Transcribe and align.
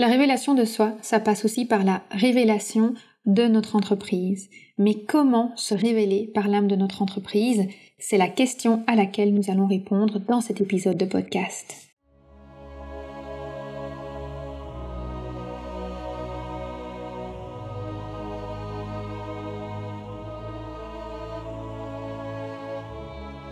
La 0.00 0.06
révélation 0.06 0.54
de 0.54 0.64
soi, 0.64 0.92
ça 1.02 1.18
passe 1.18 1.44
aussi 1.44 1.64
par 1.64 1.82
la 1.82 2.02
révélation 2.12 2.94
de 3.26 3.48
notre 3.48 3.74
entreprise. 3.74 4.48
Mais 4.78 4.94
comment 4.94 5.50
se 5.56 5.74
révéler 5.74 6.30
par 6.32 6.46
l'âme 6.46 6.68
de 6.68 6.76
notre 6.76 7.02
entreprise? 7.02 7.66
C'est 7.98 8.16
la 8.16 8.28
question 8.28 8.84
à 8.86 8.94
laquelle 8.94 9.34
nous 9.34 9.50
allons 9.50 9.66
répondre 9.66 10.20
dans 10.20 10.40
cet 10.40 10.60
épisode 10.60 10.96
de 10.96 11.04
podcast. 11.04 11.88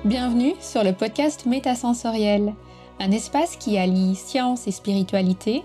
Bienvenue 0.04 0.52
sur 0.60 0.84
le 0.84 0.92
podcast 0.92 1.44
Métasensoriel, 1.46 2.54
un 3.00 3.10
espace 3.10 3.56
qui 3.56 3.78
allie 3.78 4.14
science 4.14 4.68
et 4.68 4.70
spiritualité, 4.70 5.64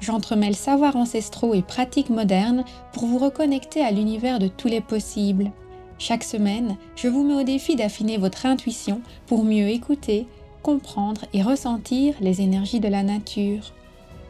j'entremêle 0.00 0.56
savoirs 0.56 0.96
ancestraux 0.96 1.54
et 1.54 1.62
pratiques 1.62 2.10
modernes 2.10 2.64
pour 2.92 3.06
vous 3.06 3.18
reconnecter 3.18 3.82
à 3.82 3.90
l'univers 3.90 4.38
de 4.38 4.48
tous 4.48 4.68
les 4.68 4.80
possibles. 4.80 5.50
Chaque 5.98 6.24
semaine, 6.24 6.76
je 6.94 7.08
vous 7.08 7.24
mets 7.24 7.34
au 7.34 7.42
défi 7.42 7.74
d'affiner 7.74 8.18
votre 8.18 8.46
intuition 8.46 9.00
pour 9.26 9.44
mieux 9.44 9.68
écouter, 9.68 10.26
comprendre 10.62 11.24
et 11.32 11.42
ressentir 11.42 12.14
les 12.20 12.40
énergies 12.40 12.80
de 12.80 12.88
la 12.88 13.02
nature. 13.02 13.72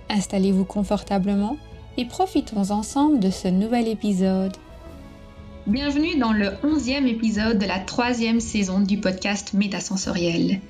Installez-vous 0.08 0.64
confortablement 0.64 1.58
et 1.98 2.06
profitons 2.06 2.70
ensemble 2.70 3.20
de 3.20 3.30
ce 3.30 3.48
nouvel 3.48 3.88
épisode. 3.88 4.56
Bienvenue 5.66 6.16
dans 6.16 6.32
le 6.32 6.52
onzième 6.62 7.06
épisode 7.06 7.58
de 7.58 7.66
la 7.66 7.78
troisième 7.78 8.40
saison 8.40 8.80
du 8.80 8.98
podcast 8.98 9.52
Métasensoriel. 9.52 10.60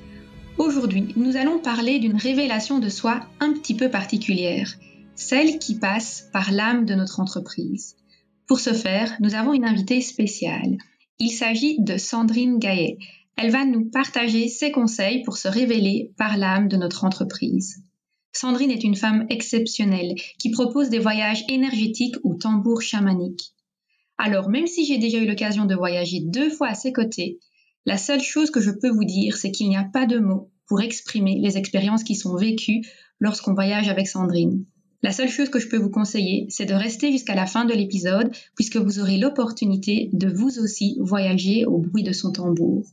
Aujourd'hui, 0.59 1.15
nous 1.15 1.37
allons 1.37 1.61
parler 1.61 2.01
d'une 2.01 2.17
révélation 2.17 2.81
de 2.81 2.89
soi 2.89 3.21
un 3.39 3.53
petit 3.53 3.77
peu 3.77 3.89
particulière 3.91 4.75
celle 5.19 5.59
qui 5.59 5.75
passe 5.75 6.29
par 6.33 6.53
l'âme 6.53 6.85
de 6.85 6.95
notre 6.95 7.19
entreprise. 7.19 7.97
Pour 8.47 8.61
ce 8.61 8.73
faire, 8.73 9.13
nous 9.21 9.35
avons 9.35 9.53
une 9.53 9.65
invitée 9.65 10.01
spéciale. 10.01 10.79
Il 11.19 11.31
s'agit 11.31 11.81
de 11.81 11.97
Sandrine 11.99 12.61
Gaillet. 12.61 12.99
Elle 13.37 13.51
va 13.51 13.65
nous 13.65 13.91
partager 13.91 14.47
ses 14.47 14.71
conseils 14.71 15.25
pour 15.25 15.37
se 15.37 15.49
révéler 15.49 16.13
par 16.17 16.37
l'âme 16.37 16.69
de 16.69 16.77
notre 16.77 17.05
entreprise. 17.05 17.83
Sandrine 18.33 18.71
est 18.71 18.85
une 18.85 18.95
femme 18.95 19.27
exceptionnelle 19.29 20.15
qui 20.39 20.51
propose 20.51 20.89
des 20.89 21.01
voyages 21.01 21.45
énergétiques 21.49 22.17
ou 22.23 22.37
tambours 22.37 22.83
chamaniques. 22.83 23.55
Alors, 24.19 24.49
même 24.49 24.69
si 24.69 24.87
j'ai 24.87 24.99
déjà 24.99 25.19
eu 25.19 25.27
l'occasion 25.27 25.65
de 25.65 25.75
voyager 25.75 26.21
deux 26.21 26.49
fois 26.49 26.69
à 26.69 26.75
ses 26.75 26.93
côtés, 26.93 27.41
la 27.87 27.99
seule 27.99 28.23
chose 28.23 28.53
que 28.53 28.61
je 28.61 28.71
peux 28.71 28.91
vous 28.91 29.05
dire, 29.05 29.37
c'est 29.37 29.51
qu'il 29.51 29.69
n'y 29.69 29.77
a 29.77 29.91
pas 29.93 30.07
de 30.07 30.21
mots 30.21 30.53
pour 30.69 30.81
exprimer 30.81 31.41
les 31.41 31.57
expériences 31.57 32.05
qui 32.05 32.15
sont 32.15 32.37
vécues 32.37 32.83
lorsqu'on 33.19 33.55
voyage 33.55 33.89
avec 33.89 34.07
Sandrine. 34.07 34.65
La 35.03 35.13
seule 35.13 35.29
chose 35.29 35.49
que 35.49 35.61
je 35.61 35.69
peux 35.69 35.77
vous 35.77 35.91
conseiller, 35.91 36.47
c'est 36.49 36.65
de 36.65 36.75
rester 36.75 37.13
jusqu'à 37.13 37.37
la 37.37 37.47
fin 37.47 37.65
de 37.65 37.73
l'épisode, 37.73 38.35
puisque 38.57 38.77
vous 38.77 38.99
aurez 38.99 39.17
l'opportunité 39.17 40.11
de 40.13 40.29
vous 40.29 40.59
aussi 40.59 40.97
voyager 41.01 41.65
au 41.67 41.79
bruit 41.79 42.03
de 42.03 42.13
son 42.13 42.33
tambour. 42.33 42.85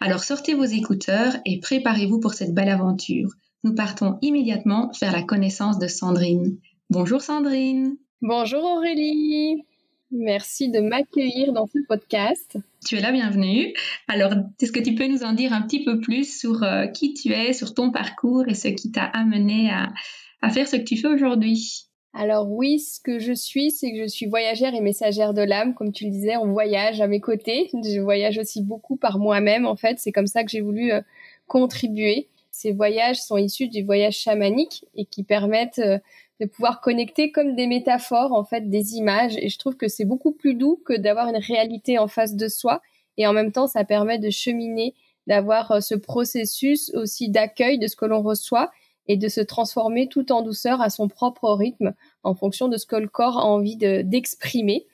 Alors 0.00 0.24
sortez 0.24 0.54
vos 0.54 0.64
écouteurs 0.64 1.36
et 1.44 1.60
préparez-vous 1.60 2.18
pour 2.18 2.34
cette 2.34 2.54
belle 2.54 2.68
aventure. 2.68 3.30
Nous 3.62 3.74
partons 3.74 4.18
immédiatement 4.20 4.92
faire 4.92 5.12
la 5.12 5.22
connaissance 5.22 5.78
de 5.78 5.86
Sandrine. 5.86 6.58
Bonjour 6.90 7.22
Sandrine. 7.22 7.96
Bonjour 8.20 8.64
Aurélie. 8.64 9.62
Merci 10.10 10.70
de 10.70 10.80
m'accueillir 10.80 11.52
dans 11.52 11.66
ce 11.66 11.78
podcast. 11.88 12.58
Tu 12.84 12.96
es 12.96 13.00
la 13.00 13.10
bienvenue. 13.10 13.74
Alors, 14.06 14.32
est-ce 14.60 14.70
que 14.70 14.80
tu 14.80 14.94
peux 14.94 15.08
nous 15.08 15.24
en 15.24 15.32
dire 15.32 15.52
un 15.52 15.62
petit 15.62 15.84
peu 15.84 16.00
plus 16.00 16.38
sur 16.38 16.62
euh, 16.62 16.86
qui 16.86 17.14
tu 17.14 17.32
es, 17.32 17.52
sur 17.52 17.74
ton 17.74 17.90
parcours 17.90 18.44
et 18.48 18.54
ce 18.54 18.68
qui 18.68 18.92
t'a 18.92 19.04
amené 19.04 19.70
à, 19.70 19.92
à 20.42 20.50
faire 20.50 20.68
ce 20.68 20.76
que 20.76 20.82
tu 20.82 20.96
fais 20.96 21.08
aujourd'hui 21.08 21.86
alors 22.18 22.50
oui, 22.50 22.78
ce 22.78 22.98
que 22.98 23.18
je 23.18 23.34
suis, 23.34 23.70
c'est 23.70 23.92
que 23.92 23.98
je 23.98 24.06
suis 24.06 24.24
voyagère 24.24 24.74
et 24.74 24.80
messagère 24.80 25.34
de 25.34 25.42
l'âme, 25.42 25.74
comme 25.74 25.92
tu 25.92 26.06
le 26.06 26.10
disais, 26.10 26.38
on 26.38 26.50
voyage 26.50 27.02
à 27.02 27.08
mes 27.08 27.20
côtés. 27.20 27.68
Je 27.74 28.00
voyage 28.00 28.38
aussi 28.38 28.62
beaucoup 28.62 28.96
par 28.96 29.18
moi-même, 29.18 29.66
en 29.66 29.76
fait. 29.76 29.98
C'est 29.98 30.12
comme 30.12 30.26
ça 30.26 30.42
que 30.42 30.50
j'ai 30.50 30.62
voulu 30.62 30.92
euh, 30.92 31.02
contribuer. 31.46 32.28
Ces 32.50 32.72
voyages 32.72 33.18
sont 33.18 33.36
issus 33.36 33.68
du 33.68 33.82
voyage 33.84 34.16
chamanique 34.16 34.86
et 34.94 35.04
qui 35.04 35.24
permettent 35.24 35.78
euh, 35.78 35.98
de 36.40 36.46
pouvoir 36.46 36.80
connecter 36.80 37.32
comme 37.32 37.54
des 37.54 37.66
métaphores, 37.66 38.32
en 38.32 38.44
fait, 38.44 38.70
des 38.70 38.94
images. 38.94 39.36
Et 39.36 39.50
je 39.50 39.58
trouve 39.58 39.76
que 39.76 39.86
c'est 39.88 40.06
beaucoup 40.06 40.32
plus 40.32 40.54
doux 40.54 40.80
que 40.86 40.96
d'avoir 40.96 41.28
une 41.28 41.36
réalité 41.36 41.98
en 41.98 42.08
face 42.08 42.34
de 42.34 42.48
soi. 42.48 42.80
Et 43.18 43.26
en 43.26 43.34
même 43.34 43.52
temps, 43.52 43.66
ça 43.66 43.84
permet 43.84 44.18
de 44.18 44.30
cheminer, 44.30 44.94
d'avoir 45.26 45.70
euh, 45.70 45.80
ce 45.80 45.94
processus 45.94 46.90
aussi 46.94 47.28
d'accueil 47.28 47.78
de 47.78 47.88
ce 47.88 47.96
que 47.96 48.06
l'on 48.06 48.22
reçoit 48.22 48.70
et 49.08 49.16
de 49.16 49.28
se 49.28 49.40
transformer 49.40 50.08
tout 50.08 50.32
en 50.32 50.42
douceur 50.42 50.80
à 50.80 50.90
son 50.90 51.08
propre 51.08 51.50
rythme 51.50 51.94
en 52.22 52.34
fonction 52.34 52.68
de 52.68 52.76
ce 52.76 52.86
que 52.86 52.96
le 52.96 53.08
corps 53.08 53.38
a 53.38 53.44
envie 53.44 53.76
d'exprimer. 53.76 54.86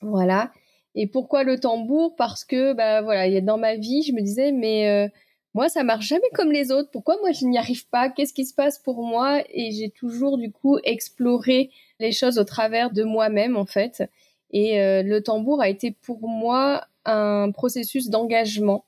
voilà. 0.00 0.52
Et 0.94 1.06
pourquoi 1.06 1.44
le 1.44 1.60
tambour? 1.60 2.16
Parce 2.16 2.44
que 2.44 2.72
bah 2.72 3.02
voilà, 3.02 3.40
dans 3.40 3.58
ma 3.58 3.76
vie, 3.76 4.02
je 4.02 4.12
me 4.12 4.20
disais 4.20 4.52
mais 4.52 4.88
euh, 4.88 5.08
moi 5.54 5.68
ça 5.68 5.84
marche 5.84 6.06
jamais 6.08 6.28
comme 6.34 6.50
les 6.50 6.72
autres. 6.72 6.90
Pourquoi 6.90 7.16
moi 7.20 7.32
je 7.32 7.44
n'y 7.46 7.58
arrive 7.58 7.88
pas? 7.88 8.08
Qu'est-ce 8.08 8.34
qui 8.34 8.44
se 8.44 8.54
passe 8.54 8.78
pour 8.78 9.02
moi? 9.02 9.42
Et 9.52 9.70
j'ai 9.70 9.90
toujours 9.90 10.38
du 10.38 10.50
coup 10.50 10.78
exploré 10.84 11.70
les 12.00 12.12
choses 12.12 12.38
au 12.38 12.44
travers 12.44 12.90
de 12.90 13.04
moi-même 13.04 13.56
en 13.56 13.66
fait. 13.66 14.02
Et 14.50 14.80
euh, 14.80 15.02
le 15.02 15.22
tambour 15.22 15.60
a 15.60 15.68
été 15.68 15.92
pour 15.92 16.26
moi 16.28 16.86
un 17.04 17.50
processus 17.52 18.08
d'engagement. 18.08 18.84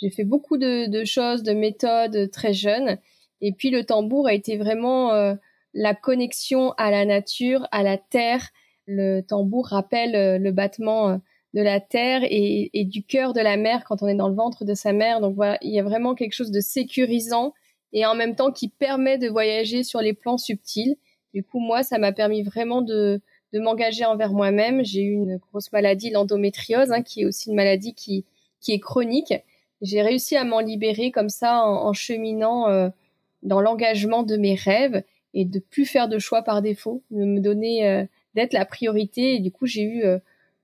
J'ai 0.00 0.10
fait 0.10 0.24
beaucoup 0.24 0.58
de, 0.58 0.86
de, 0.88 1.04
choses, 1.04 1.42
de 1.44 1.52
méthodes 1.52 2.30
très 2.30 2.52
jeunes 2.52 2.98
et 3.46 3.52
puis 3.52 3.68
le 3.68 3.84
tambour 3.84 4.26
a 4.26 4.32
été 4.32 4.56
vraiment 4.56 5.12
euh, 5.12 5.34
la 5.74 5.94
connexion 5.94 6.72
à 6.78 6.90
la 6.90 7.04
nature, 7.04 7.68
à 7.72 7.82
la 7.82 7.98
terre. 7.98 8.48
Le 8.86 9.20
tambour 9.20 9.66
rappelle 9.66 10.16
euh, 10.16 10.38
le 10.38 10.50
battement 10.50 11.10
euh, 11.10 11.16
de 11.52 11.60
la 11.60 11.78
terre 11.78 12.22
et, 12.24 12.70
du 12.86 13.04
cœur 13.04 13.34
de 13.34 13.42
la 13.42 13.58
mer 13.58 13.84
quand 13.86 14.02
on 14.02 14.08
est 14.08 14.14
dans 14.14 14.30
le 14.30 14.34
ventre 14.34 14.64
de 14.64 14.72
sa 14.72 14.94
mère. 14.94 15.20
Donc 15.20 15.34
voilà, 15.34 15.58
il 15.60 15.74
y 15.74 15.78
a 15.78 15.82
vraiment 15.82 16.14
quelque 16.14 16.32
chose 16.32 16.50
de 16.50 16.60
sécurisant 16.60 17.52
et 17.92 18.06
en 18.06 18.14
même 18.14 18.34
temps 18.34 18.50
qui 18.50 18.70
permet 18.70 19.18
de 19.18 19.28
voyager 19.28 19.82
sur 19.82 20.00
les 20.00 20.14
plans 20.14 20.38
subtils. 20.38 20.96
Du 21.34 21.44
coup, 21.44 21.60
moi, 21.60 21.82
ça 21.82 21.98
m'a 21.98 22.12
permis 22.12 22.42
vraiment 22.42 22.80
de, 22.80 23.20
m'engager 23.52 24.06
envers 24.06 24.32
moi-même. 24.32 24.82
J'ai 24.84 25.02
eu 25.02 25.12
une 25.12 25.36
grosse 25.36 25.70
maladie, 25.70 26.10
l'endométriose, 26.10 26.92
hein, 26.92 27.02
qui 27.02 27.20
est 27.20 27.24
aussi 27.26 27.50
une 27.50 27.56
maladie 27.56 27.94
qui 27.94 28.24
est 28.66 28.80
chronique. 28.80 29.34
J'ai 29.82 30.00
réussi 30.00 30.34
à 30.34 30.44
m'en 30.44 30.60
libérer 30.60 31.10
comme 31.10 31.28
ça 31.28 31.62
en, 31.62 31.92
cheminant 31.92 32.90
dans 33.44 33.60
l'engagement 33.60 34.22
de 34.22 34.36
mes 34.36 34.54
rêves 34.54 35.04
et 35.34 35.44
de 35.44 35.58
plus 35.58 35.86
faire 35.86 36.08
de 36.08 36.18
choix 36.18 36.42
par 36.42 36.62
défaut, 36.62 37.02
de 37.10 37.24
me 37.24 37.40
donner 37.40 37.86
euh, 37.86 38.04
d'être 38.34 38.52
la 38.52 38.64
priorité. 38.64 39.36
Et 39.36 39.40
du 39.40 39.50
coup, 39.50 39.66
j'ai 39.66 39.82
eu 39.82 40.04
euh, 40.04 40.18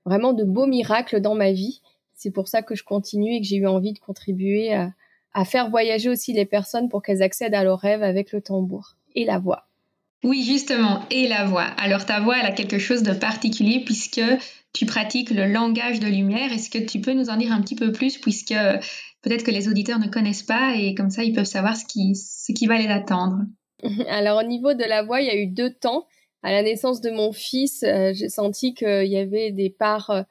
vraiment 0.05 0.33
de 0.33 0.43
beaux 0.43 0.67
miracles 0.67 1.21
dans 1.21 1.35
ma 1.35 1.51
vie. 1.51 1.81
C'est 2.13 2.31
pour 2.31 2.47
ça 2.47 2.61
que 2.61 2.75
je 2.75 2.83
continue 2.83 3.35
et 3.35 3.41
que 3.41 3.47
j'ai 3.47 3.57
eu 3.57 3.67
envie 3.67 3.93
de 3.93 3.99
contribuer 3.99 4.73
à, 4.73 4.91
à 5.33 5.45
faire 5.45 5.69
voyager 5.69 6.09
aussi 6.09 6.33
les 6.33 6.45
personnes 6.45 6.89
pour 6.89 7.01
qu'elles 7.01 7.23
accèdent 7.23 7.55
à 7.55 7.63
leurs 7.63 7.79
rêves 7.79 8.03
avec 8.03 8.31
le 8.31 8.41
tambour 8.41 8.95
et 9.15 9.25
la 9.25 9.39
voix. 9.39 9.67
Oui, 10.23 10.43
justement, 10.43 11.03
et 11.09 11.27
la 11.27 11.45
voix. 11.45 11.65
Alors 11.77 12.05
ta 12.05 12.19
voix, 12.19 12.37
elle 12.39 12.45
a 12.45 12.51
quelque 12.51 12.77
chose 12.77 13.01
de 13.01 13.13
particulier 13.13 13.81
puisque 13.83 14.21
tu 14.71 14.85
pratiques 14.85 15.31
le 15.31 15.47
langage 15.47 15.99
de 15.99 16.07
lumière. 16.07 16.53
Est-ce 16.53 16.69
que 16.69 16.77
tu 16.77 17.01
peux 17.01 17.13
nous 17.13 17.29
en 17.29 17.37
dire 17.37 17.51
un 17.51 17.61
petit 17.61 17.75
peu 17.75 17.91
plus 17.91 18.19
puisque 18.19 18.53
peut-être 19.21 19.43
que 19.43 19.51
les 19.51 19.67
auditeurs 19.67 19.99
ne 19.99 20.07
connaissent 20.07 20.43
pas 20.43 20.75
et 20.75 20.95
comme 20.95 21.09
ça 21.09 21.23
ils 21.23 21.33
peuvent 21.33 21.45
savoir 21.45 21.75
ce 21.75 21.85
qui, 21.85 22.15
ce 22.15 22.51
qui 22.51 22.67
va 22.67 22.77
les 22.77 22.87
attendre. 22.87 23.39
Alors 24.07 24.39
au 24.39 24.43
niveau 24.43 24.73
de 24.73 24.83
la 24.83 25.03
voix, 25.03 25.21
il 25.21 25.27
y 25.27 25.31
a 25.31 25.37
eu 25.37 25.47
deux 25.47 25.73
temps. 25.73 26.05
À 26.43 26.51
la 26.51 26.63
naissance 26.63 27.01
de 27.01 27.11
mon 27.11 27.31
fils, 27.31 27.83
euh, 27.83 28.11
j'ai 28.13 28.29
senti 28.29 28.73
qu'il 28.73 29.05
y 29.07 29.17
avait 29.17 29.51
des 29.51 29.69
parts 29.69 30.09
euh, 30.09 30.23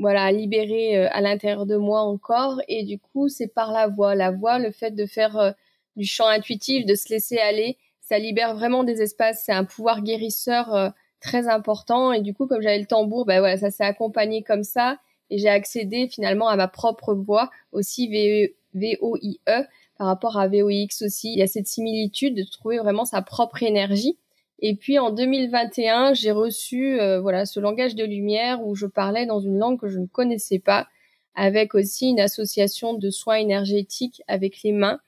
voilà 0.00 0.24
à 0.24 0.32
libérer 0.32 0.96
euh, 0.96 1.08
à 1.10 1.20
l'intérieur 1.20 1.66
de 1.66 1.76
moi 1.76 2.00
encore 2.00 2.60
et 2.68 2.84
du 2.84 2.98
coup 2.98 3.28
c'est 3.28 3.48
par 3.48 3.72
la 3.72 3.88
voix. 3.88 4.14
La 4.14 4.30
voix, 4.30 4.58
le 4.58 4.70
fait 4.70 4.92
de 4.92 5.06
faire 5.06 5.54
du 5.96 6.04
chant 6.04 6.28
intuitif, 6.28 6.86
de 6.86 6.94
se 6.94 7.08
laisser 7.08 7.38
aller, 7.38 7.78
ça 8.00 8.18
libère 8.18 8.54
vraiment 8.54 8.84
des 8.84 9.02
espaces. 9.02 9.42
C'est 9.44 9.52
un 9.52 9.64
pouvoir 9.64 10.02
guérisseur 10.02 10.92
très 11.20 11.48
important 11.48 12.12
et 12.12 12.20
du 12.20 12.32
coup 12.34 12.46
comme 12.46 12.62
j'avais 12.62 12.78
le 12.78 12.86
tambour, 12.86 13.26
ben 13.26 13.40
voilà 13.40 13.56
ça 13.56 13.70
s'est 13.70 13.84
accompagné 13.84 14.42
comme 14.42 14.62
ça 14.62 14.98
et 15.30 15.38
j'ai 15.38 15.48
accédé 15.48 16.08
finalement 16.08 16.48
à 16.48 16.56
ma 16.56 16.68
propre 16.68 17.14
voix 17.14 17.50
aussi 17.72 18.08
V-O-I-E 18.74 19.62
par 19.98 20.06
rapport 20.06 20.38
à 20.38 20.48
VOIX 20.48 21.02
aussi. 21.02 21.32
Il 21.32 21.38
y 21.38 21.42
a 21.42 21.46
cette 21.46 21.66
similitude 21.66 22.34
de 22.34 22.44
trouver 22.44 22.78
vraiment 22.78 23.04
sa 23.04 23.22
propre 23.22 23.62
énergie. 23.62 24.18
Et 24.60 24.74
puis 24.74 24.98
en 24.98 25.10
2021, 25.10 26.14
j'ai 26.14 26.30
reçu 26.30 26.98
euh, 26.98 27.20
voilà 27.20 27.44
ce 27.44 27.60
langage 27.60 27.94
de 27.94 28.04
lumière 28.04 28.66
où 28.66 28.74
je 28.74 28.86
parlais 28.86 29.26
dans 29.26 29.40
une 29.40 29.58
langue 29.58 29.78
que 29.78 29.88
je 29.88 29.98
ne 29.98 30.06
connaissais 30.06 30.58
pas, 30.58 30.88
avec 31.34 31.74
aussi 31.74 32.08
une 32.08 32.20
association 32.20 32.94
de 32.94 33.10
soins 33.10 33.36
énergétiques 33.36 34.22
avec 34.28 34.62
les 34.62 34.72
mains. 34.72 34.98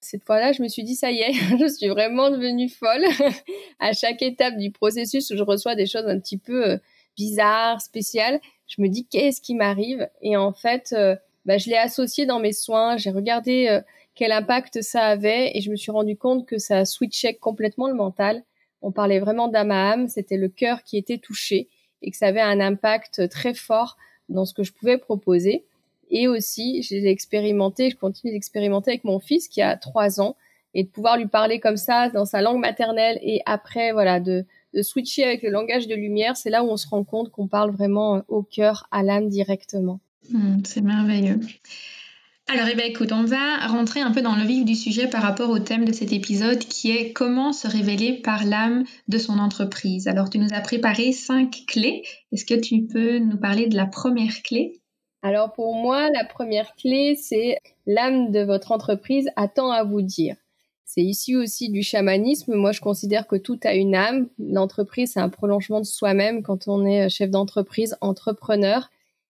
Cette 0.00 0.24
fois-là, 0.24 0.52
je 0.52 0.62
me 0.62 0.68
suis 0.68 0.84
dit 0.84 0.94
ça 0.94 1.10
y 1.10 1.20
est, 1.20 1.32
je 1.60 1.68
suis 1.68 1.88
vraiment 1.88 2.30
devenue 2.30 2.68
folle 2.68 3.04
à 3.78 3.92
chaque 3.92 4.22
étape 4.22 4.56
du 4.56 4.70
processus 4.70 5.30
où 5.30 5.36
je 5.36 5.42
reçois 5.42 5.74
des 5.74 5.86
choses 5.86 6.06
un 6.06 6.18
petit 6.18 6.38
peu 6.38 6.70
euh, 6.70 6.78
bizarres, 7.16 7.80
spéciales. 7.82 8.40
Je 8.76 8.82
me 8.82 8.88
dis 8.88 9.06
qu'est-ce 9.06 9.40
qui 9.40 9.54
m'arrive? 9.54 10.08
Et 10.22 10.36
en 10.36 10.52
fait, 10.52 10.94
euh, 10.96 11.16
bah, 11.46 11.58
je 11.58 11.68
l'ai 11.68 11.76
associé 11.76 12.26
dans 12.26 12.40
mes 12.40 12.52
soins. 12.52 12.96
J'ai 12.96 13.10
regardé 13.10 13.80
quel 14.14 14.32
impact 14.32 14.82
ça 14.82 15.02
avait 15.02 15.56
et 15.56 15.60
je 15.60 15.70
me 15.70 15.76
suis 15.76 15.92
rendu 15.92 16.16
compte 16.16 16.46
que 16.46 16.58
ça 16.58 16.84
switchait 16.84 17.34
complètement 17.34 17.88
le 17.88 17.94
mental 17.94 18.44
on 18.84 18.92
parlait 18.92 19.18
vraiment 19.18 19.48
d'âme 19.48 19.70
à 19.70 19.92
âme, 19.92 20.08
c'était 20.08 20.36
le 20.36 20.48
cœur 20.48 20.82
qui 20.82 20.98
était 20.98 21.16
touché 21.16 21.68
et 22.02 22.10
que 22.10 22.16
ça 22.18 22.26
avait 22.26 22.42
un 22.42 22.60
impact 22.60 23.30
très 23.30 23.54
fort 23.54 23.96
dans 24.28 24.44
ce 24.44 24.52
que 24.52 24.62
je 24.62 24.74
pouvais 24.74 24.98
proposer. 24.98 25.64
Et 26.10 26.28
aussi, 26.28 26.82
j'ai 26.82 27.08
expérimenté, 27.08 27.88
je 27.88 27.96
continue 27.96 28.34
d'expérimenter 28.34 28.90
avec 28.90 29.04
mon 29.04 29.20
fils 29.20 29.48
qui 29.48 29.62
a 29.62 29.78
trois 29.78 30.20
ans 30.20 30.36
et 30.74 30.84
de 30.84 30.88
pouvoir 30.88 31.16
lui 31.16 31.28
parler 31.28 31.60
comme 31.60 31.78
ça 31.78 32.10
dans 32.10 32.26
sa 32.26 32.42
langue 32.42 32.60
maternelle 32.60 33.18
et 33.22 33.40
après, 33.46 33.92
voilà, 33.92 34.20
de, 34.20 34.44
de 34.74 34.82
switcher 34.82 35.24
avec 35.24 35.42
le 35.42 35.50
langage 35.50 35.86
de 35.86 35.94
lumière, 35.94 36.36
c'est 36.36 36.50
là 36.50 36.64
où 36.64 36.68
on 36.68 36.76
se 36.76 36.88
rend 36.88 37.04
compte 37.04 37.30
qu'on 37.30 37.48
parle 37.48 37.70
vraiment 37.70 38.22
au 38.28 38.42
cœur, 38.42 38.86
à 38.90 39.02
l'âme 39.02 39.28
directement. 39.28 40.00
Hmm, 40.30 40.58
c'est 40.64 40.80
merveilleux. 40.80 41.40
Alors, 42.46 42.66
eh 42.70 42.74
bien, 42.74 42.84
écoute, 42.84 43.10
on 43.12 43.24
va 43.24 43.66
rentrer 43.68 44.00
un 44.00 44.10
peu 44.10 44.20
dans 44.20 44.36
le 44.36 44.44
vif 44.44 44.66
du 44.66 44.74
sujet 44.74 45.08
par 45.08 45.22
rapport 45.22 45.48
au 45.48 45.58
thème 45.58 45.86
de 45.86 45.92
cet 45.92 46.12
épisode 46.12 46.58
qui 46.58 46.90
est 46.90 47.12
comment 47.12 47.54
se 47.54 47.66
révéler 47.66 48.20
par 48.20 48.44
l'âme 48.44 48.84
de 49.08 49.16
son 49.16 49.38
entreprise? 49.38 50.08
Alors, 50.08 50.28
tu 50.28 50.38
nous 50.38 50.52
as 50.52 50.60
préparé 50.60 51.12
cinq 51.12 51.62
clés. 51.66 52.02
Est-ce 52.32 52.44
que 52.44 52.54
tu 52.54 52.82
peux 52.82 53.18
nous 53.18 53.38
parler 53.38 53.66
de 53.66 53.76
la 53.76 53.86
première 53.86 54.42
clé? 54.42 54.82
Alors, 55.22 55.54
pour 55.54 55.74
moi, 55.74 56.10
la 56.10 56.26
première 56.26 56.74
clé, 56.76 57.16
c'est 57.16 57.56
l'âme 57.86 58.30
de 58.30 58.40
votre 58.40 58.72
entreprise 58.72 59.30
attend 59.36 59.70
à 59.70 59.82
vous 59.82 60.02
dire. 60.02 60.36
C'est 60.94 61.02
ici 61.02 61.34
aussi 61.34 61.70
du 61.70 61.82
chamanisme. 61.82 62.54
Moi, 62.54 62.70
je 62.70 62.80
considère 62.80 63.26
que 63.26 63.34
tout 63.34 63.58
a 63.64 63.74
une 63.74 63.96
âme. 63.96 64.28
L'entreprise, 64.38 65.10
c'est 65.14 65.20
un 65.20 65.28
prolongement 65.28 65.80
de 65.80 65.86
soi-même 65.86 66.44
quand 66.44 66.68
on 66.68 66.86
est 66.86 67.08
chef 67.08 67.30
d'entreprise, 67.30 67.96
entrepreneur. 68.00 68.88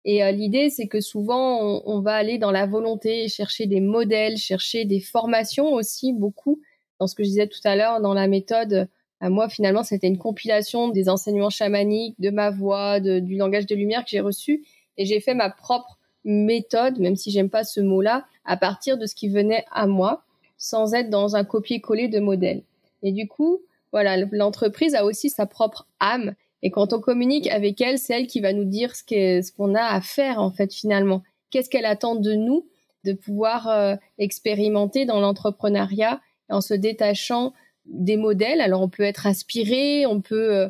Et 0.06 0.24
euh, 0.24 0.30
l'idée, 0.30 0.69
c'est 0.69 0.86
que 0.86 1.01
souvent, 1.01 1.81
on, 1.83 2.00
va 2.00 2.13
aller 2.13 2.38
dans 2.38 2.51
la 2.51 2.68
volonté, 2.68 3.27
chercher 3.27 3.65
des 3.65 3.81
modèles, 3.81 4.38
chercher 4.38 4.86
des 4.86 5.00
formations 5.00 5.74
aussi, 5.74 6.13
beaucoup. 6.13 6.62
Dans 7.00 7.07
ce 7.07 7.15
que 7.15 7.24
je 7.24 7.30
disais 7.30 7.48
tout 7.48 7.59
à 7.63 7.75
l'heure, 7.75 8.01
dans 8.01 8.13
la 8.13 8.27
méthode, 8.27 8.88
à 9.19 9.31
moi, 9.31 9.50
finalement, 9.50 9.81
c'était 9.81 10.06
une 10.06 10.19
compilation 10.19 10.89
des 10.89 11.09
enseignements 11.09 11.50
chamaniques, 11.50 12.13
de 12.19 12.30
ma 12.30 12.51
voix, 12.51 13.00
du 13.00 13.36
langage 13.36 13.65
de 13.65 13.74
lumière 13.74 14.04
que 14.04 14.12
j'ai 14.12 14.19
reçu. 14.19 14.63
Et 14.98 15.07
j'ai 15.07 15.19
fait 15.19 15.33
ma 15.33 15.50
propre 15.50 15.98
méthode, 16.24 17.00
même 17.00 17.15
si 17.15 17.31
j'aime 17.31 17.50
pas 17.50 17.63
ce 17.63 17.80
mot-là, 17.80 18.27
à 18.45 18.57
partir 18.57 19.00
de 19.00 19.07
ce 19.07 19.15
qui 19.15 19.27
venait 19.27 19.65
à 19.71 19.88
moi, 19.88 20.24
sans 20.57 20.94
être 20.94 21.09
dans 21.09 21.36
un 21.36 21.44
copier-coller 21.44 22.07
de 22.07 22.19
modèles. 22.19 22.63
Et 23.04 23.12
du 23.12 23.27
coup, 23.27 23.62
voilà, 23.92 24.18
l'entreprise 24.31 24.95
a 24.95 25.06
aussi 25.06 25.30
sa 25.30 25.45
propre 25.45 25.88
âme 26.00 26.36
et 26.63 26.71
quand 26.71 26.94
on 26.94 27.00
communique 27.00 27.48
avec 27.48 27.80
elle, 27.81 28.00
c'est 28.00 28.13
elle 28.13 28.27
qui 28.27 28.39
va 28.39 28.54
nous 28.54 28.65
dire 28.65 28.95
ce 28.95 29.51
qu'on 29.51 29.75
a 29.75 29.83
à 29.83 30.01
faire 30.01 30.39
en 30.39 30.51
fait 30.51 30.74
finalement. 30.74 31.24
Qu'est-ce 31.51 31.69
qu'elle 31.69 31.86
attend 31.86 32.15
de 32.15 32.33
nous 32.33 32.65
de 33.04 33.13
pouvoir 33.13 33.69
euh, 33.69 33.95
expérimenter 34.18 35.06
dans 35.06 35.19
l'entrepreneuriat 35.19 36.19
en 36.50 36.62
se 36.62 36.74
détachant 36.74 37.54
des 37.86 38.18
modèles? 38.18 38.59
Alors 38.59 38.81
on 38.81 38.89
peut 38.89 39.04
être 39.04 39.27
aspiré, 39.27 40.06
on 40.07 40.19
peut 40.19 40.56
euh, 40.56 40.68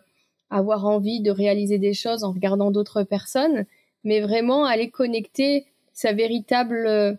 avoir 0.50 0.86
envie 0.86 1.22
de 1.22 1.31
réaliser 1.31 1.78
des 1.78 1.94
choses 1.94 2.24
en 2.24 2.31
regardant 2.31 2.69
d'autres 2.69 3.04
personnes, 3.04 3.66
mais 4.04 4.19
vraiment 4.19 4.66
aller 4.66 4.89
connecter 4.89 5.66
sa 5.94 6.12
véritable 6.12 6.86
euh, 6.86 7.13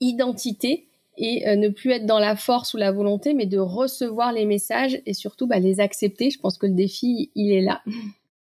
identité 0.00 0.86
et 1.18 1.48
euh, 1.48 1.56
ne 1.56 1.68
plus 1.68 1.90
être 1.90 2.06
dans 2.06 2.18
la 2.18 2.36
force 2.36 2.74
ou 2.74 2.76
la 2.76 2.92
volonté, 2.92 3.34
mais 3.34 3.46
de 3.46 3.58
recevoir 3.58 4.32
les 4.32 4.44
messages 4.44 5.00
et 5.06 5.14
surtout 5.14 5.46
bah, 5.46 5.58
les 5.58 5.80
accepter. 5.80 6.30
Je 6.30 6.38
pense 6.38 6.58
que 6.58 6.66
le 6.66 6.74
défi, 6.74 7.30
il 7.34 7.52
est 7.52 7.62
là. 7.62 7.82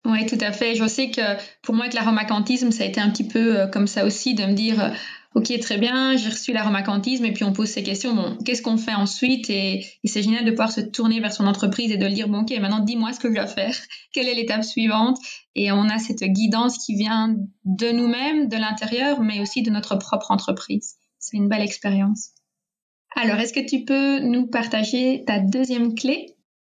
Oui, 0.07 0.25
tout 0.27 0.39
à 0.41 0.53
fait. 0.53 0.77
Je 0.77 0.87
sais 0.87 1.11
que 1.11 1.21
pour 1.63 1.75
moi, 1.75 1.85
avec 1.85 1.95
l'aromacantisme, 1.95 2.71
ça 2.71 2.85
a 2.85 2.87
été 2.87 3.01
un 3.01 3.11
petit 3.11 3.27
peu 3.27 3.59
euh, 3.59 3.67
comme 3.67 3.89
ça 3.89 4.05
aussi, 4.05 4.35
de 4.35 4.45
me 4.45 4.53
dire, 4.53 4.81
euh, 4.81 4.91
OK, 5.35 5.53
très 5.61 5.79
bien, 5.79 6.17
j'ai 6.17 6.29
reçu 6.29 6.53
l'aromacantisme, 6.53 7.25
et 7.25 7.33
puis 7.33 7.45
on 7.45 7.53
pose 7.53 7.69
ces 7.69 7.83
questions, 7.83 8.15
bon, 8.15 8.39
qu'est-ce 8.45 8.63
qu'on 8.63 8.79
fait 8.79 8.95
ensuite? 8.95 9.51
Et, 9.51 9.85
et 10.03 10.09
c'est 10.09 10.23
génial 10.23 10.45
de 10.45 10.51
pouvoir 10.51 10.71
se 10.71 10.81
tourner 10.81 11.21
vers 11.21 11.33
son 11.33 11.47
entreprise 11.47 11.91
et 11.91 11.97
de 11.97 12.09
dire, 12.09 12.29
bon, 12.29 12.43
OK, 12.43 12.53
maintenant 12.59 12.79
dis-moi 12.79 13.13
ce 13.13 13.21
que 13.21 13.29
je 13.29 13.35
dois 13.35 13.47
faire, 13.47 13.75
quelle 14.13 14.29
est 14.29 14.35
l'étape 14.35 14.65
suivante? 14.65 15.19
Et 15.55 15.73
on 15.73 15.89
a 15.89 15.99
cette 15.99 16.23
guidance 16.23 16.79
qui 16.79 16.95
vient 16.95 17.35
de 17.65 17.91
nous-mêmes, 17.91 18.49
de 18.49 18.57
l'intérieur, 18.57 19.21
mais 19.21 19.41
aussi 19.41 19.63
de 19.63 19.71
notre 19.71 19.97
propre 19.97 20.31
entreprise. 20.31 20.95
C'est 21.19 21.37
une 21.37 21.49
belle 21.49 21.63
expérience. 21.63 22.31
Alors, 23.15 23.39
est-ce 23.41 23.53
que 23.53 23.67
tu 23.67 23.85
peux 23.85 24.21
nous 24.21 24.47
partager 24.47 25.25
ta 25.27 25.39
deuxième 25.39 25.95
clé? 25.95 26.35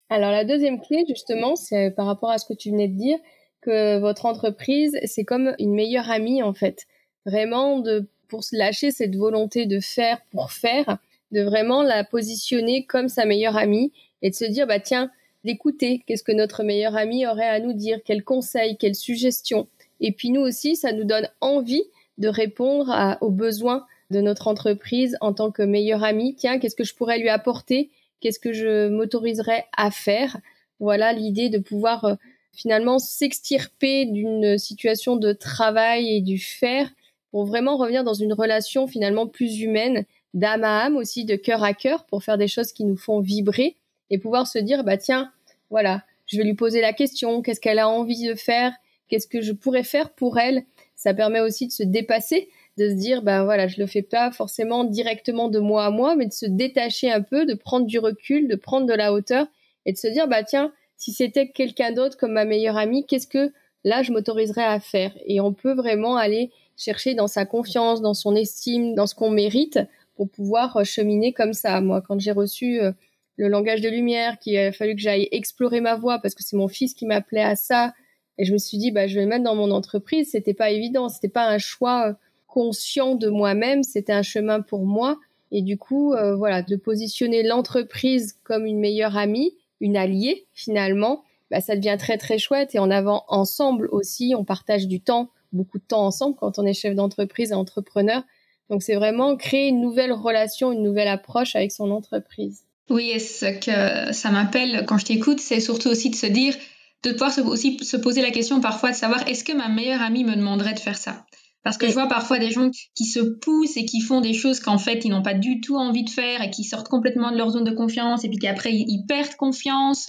Alors, 0.09 0.31
la 0.31 0.45
deuxième 0.45 0.79
clé, 0.79 1.03
justement, 1.07 1.55
c'est 1.55 1.91
par 1.91 2.05
rapport 2.05 2.29
à 2.29 2.37
ce 2.37 2.45
que 2.45 2.53
tu 2.53 2.69
venais 2.69 2.87
de 2.87 2.97
dire, 2.97 3.17
que 3.61 3.99
votre 3.99 4.25
entreprise, 4.25 4.97
c'est 5.05 5.23
comme 5.23 5.55
une 5.59 5.73
meilleure 5.73 6.09
amie, 6.09 6.43
en 6.43 6.53
fait. 6.53 6.85
Vraiment, 7.25 7.79
de, 7.79 8.07
pour 8.27 8.43
se 8.43 8.55
lâcher 8.55 8.91
cette 8.91 9.15
volonté 9.15 9.65
de 9.65 9.79
faire 9.79 10.19
pour 10.31 10.51
faire, 10.51 10.97
de 11.31 11.41
vraiment 11.41 11.83
la 11.83 12.03
positionner 12.03 12.85
comme 12.85 13.09
sa 13.09 13.25
meilleure 13.25 13.57
amie 13.57 13.91
et 14.21 14.29
de 14.29 14.35
se 14.35 14.45
dire, 14.45 14.67
bah 14.67 14.79
tiens, 14.79 15.11
d'écouter 15.43 16.03
qu'est-ce 16.05 16.23
que 16.23 16.31
notre 16.31 16.63
meilleure 16.63 16.95
amie 16.95 17.25
aurait 17.25 17.47
à 17.47 17.59
nous 17.59 17.73
dire, 17.73 17.99
quels 18.05 18.23
conseils, 18.23 18.77
quelles 18.77 18.95
suggestions. 18.95 19.67
Et 19.99 20.11
puis 20.11 20.29
nous 20.29 20.41
aussi, 20.41 20.75
ça 20.75 20.91
nous 20.91 21.03
donne 21.03 21.29
envie 21.41 21.83
de 22.17 22.27
répondre 22.27 23.17
aux 23.21 23.31
besoins 23.31 23.85
de 24.09 24.21
notre 24.21 24.47
entreprise 24.47 25.17
en 25.21 25.33
tant 25.33 25.51
que 25.51 25.61
meilleur 25.61 26.03
ami. 26.03 26.35
Tiens, 26.35 26.59
qu'est-ce 26.59 26.75
que 26.75 26.83
je 26.83 26.95
pourrais 26.95 27.19
lui 27.19 27.29
apporter? 27.29 27.89
Qu'est-ce 28.19 28.39
que 28.39 28.53
je 28.53 28.87
m'autoriserais 28.87 29.65
à 29.75 29.91
faire? 29.91 30.37
Voilà 30.79 31.13
l'idée 31.13 31.49
de 31.49 31.59
pouvoir 31.59 32.05
euh, 32.05 32.15
finalement 32.53 32.99
s'extirper 32.99 34.05
d'une 34.05 34.57
situation 34.57 35.15
de 35.15 35.33
travail 35.33 36.15
et 36.15 36.21
du 36.21 36.39
faire 36.39 36.89
pour 37.31 37.45
vraiment 37.45 37.77
revenir 37.77 38.03
dans 38.03 38.13
une 38.13 38.33
relation 38.33 38.87
finalement 38.87 39.27
plus 39.27 39.59
humaine, 39.59 40.05
d'âme 40.33 40.63
à 40.63 40.85
âme 40.85 40.95
aussi, 40.97 41.25
de 41.25 41.35
cœur 41.35 41.63
à 41.63 41.73
cœur, 41.73 42.05
pour 42.05 42.23
faire 42.23 42.37
des 42.37 42.47
choses 42.47 42.71
qui 42.71 42.83
nous 42.83 42.97
font 42.97 43.19
vibrer 43.19 43.75
et 44.09 44.17
pouvoir 44.17 44.47
se 44.47 44.59
dire, 44.59 44.83
bah 44.83 44.97
tiens, 44.97 45.31
voilà, 45.69 46.03
je 46.25 46.37
vais 46.37 46.43
lui 46.43 46.53
poser 46.53 46.81
la 46.81 46.93
question, 46.93 47.41
qu'est-ce 47.41 47.59
qu'elle 47.59 47.79
a 47.79 47.89
envie 47.89 48.27
de 48.27 48.35
faire, 48.35 48.71
qu'est-ce 49.09 49.27
que 49.27 49.41
je 49.41 49.51
pourrais 49.51 49.83
faire 49.83 50.11
pour 50.11 50.39
elle? 50.39 50.63
Ça 50.95 51.13
permet 51.13 51.41
aussi 51.41 51.67
de 51.67 51.71
se 51.71 51.83
dépasser 51.83 52.49
de 52.77 52.89
se 52.89 52.93
dire 52.93 53.21
ben 53.21 53.43
voilà 53.43 53.67
je 53.67 53.79
le 53.79 53.87
fais 53.87 54.01
pas 54.01 54.31
forcément 54.31 54.83
directement 54.83 55.49
de 55.49 55.59
moi 55.59 55.85
à 55.85 55.89
moi 55.89 56.15
mais 56.15 56.27
de 56.27 56.33
se 56.33 56.45
détacher 56.45 57.11
un 57.11 57.21
peu 57.21 57.45
de 57.45 57.53
prendre 57.53 57.85
du 57.85 57.99
recul 57.99 58.47
de 58.47 58.55
prendre 58.55 58.85
de 58.85 58.93
la 58.93 59.13
hauteur 59.13 59.47
et 59.85 59.93
de 59.93 59.97
se 59.97 60.07
dire 60.07 60.27
bah 60.27 60.43
tiens 60.43 60.71
si 60.97 61.11
c'était 61.11 61.49
quelqu'un 61.49 61.91
d'autre 61.91 62.17
comme 62.17 62.33
ma 62.33 62.45
meilleure 62.45 62.77
amie 62.77 63.05
qu'est-ce 63.05 63.27
que 63.27 63.51
là 63.83 64.01
je 64.03 64.11
m'autoriserais 64.11 64.63
à 64.63 64.79
faire? 64.79 65.11
Et 65.25 65.39
on 65.39 65.53
peut 65.53 65.73
vraiment 65.73 66.17
aller 66.17 66.51
chercher 66.75 67.15
dans 67.15 67.27
sa 67.27 67.45
confiance 67.45 68.01
dans 68.01 68.13
son 68.13 68.35
estime 68.35 68.93
dans 68.95 69.07
ce 69.07 69.15
qu'on 69.15 69.31
mérite 69.31 69.79
pour 70.15 70.29
pouvoir 70.29 70.83
cheminer 70.83 71.33
comme 71.33 71.53
ça. 71.53 71.79
Moi 71.81 72.01
quand 72.01 72.19
j'ai 72.19 72.31
reçu 72.31 72.81
euh, 72.81 72.91
le 73.37 73.47
langage 73.47 73.81
de 73.81 73.89
lumière 73.89 74.37
qu'il 74.39 74.57
a 74.57 74.71
fallu 74.71 74.95
que 74.95 75.01
j'aille 75.01 75.27
explorer 75.31 75.81
ma 75.81 75.95
voix 75.95 76.19
parce 76.19 76.35
que 76.35 76.43
c'est 76.43 76.57
mon 76.57 76.67
fils 76.67 76.93
qui 76.93 77.05
m'appelait 77.05 77.41
à 77.41 77.55
ça 77.55 77.93
et 78.39 78.45
je 78.45 78.53
me 78.53 78.57
suis 78.57 78.77
dit 78.77 78.91
bah 78.91 79.07
je 79.07 79.15
vais 79.15 79.21
le 79.21 79.27
mettre 79.27 79.43
dans 79.43 79.55
mon 79.55 79.71
entreprise 79.71 80.31
c'était 80.31 80.55
pas 80.55 80.71
évident 80.71 81.09
c'était 81.09 81.29
pas 81.29 81.47
un 81.47 81.59
choix 81.59 82.09
euh, 82.09 82.13
conscient 82.57 83.13
de 83.13 83.29
moi-même, 83.29 83.83
c'était 83.83 84.13
un 84.13 84.23
chemin 84.23 84.61
pour 84.61 84.83
moi. 84.83 85.19
Et 85.51 85.61
du 85.61 85.77
coup, 85.77 86.13
euh, 86.13 86.35
voilà, 86.35 86.63
de 86.63 86.75
positionner 86.75 87.43
l'entreprise 87.43 88.39
comme 88.43 88.65
une 88.65 88.79
meilleure 88.79 89.15
amie, 89.15 89.53
une 89.79 89.95
alliée 89.95 90.47
finalement, 90.55 91.23
bah, 91.51 91.61
ça 91.61 91.75
devient 91.75 91.97
très 91.99 92.17
très 92.17 92.39
chouette. 92.39 92.73
Et 92.73 92.79
en 92.79 92.89
avant 92.89 93.25
ensemble 93.27 93.87
aussi, 93.91 94.33
on 94.35 94.43
partage 94.43 94.87
du 94.87 94.99
temps, 94.99 95.29
beaucoup 95.53 95.77
de 95.77 95.83
temps 95.83 96.03
ensemble 96.03 96.35
quand 96.35 96.57
on 96.57 96.65
est 96.65 96.73
chef 96.73 96.95
d'entreprise 96.95 97.51
et 97.51 97.53
entrepreneur. 97.53 98.23
Donc 98.71 98.81
c'est 98.81 98.95
vraiment 98.95 99.37
créer 99.37 99.67
une 99.67 99.79
nouvelle 99.79 100.11
relation, 100.11 100.71
une 100.71 100.81
nouvelle 100.81 101.09
approche 101.09 101.55
avec 101.55 101.71
son 101.71 101.91
entreprise. 101.91 102.63
Oui, 102.89 103.11
et 103.11 103.19
ce 103.19 103.45
que 103.45 104.13
ça 104.13 104.31
m'appelle 104.31 104.83
quand 104.87 104.97
je 104.97 105.05
t'écoute, 105.05 105.41
c'est 105.41 105.59
surtout 105.59 105.89
aussi 105.89 106.09
de 106.09 106.15
se 106.15 106.25
dire, 106.25 106.55
de 107.03 107.11
pouvoir 107.11 107.31
aussi 107.45 107.77
se 107.83 107.97
poser 107.97 108.23
la 108.23 108.31
question 108.31 108.61
parfois 108.61 108.89
de 108.89 108.95
savoir 108.95 109.27
est-ce 109.27 109.43
que 109.43 109.53
ma 109.53 109.69
meilleure 109.69 110.01
amie 110.01 110.23
me 110.23 110.35
demanderait 110.35 110.73
de 110.73 110.79
faire 110.79 110.97
ça? 110.97 111.23
Parce 111.63 111.77
que 111.77 111.87
je 111.87 111.93
vois 111.93 112.07
parfois 112.07 112.39
des 112.39 112.51
gens 112.51 112.69
qui 112.95 113.05
se 113.05 113.19
poussent 113.19 113.75
et 113.77 113.85
qui 113.85 113.99
font 113.99 114.21
des 114.21 114.33
choses 114.33 114.59
qu'en 114.59 114.77
fait 114.77 115.03
ils 115.03 115.09
n'ont 115.09 115.21
pas 115.21 115.33
du 115.33 115.59
tout 115.59 115.75
envie 115.75 116.03
de 116.03 116.09
faire 116.09 116.41
et 116.41 116.49
qui 116.49 116.63
sortent 116.63 116.87
complètement 116.87 117.31
de 117.31 117.37
leur 117.37 117.49
zone 117.49 117.65
de 117.65 117.71
confiance 117.71 118.23
et 118.23 118.29
puis 118.29 118.37
qu'après 118.37 118.73
ils 118.73 119.05
perdent 119.07 119.35
confiance. 119.35 120.07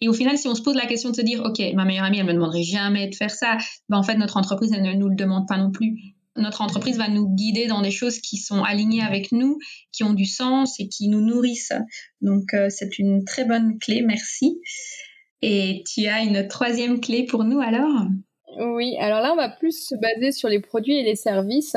Et 0.00 0.08
au 0.08 0.12
final, 0.12 0.36
si 0.36 0.48
on 0.48 0.54
se 0.54 0.62
pose 0.62 0.74
la 0.74 0.86
question 0.86 1.10
de 1.10 1.16
se 1.16 1.22
dire, 1.22 1.42
ok, 1.44 1.60
ma 1.74 1.84
meilleure 1.84 2.04
amie, 2.04 2.18
elle 2.18 2.26
me 2.26 2.34
demanderait 2.34 2.62
jamais 2.62 3.08
de 3.08 3.14
faire 3.14 3.30
ça, 3.30 3.56
ben 3.88 3.98
en 3.98 4.02
fait 4.02 4.16
notre 4.16 4.36
entreprise 4.36 4.72
elle 4.72 4.82
ne 4.82 4.92
nous 4.92 5.08
le 5.08 5.16
demande 5.16 5.48
pas 5.48 5.56
non 5.56 5.70
plus. 5.70 6.14
Notre 6.36 6.60
entreprise 6.60 6.98
va 6.98 7.08
nous 7.08 7.28
guider 7.34 7.66
dans 7.66 7.82
des 7.82 7.90
choses 7.90 8.20
qui 8.20 8.36
sont 8.36 8.62
alignées 8.62 9.02
avec 9.02 9.32
nous, 9.32 9.58
qui 9.92 10.04
ont 10.04 10.12
du 10.12 10.26
sens 10.26 10.78
et 10.78 10.88
qui 10.88 11.08
nous 11.08 11.20
nourrissent. 11.20 11.72
Donc 12.20 12.54
euh, 12.54 12.68
c'est 12.70 12.98
une 12.98 13.24
très 13.24 13.44
bonne 13.44 13.78
clé. 13.78 14.02
Merci. 14.02 14.60
Et 15.42 15.82
tu 15.86 16.06
as 16.06 16.22
une 16.22 16.48
troisième 16.48 17.00
clé 17.00 17.24
pour 17.24 17.44
nous 17.44 17.60
alors? 17.60 18.06
Oui, 18.58 18.96
alors 18.98 19.20
là, 19.20 19.32
on 19.32 19.36
va 19.36 19.48
plus 19.48 19.86
se 19.88 19.94
baser 19.94 20.32
sur 20.32 20.48
les 20.48 20.60
produits 20.60 20.98
et 20.98 21.02
les 21.02 21.16
services. 21.16 21.76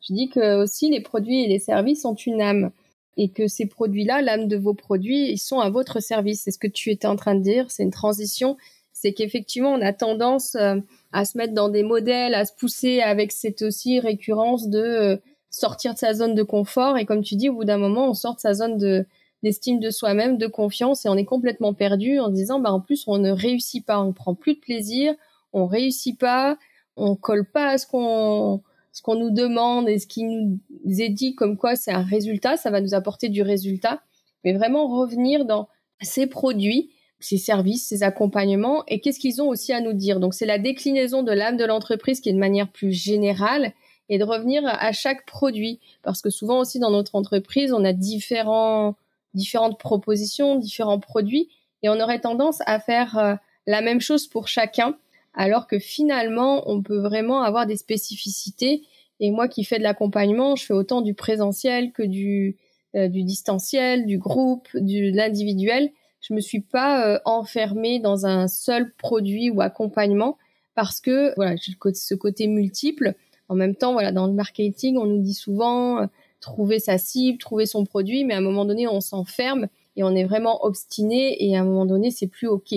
Je 0.00 0.14
dis 0.14 0.28
que 0.28 0.62
aussi 0.62 0.90
les 0.90 1.00
produits 1.00 1.44
et 1.44 1.48
les 1.48 1.58
services 1.58 2.04
ont 2.04 2.14
une 2.14 2.40
âme 2.40 2.70
et 3.16 3.28
que 3.28 3.46
ces 3.46 3.66
produits-là, 3.66 4.22
l'âme 4.22 4.48
de 4.48 4.56
vos 4.56 4.74
produits, 4.74 5.30
ils 5.30 5.38
sont 5.38 5.60
à 5.60 5.68
votre 5.68 6.00
service. 6.00 6.42
C'est 6.42 6.50
ce 6.50 6.58
que 6.58 6.66
tu 6.66 6.90
étais 6.90 7.06
en 7.06 7.16
train 7.16 7.34
de 7.34 7.42
dire. 7.42 7.70
C'est 7.70 7.82
une 7.82 7.90
transition. 7.90 8.56
C'est 8.92 9.12
qu'effectivement, 9.12 9.72
on 9.72 9.82
a 9.82 9.92
tendance 9.92 10.54
euh, 10.54 10.76
à 11.12 11.24
se 11.24 11.36
mettre 11.36 11.54
dans 11.54 11.68
des 11.68 11.82
modèles, 11.82 12.34
à 12.34 12.44
se 12.46 12.52
pousser 12.54 13.00
avec 13.00 13.32
cette 13.32 13.62
aussi 13.62 14.00
récurrence 14.00 14.68
de 14.68 14.78
euh, 14.78 15.16
sortir 15.50 15.92
de 15.92 15.98
sa 15.98 16.14
zone 16.14 16.34
de 16.34 16.42
confort. 16.42 16.96
Et 16.96 17.04
comme 17.04 17.22
tu 17.22 17.36
dis, 17.36 17.48
au 17.48 17.54
bout 17.54 17.64
d'un 17.64 17.78
moment, 17.78 18.08
on 18.08 18.14
sort 18.14 18.36
de 18.36 18.40
sa 18.40 18.54
zone 18.54 18.78
de 18.78 19.04
d'estime 19.42 19.80
de 19.80 19.90
soi-même, 19.90 20.38
de 20.38 20.46
confiance, 20.46 21.04
et 21.04 21.08
on 21.08 21.16
est 21.16 21.24
complètement 21.24 21.74
perdu 21.74 22.20
en 22.20 22.28
disant, 22.28 22.60
bah 22.60 22.70
en 22.70 22.78
plus, 22.78 23.02
on 23.08 23.18
ne 23.18 23.32
réussit 23.32 23.84
pas, 23.84 23.98
on 24.00 24.12
prend 24.12 24.36
plus 24.36 24.54
de 24.54 24.60
plaisir, 24.60 25.14
on 25.52 25.66
réussit 25.66 26.18
pas, 26.18 26.58
on 26.96 27.16
colle 27.16 27.50
pas 27.50 27.68
à 27.70 27.78
ce 27.78 27.86
qu'on 27.86 28.62
ce 28.92 29.00
qu'on 29.00 29.14
nous 29.14 29.30
demande 29.30 29.88
et 29.88 29.98
ce 29.98 30.06
qui 30.06 30.24
nous 30.24 30.60
est 30.86 31.08
dit 31.08 31.34
comme 31.34 31.56
quoi 31.56 31.76
c'est 31.76 31.92
un 31.92 32.02
résultat, 32.02 32.56
ça 32.56 32.70
va 32.70 32.80
nous 32.80 32.94
apporter 32.94 33.30
du 33.30 33.40
résultat, 33.42 34.02
mais 34.44 34.52
vraiment 34.52 34.86
revenir 34.86 35.46
dans 35.46 35.68
ces 36.02 36.26
produits, 36.26 36.90
ces 37.18 37.38
services, 37.38 37.86
ces 37.86 38.02
accompagnements 38.02 38.84
et 38.88 39.00
qu'est-ce 39.00 39.18
qu'ils 39.18 39.40
ont 39.40 39.48
aussi 39.48 39.72
à 39.72 39.80
nous 39.80 39.94
dire. 39.94 40.20
Donc 40.20 40.34
c'est 40.34 40.46
la 40.46 40.58
déclinaison 40.58 41.22
de 41.22 41.32
l'âme 41.32 41.56
de 41.56 41.64
l'entreprise 41.64 42.20
qui 42.20 42.28
est 42.28 42.34
de 42.34 42.38
manière 42.38 42.70
plus 42.70 42.92
générale 42.92 43.72
et 44.08 44.18
de 44.18 44.24
revenir 44.24 44.62
à 44.66 44.92
chaque 44.92 45.24
produit. 45.24 45.80
Parce 46.02 46.20
que 46.20 46.28
souvent 46.28 46.58
aussi 46.60 46.78
dans 46.78 46.90
notre 46.90 47.14
entreprise, 47.14 47.72
on 47.72 47.84
a 47.84 47.94
différents 47.94 48.96
différentes 49.32 49.78
propositions, 49.78 50.56
différents 50.56 51.00
produits 51.00 51.48
et 51.82 51.88
on 51.88 51.98
aurait 51.98 52.20
tendance 52.20 52.58
à 52.66 52.78
faire 52.78 53.18
euh, 53.18 53.34
la 53.66 53.80
même 53.80 54.00
chose 54.00 54.26
pour 54.26 54.48
chacun 54.48 54.96
alors 55.34 55.66
que 55.66 55.78
finalement, 55.78 56.70
on 56.70 56.82
peut 56.82 56.98
vraiment 56.98 57.42
avoir 57.42 57.66
des 57.66 57.76
spécificités. 57.76 58.82
Et 59.20 59.30
moi 59.30 59.48
qui 59.48 59.64
fais 59.64 59.78
de 59.78 59.82
l'accompagnement, 59.82 60.56
je 60.56 60.66
fais 60.66 60.74
autant 60.74 61.00
du 61.00 61.14
présentiel 61.14 61.92
que 61.92 62.02
du, 62.02 62.56
euh, 62.94 63.08
du 63.08 63.22
distanciel, 63.22 64.06
du 64.06 64.18
groupe, 64.18 64.68
du, 64.74 65.12
de 65.12 65.16
l'individuel. 65.16 65.90
Je 66.20 66.34
me 66.34 66.40
suis 66.40 66.60
pas 66.60 67.06
euh, 67.06 67.18
enfermée 67.24 67.98
dans 67.98 68.26
un 68.26 68.48
seul 68.48 68.92
produit 68.94 69.50
ou 69.50 69.60
accompagnement 69.60 70.38
parce 70.74 71.00
que 71.00 71.34
voilà, 71.36 71.56
j'ai 71.56 71.72
ce 71.94 72.14
côté 72.14 72.46
multiple. 72.46 73.14
En 73.48 73.54
même 73.54 73.74
temps, 73.74 73.92
voilà, 73.92 74.12
dans 74.12 74.26
le 74.26 74.32
marketing, 74.32 74.96
on 74.98 75.06
nous 75.06 75.22
dit 75.22 75.34
souvent 75.34 76.02
euh, 76.02 76.06
trouver 76.40 76.78
sa 76.78 76.98
cible, 76.98 77.38
trouver 77.38 77.66
son 77.66 77.84
produit, 77.84 78.24
mais 78.24 78.34
à 78.34 78.38
un 78.38 78.42
moment 78.42 78.64
donné, 78.64 78.88
on 78.88 79.00
s'enferme 79.00 79.68
et 79.96 80.02
on 80.02 80.14
est 80.14 80.24
vraiment 80.24 80.64
obstiné 80.64 81.42
et 81.44 81.56
à 81.56 81.60
un 81.60 81.64
moment 81.64 81.86
donné, 81.86 82.10
c'est 82.10 82.26
plus 82.26 82.48
ok 82.48 82.74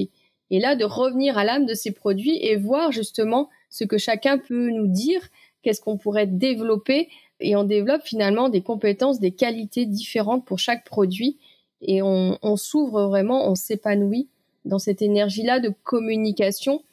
et 0.51 0.59
là 0.59 0.75
de 0.75 0.85
revenir 0.85 1.37
à 1.37 1.43
l'âme 1.43 1.65
de 1.65 1.73
ces 1.73 1.91
produits 1.91 2.37
et 2.41 2.55
voir 2.55 2.91
justement 2.91 3.49
ce 3.69 3.83
que 3.83 3.97
chacun 3.97 4.37
peut 4.37 4.69
nous 4.69 4.87
dire, 4.87 5.21
qu'est-ce 5.61 5.81
qu'on 5.81 5.97
pourrait 5.97 6.27
développer 6.27 7.09
et 7.39 7.55
on 7.55 7.63
développe 7.63 8.03
finalement 8.03 8.49
des 8.49 8.61
compétences, 8.61 9.19
des 9.19 9.31
qualités 9.31 9.85
différentes 9.85 10.45
pour 10.45 10.59
chaque 10.59 10.85
produit 10.85 11.37
et 11.81 12.01
on, 12.01 12.55
s'ouvre 12.55 13.07
vraiment, 13.07 13.49
on 13.49 13.55
s'épanouit 13.55 14.27
dans 14.63 14.79
cette 14.79 15.01
énergie-là 15.01 15.59
de 15.59 15.71
communication. 15.83 16.83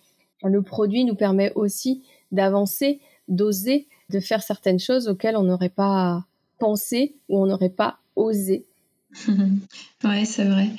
Le 0.44 0.60
produit 0.60 1.04
nous 1.04 1.14
permet 1.14 1.52
aussi 1.54 2.02
d'avancer, 2.32 3.00
d'oser, 3.28 3.86
de 4.10 4.20
faire 4.20 4.42
certaines 4.42 4.80
choses 4.80 5.08
auxquelles 5.08 5.36
on 5.36 5.44
n'aurait 5.44 5.70
pas 5.70 6.24
pensé 6.58 7.14
ou 7.28 7.40
on 7.40 7.46
n'aurait 7.46 7.70
pas 7.70 7.98
osé. 8.16 8.66
ouais, 10.04 10.24
c'est 10.24 10.44
vrai. 10.44 10.70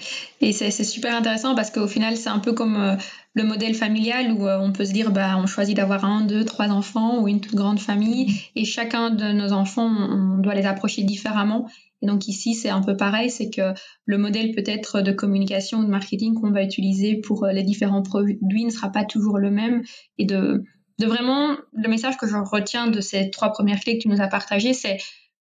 Et 0.42 0.54
c'est 0.54 0.72
super 0.84 1.16
intéressant 1.16 1.56
parce 1.56 1.72
qu'au 1.72 1.88
final, 1.88 2.18
c'est 2.18 2.30
un 2.30 2.40
peu 2.40 2.54
comme 2.54 2.76
euh, 2.76 2.96
le 3.34 3.44
modèle 3.44 3.76
familial 3.76 4.32
où 4.32 4.48
euh, 4.48 4.58
on 4.60 4.72
peut 4.72 4.86
se 4.86 4.92
dire, 4.92 5.12
bah, 5.12 5.38
on 5.38 5.46
choisit 5.46 5.76
d'avoir 5.76 6.04
un, 6.06 6.22
deux, 6.22 6.44
trois 6.44 6.70
enfants 6.70 7.22
ou 7.22 7.28
une 7.28 7.42
toute 7.42 7.56
grande 7.56 7.80
famille 7.80 8.34
et 8.56 8.66
chacun 8.66 9.12
de 9.12 9.32
nos 9.32 9.54
enfants, 9.54 9.88
on 9.88 10.40
doit 10.40 10.56
les 10.56 10.66
approcher 10.66 11.04
différemment. 11.04 11.70
Et 12.02 12.08
donc 12.08 12.28
ici, 12.28 12.54
c'est 12.54 12.70
un 12.70 12.82
peu 12.82 12.98
pareil, 12.98 13.30
c'est 13.30 13.50
que 13.50 13.74
le 14.06 14.18
modèle 14.18 14.52
peut-être 14.52 15.02
de 15.02 15.12
communication 15.12 15.80
ou 15.80 15.86
de 15.86 15.90
marketing 15.90 16.34
qu'on 16.34 16.52
va 16.52 16.64
utiliser 16.64 17.16
pour 17.16 17.46
euh, 17.46 17.52
les 17.52 17.64
différents 17.64 18.04
produits 18.04 18.66
ne 18.66 18.72
sera 18.72 18.90
pas 18.90 19.06
toujours 19.06 19.38
le 19.38 19.52
même 19.52 19.84
et 20.18 20.26
de, 20.26 20.64
de 21.00 21.06
vraiment, 21.06 21.56
le 21.72 21.90
message 21.90 22.18
que 22.18 22.28
je 22.28 22.36
retiens 22.36 22.88
de 22.88 23.00
ces 23.00 23.30
trois 23.30 23.52
premières 23.52 23.80
clés 23.80 23.98
que 23.98 24.04
tu 24.04 24.10
nous 24.10 24.22
as 24.22 24.28
partagées, 24.28 24.74
c'est 24.74 24.98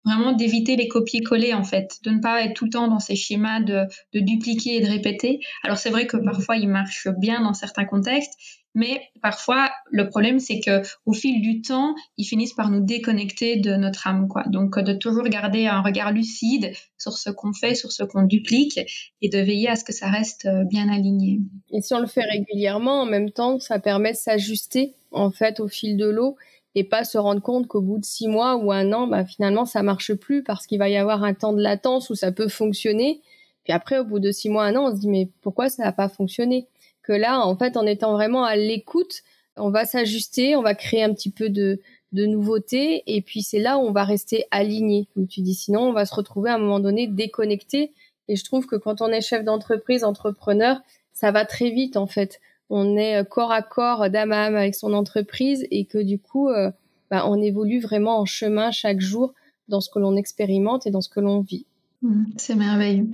vraiment 0.05 0.31
d'éviter 0.33 0.75
les 0.75 0.87
copier-coller 0.87 1.53
en 1.53 1.63
fait, 1.63 1.99
de 2.03 2.11
ne 2.11 2.19
pas 2.19 2.43
être 2.43 2.53
tout 2.53 2.65
le 2.65 2.71
temps 2.71 2.87
dans 2.87 2.99
ces 2.99 3.15
schémas 3.15 3.61
de, 3.61 3.85
de 4.13 4.19
dupliquer 4.19 4.77
et 4.77 4.81
de 4.81 4.89
répéter. 4.89 5.39
Alors 5.63 5.77
c'est 5.77 5.89
vrai 5.89 6.07
que 6.07 6.17
parfois 6.17 6.57
ils 6.57 6.69
marchent 6.69 7.09
bien 7.17 7.41
dans 7.41 7.53
certains 7.53 7.85
contextes, 7.85 8.33
mais 8.73 9.01
parfois 9.21 9.69
le 9.91 10.07
problème 10.07 10.39
c'est 10.39 10.59
que 10.59 10.81
au 11.05 11.13
fil 11.13 11.41
du 11.41 11.61
temps 11.61 11.93
ils 12.17 12.25
finissent 12.25 12.53
par 12.53 12.69
nous 12.69 12.83
déconnecter 12.83 13.57
de 13.57 13.75
notre 13.75 14.07
âme 14.07 14.27
quoi. 14.27 14.43
Donc 14.47 14.79
de 14.79 14.93
toujours 14.93 15.23
garder 15.23 15.67
un 15.67 15.81
regard 15.81 16.11
lucide 16.11 16.71
sur 16.97 17.13
ce 17.13 17.29
qu'on 17.29 17.53
fait, 17.53 17.75
sur 17.75 17.91
ce 17.91 18.03
qu'on 18.03 18.23
duplique 18.23 18.79
et 19.21 19.29
de 19.29 19.39
veiller 19.39 19.69
à 19.69 19.75
ce 19.75 19.83
que 19.83 19.93
ça 19.93 20.09
reste 20.09 20.45
euh, 20.45 20.63
bien 20.63 20.89
aligné. 20.89 21.39
Et 21.71 21.81
si 21.81 21.93
on 21.93 21.99
le 21.99 22.07
fait 22.07 22.23
régulièrement, 22.23 23.01
en 23.01 23.05
même 23.05 23.31
temps 23.31 23.59
ça 23.59 23.79
permet 23.79 24.13
de 24.13 24.17
s'ajuster 24.17 24.95
en 25.11 25.31
fait 25.31 25.59
au 25.59 25.67
fil 25.67 25.97
de 25.97 26.09
l'eau 26.09 26.37
et 26.75 26.83
pas 26.83 27.03
se 27.03 27.17
rendre 27.17 27.41
compte 27.41 27.67
qu'au 27.67 27.81
bout 27.81 27.99
de 27.99 28.05
six 28.05 28.27
mois 28.27 28.55
ou 28.55 28.71
un 28.71 28.93
an, 28.93 29.07
bah, 29.07 29.25
finalement, 29.25 29.65
ça 29.65 29.83
marche 29.83 30.13
plus 30.13 30.43
parce 30.43 30.65
qu'il 30.65 30.79
va 30.79 30.89
y 30.89 30.97
avoir 30.97 31.23
un 31.23 31.33
temps 31.33 31.53
de 31.53 31.61
latence 31.61 32.09
où 32.09 32.15
ça 32.15 32.31
peut 32.31 32.47
fonctionner. 32.47 33.21
Puis 33.63 33.73
après, 33.73 33.99
au 33.99 34.05
bout 34.05 34.19
de 34.19 34.31
six 34.31 34.49
mois, 34.49 34.65
un 34.65 34.75
an, 34.75 34.89
on 34.89 34.95
se 34.95 35.01
dit, 35.01 35.09
mais 35.09 35.29
pourquoi 35.41 35.69
ça 35.69 35.83
n'a 35.83 35.91
pas 35.91 36.09
fonctionné? 36.09 36.67
Que 37.03 37.13
là, 37.13 37.45
en 37.45 37.55
fait, 37.57 37.77
en 37.77 37.85
étant 37.85 38.13
vraiment 38.13 38.45
à 38.45 38.55
l'écoute, 38.55 39.21
on 39.57 39.69
va 39.69 39.85
s'ajuster, 39.85 40.55
on 40.55 40.61
va 40.61 40.75
créer 40.75 41.03
un 41.03 41.13
petit 41.13 41.31
peu 41.31 41.49
de, 41.49 41.79
de 42.13 43.01
et 43.07 43.21
puis 43.21 43.41
c'est 43.41 43.59
là 43.59 43.77
où 43.77 43.81
on 43.81 43.91
va 43.91 44.03
rester 44.03 44.45
aligné, 44.51 45.07
comme 45.13 45.27
tu 45.27 45.41
dis. 45.41 45.55
Sinon, 45.55 45.81
on 45.89 45.93
va 45.93 46.05
se 46.05 46.15
retrouver 46.15 46.49
à 46.49 46.55
un 46.55 46.59
moment 46.59 46.79
donné 46.79 47.07
déconnecté. 47.07 47.91
Et 48.27 48.35
je 48.35 48.45
trouve 48.45 48.65
que 48.65 48.75
quand 48.75 49.01
on 49.01 49.09
est 49.09 49.21
chef 49.21 49.43
d'entreprise, 49.43 50.03
entrepreneur, 50.03 50.79
ça 51.11 51.31
va 51.31 51.45
très 51.45 51.69
vite, 51.69 51.97
en 51.97 52.07
fait 52.07 52.39
on 52.71 52.97
est 52.97 53.17
euh, 53.17 53.23
corps 53.23 53.51
à 53.51 53.61
corps 53.61 54.09
d'âme 54.09 54.31
à 54.31 54.45
âme 54.45 54.55
avec 54.55 54.75
son 54.75 54.93
entreprise 54.93 55.67
et 55.69 55.85
que 55.85 55.97
du 55.97 56.17
coup, 56.17 56.49
euh, 56.49 56.71
bah, 57.11 57.27
on 57.27 57.41
évolue 57.41 57.79
vraiment 57.79 58.19
en 58.19 58.25
chemin 58.25 58.71
chaque 58.71 59.01
jour 59.01 59.33
dans 59.67 59.81
ce 59.81 59.89
que 59.89 59.99
l'on 59.99 60.15
expérimente 60.15 60.87
et 60.87 60.91
dans 60.91 61.01
ce 61.01 61.09
que 61.09 61.19
l'on 61.19 61.41
vit. 61.41 61.65
Mmh, 62.01 62.23
c'est 62.37 62.55
merveilleux. 62.55 63.07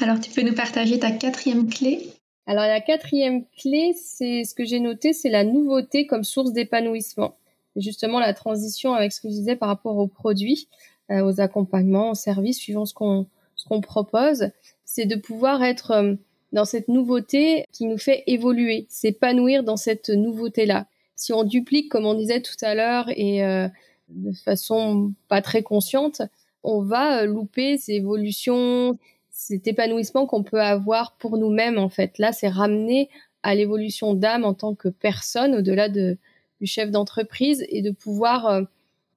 Alors, 0.00 0.18
tu 0.18 0.30
peux 0.30 0.42
nous 0.42 0.54
partager 0.54 0.98
ta 0.98 1.10
quatrième 1.10 1.68
clé? 1.68 2.08
Alors, 2.46 2.64
la 2.64 2.80
quatrième 2.80 3.44
clé, 3.58 3.94
c'est 3.94 4.44
ce 4.44 4.54
que 4.54 4.64
j'ai 4.64 4.80
noté, 4.80 5.12
c'est 5.12 5.30
la 5.30 5.44
nouveauté 5.44 6.06
comme 6.06 6.24
source 6.24 6.52
d'épanouissement. 6.52 7.36
Justement, 7.76 8.20
la 8.20 8.34
transition 8.34 8.94
avec 8.94 9.12
ce 9.12 9.20
que 9.20 9.28
je 9.28 9.34
disais 9.34 9.56
par 9.56 9.68
rapport 9.68 9.98
aux 9.98 10.08
produits, 10.08 10.68
euh, 11.10 11.24
aux 11.24 11.40
accompagnements, 11.40 12.10
aux 12.10 12.16
services, 12.16 12.58
suivant 12.58 12.86
ce 12.86 12.94
qu'on 12.94 13.26
ce 13.56 13.68
qu'on 13.68 13.80
propose, 13.80 14.50
c'est 14.84 15.06
de 15.06 15.16
pouvoir 15.16 15.62
être 15.62 16.16
dans 16.54 16.64
cette 16.64 16.86
nouveauté 16.86 17.66
qui 17.72 17.84
nous 17.84 17.98
fait 17.98 18.22
évoluer, 18.28 18.86
s'épanouir 18.88 19.64
dans 19.64 19.76
cette 19.76 20.08
nouveauté-là. 20.08 20.86
Si 21.16 21.32
on 21.32 21.42
duplique, 21.42 21.90
comme 21.90 22.06
on 22.06 22.14
disait 22.14 22.40
tout 22.40 22.56
à 22.62 22.76
l'heure, 22.76 23.10
et 23.16 23.44
euh, 23.44 23.66
de 24.08 24.32
façon 24.32 25.12
pas 25.28 25.42
très 25.42 25.64
consciente, 25.64 26.22
on 26.62 26.80
va 26.80 27.22
euh, 27.22 27.26
louper 27.26 27.76
ces 27.76 27.94
évolutions, 27.94 28.96
cet 29.30 29.66
épanouissement 29.66 30.26
qu'on 30.26 30.44
peut 30.44 30.60
avoir 30.60 31.16
pour 31.16 31.38
nous-mêmes, 31.38 31.76
en 31.78 31.88
fait. 31.88 32.18
Là, 32.18 32.32
c'est 32.32 32.48
ramener 32.48 33.10
à 33.42 33.56
l'évolution 33.56 34.14
d'âme 34.14 34.44
en 34.44 34.54
tant 34.54 34.76
que 34.76 34.88
personne, 34.88 35.56
au-delà 35.56 35.88
de, 35.88 36.16
du 36.60 36.68
chef 36.68 36.88
d'entreprise, 36.92 37.66
et 37.68 37.82
de 37.82 37.90
pouvoir 37.90 38.46
euh, 38.46 38.62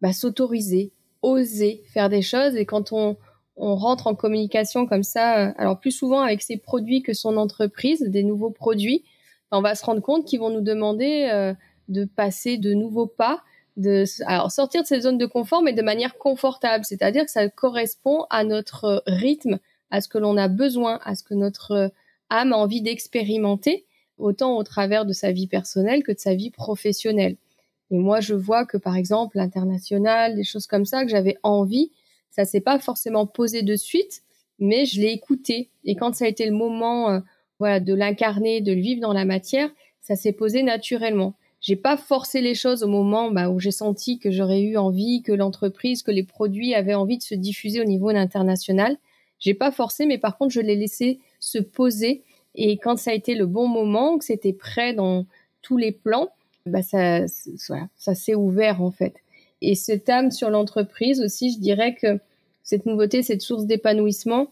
bah, 0.02 0.12
s'autoriser, 0.12 0.90
oser 1.22 1.84
faire 1.94 2.10
des 2.10 2.24
choses. 2.24 2.56
Et 2.56 2.66
quand 2.66 2.94
on, 2.94 3.16
on 3.58 3.76
rentre 3.76 4.08
en 4.08 4.16
communication 4.16 4.86
comme 4.86 5.04
ça, 5.04 5.48
euh, 5.48 5.54
alors 5.58 5.80
plus 5.80 5.92
souvent 5.92 6.22
avec 6.22 6.42
ses 6.42 6.58
produits 6.58 7.02
que 7.02 7.14
son 7.14 7.38
entreprise, 7.38 8.02
des 8.02 8.24
nouveaux 8.24 8.52
produits, 8.52 9.04
on 9.52 9.62
va 9.62 9.76
se 9.76 9.86
rendre 9.86 10.02
compte 10.02 10.26
qu'ils 10.26 10.40
vont 10.40 10.50
nous 10.50 10.62
demander 10.62 11.30
euh, 11.32 11.54
de 11.88 12.06
passer 12.06 12.58
de 12.58 12.74
nouveaux 12.74 13.08
pas, 13.08 13.42
de 13.78 14.06
sortir 14.50 14.82
de 14.82 14.88
cette 14.88 15.04
zone 15.04 15.18
de 15.18 15.26
confort, 15.26 15.62
mais 15.62 15.74
de 15.74 15.82
manière 15.82 16.18
confortable, 16.18 16.84
c'est-à-dire 16.84 17.26
que 17.26 17.32
ça 17.32 17.48
correspond 17.48 18.26
à 18.30 18.44
notre 18.44 19.04
rythme, 19.06 19.60
à 19.92 20.02
ce 20.02 20.08
que 20.08 20.18
l'on 20.18 20.36
a 20.36 20.48
besoin, 20.48 21.00
à 21.04 21.16
ce 21.16 21.24
que 21.24 21.36
notre 21.36 21.92
âme 22.30 22.54
a 22.54 22.58
envie 22.58 22.82
d'expérimenter, 22.82 23.86
autant 24.18 24.58
au 24.58 24.64
travers 24.64 25.06
de 25.06 25.14
sa 25.14 25.32
vie 25.32 25.48
personnelle 25.48 26.04
que 26.04 26.12
de 26.12 26.20
sa 26.20 26.34
vie 26.34 26.50
professionnelle. 26.50 27.38
Et 27.92 27.98
moi, 27.98 28.20
je 28.20 28.34
vois 28.34 28.66
que 28.66 28.78
par 28.78 28.96
exemple 28.96 29.38
l'international, 29.38 30.36
des 30.36 30.44
choses 30.44 30.68
comme 30.68 30.86
ça, 30.86 31.04
que 31.04 31.12
j'avais 31.12 31.38
envie, 31.44 31.92
ça 32.32 32.46
s'est 32.46 32.62
pas 32.62 32.80
forcément 32.80 33.26
posé 33.26 33.62
de 33.62 33.76
suite, 33.76 34.24
mais 34.60 34.86
je 34.86 35.02
l'ai 35.02 35.12
écouté. 35.12 35.70
Et 35.86 35.96
quand 35.96 36.16
ça 36.16 36.26
a 36.26 36.28
été 36.28 36.46
le 36.46 36.56
moment, 36.56 37.10
euh, 37.12 37.20
voilà, 37.60 37.80
de 37.80 37.94
l'incarner, 37.94 38.62
de 38.62 38.74
le 38.74 38.82
vivre 38.82 39.02
dans 39.02 39.14
la 39.14 39.26
matière, 39.26 39.70
ça 40.02 40.16
s'est 40.16 40.34
posé 40.34 40.64
naturellement. 40.64 41.34
J'ai 41.60 41.76
pas 41.76 41.98
forcé 41.98 42.42
les 42.42 42.54
choses 42.56 42.84
au 42.84 42.88
moment 42.88 43.32
bah, 43.32 43.50
où 43.50 43.60
j'ai 43.60 43.72
senti 43.72 44.20
que 44.20 44.32
j'aurais 44.32 44.62
eu 44.62 44.78
envie, 44.78 45.24
que 45.24 45.32
l'entreprise, 45.32 46.04
que 46.04 46.12
les 46.12 46.24
produits 46.24 46.76
avaient 46.76 46.94
envie 46.94 47.18
de 47.18 47.24
se 47.24 47.36
diffuser 47.36 47.82
au 47.82 47.86
niveau 47.86 48.10
international. 48.10 48.98
J'ai 49.40 49.54
pas 49.54 49.72
forcé, 49.72 50.06
mais 50.06 50.18
par 50.18 50.38
contre, 50.38 50.54
je 50.54 50.62
l'ai 50.62 50.76
laissé 50.76 51.20
se 51.40 51.60
poser 51.60 52.24
Et 52.56 52.78
quand 52.78 52.98
ça 52.98 53.12
a 53.12 53.14
été 53.14 53.36
le 53.36 53.46
bon 53.46 53.68
moment, 53.68 54.18
que 54.18 54.26
c'était 54.26 54.54
prêt 54.54 54.94
dans 54.94 55.26
tous 55.62 55.78
les 55.78 55.92
plans, 55.92 56.30
bah 56.66 56.82
ça, 56.82 57.26
ça 57.28 58.16
s'est 58.16 58.36
ouvert 58.36 58.82
en 58.82 58.92
fait. 58.92 59.16
Et 59.62 59.76
cette 59.76 60.10
âme 60.10 60.32
sur 60.32 60.50
l'entreprise 60.50 61.22
aussi, 61.22 61.54
je 61.54 61.60
dirais 61.60 61.96
que 61.96 62.20
cette 62.64 62.86
nouveauté, 62.86 63.24
cette 63.24 63.42
source 63.42 63.66
d'épanouissement, 63.66 64.52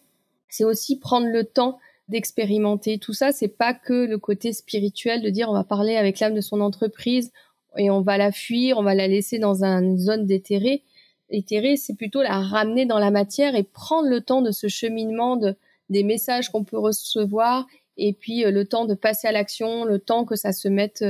c'est 0.50 0.64
aussi 0.64 0.98
prendre 0.98 1.28
le 1.28 1.44
temps 1.44 1.80
d'expérimenter. 2.08 2.98
Tout 2.98 3.14
ça, 3.14 3.32
c'est 3.32 3.48
pas 3.50 3.74
que 3.74 4.06
le 4.06 4.18
côté 4.18 4.54
spirituel 4.54 5.22
de 5.22 5.30
dire 5.30 5.50
on 5.50 5.54
va 5.54 5.64
parler 5.64 5.98
avec 5.98 6.20
l'âme 6.20 6.36
de 6.36 6.42
son 6.42 6.62
entreprise 6.62 7.32
et 7.78 7.90
on 7.90 8.02
va 8.02 8.18
la 8.18 8.32
fuir, 8.32 8.78
on 8.78 8.84
va 8.84 8.96
la 8.96 9.08
laisser 9.08 9.40
dans 9.40 9.64
une 9.64 9.98
zone 9.98 10.26
déterrée. 10.26 10.84
Éthérée, 11.30 11.76
c'est 11.76 11.96
plutôt 11.96 12.22
la 12.22 12.40
ramener 12.40 12.86
dans 12.86 13.00
la 13.00 13.12
matière 13.12 13.56
et 13.56 13.64
prendre 13.64 14.08
le 14.08 14.22
temps 14.22 14.42
de 14.42 14.52
ce 14.52 14.68
cheminement 14.68 15.36
de, 15.36 15.56
des 15.90 16.04
messages 16.04 16.50
qu'on 16.50 16.64
peut 16.64 16.78
recevoir 16.78 17.66
et 17.98 18.14
puis 18.14 18.46
euh, 18.46 18.52
le 18.52 18.66
temps 18.66 18.86
de 18.86 18.94
passer 18.94 19.28
à 19.28 19.32
l'action, 19.32 19.86
le 19.86 20.00
temps 20.00 20.26
que 20.26 20.36
ça 20.36 20.52
se 20.52 20.68
mette 20.68 21.04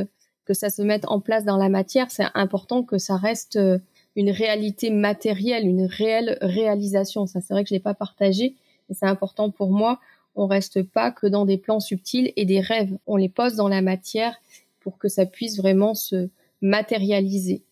que 0.45 0.53
ça 0.53 0.69
se 0.69 0.81
mette 0.81 1.05
en 1.07 1.19
place 1.19 1.43
dans 1.43 1.57
la 1.57 1.69
matière, 1.69 2.11
c'est 2.11 2.25
important 2.33 2.83
que 2.83 2.97
ça 2.97 3.17
reste 3.17 3.55
euh, 3.55 3.79
une 4.15 4.29
réalité 4.29 4.89
matérielle, 4.91 5.67
une 5.67 5.85
réelle 5.85 6.37
réalisation. 6.41 7.25
Ça, 7.25 7.41
c'est 7.41 7.53
vrai 7.53 7.63
que 7.63 7.69
je 7.69 7.73
l'ai 7.73 7.79
pas 7.79 7.93
partagé, 7.93 8.55
mais 8.87 8.95
c'est 8.95 9.07
important 9.07 9.49
pour 9.49 9.71
moi. 9.71 9.99
On 10.35 10.47
reste 10.47 10.83
pas 10.83 11.11
que 11.11 11.27
dans 11.27 11.45
des 11.45 11.57
plans 11.57 11.79
subtils 11.79 12.31
et 12.35 12.45
des 12.45 12.59
rêves. 12.59 12.97
On 13.07 13.15
les 13.15 13.29
pose 13.29 13.55
dans 13.55 13.67
la 13.67 13.81
matière 13.81 14.35
pour 14.79 14.97
que 14.97 15.07
ça 15.07 15.25
puisse 15.25 15.57
vraiment 15.57 15.95
se 15.95 16.29
matérialiser. 16.61 17.63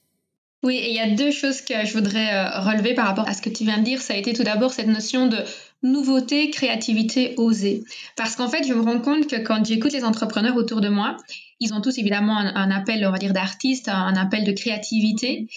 Oui, 0.63 0.77
et 0.77 0.89
il 0.89 0.95
y 0.95 0.99
a 0.99 1.09
deux 1.09 1.31
choses 1.31 1.61
que 1.61 1.85
je 1.85 1.93
voudrais 1.93 2.33
euh, 2.33 2.59
relever 2.61 2.93
par 2.93 3.05
rapport 3.05 3.27
à 3.27 3.33
ce 3.33 3.41
que 3.41 3.49
tu 3.49 3.65
viens 3.65 3.79
de 3.79 3.83
dire. 3.83 4.01
Ça 4.01 4.13
a 4.13 4.17
été 4.17 4.33
tout 4.33 4.43
d'abord 4.43 4.71
cette 4.71 4.87
notion 4.87 5.27
de 5.27 5.37
nouveauté, 5.83 6.49
créativité, 6.49 7.33
oser. 7.37 7.83
Parce 8.15 8.35
qu'en 8.35 8.49
fait, 8.49 8.65
je 8.65 8.73
me 8.73 8.81
rends 8.81 8.99
compte 8.99 9.27
que 9.27 9.35
quand 9.35 9.65
j'écoute 9.65 9.93
les 9.93 10.03
entrepreneurs 10.03 10.55
autour 10.55 10.81
de 10.81 10.89
moi, 10.89 11.17
ils 11.59 11.73
ont 11.73 11.81
tous 11.81 11.97
évidemment 11.97 12.37
un, 12.37 12.71
appel, 12.71 13.05
on 13.05 13.11
va 13.11 13.17
dire, 13.17 13.33
d'artiste, 13.33 13.89
un 13.89 14.15
appel 14.15 14.43
de 14.43 14.51
créativité. 14.51 15.47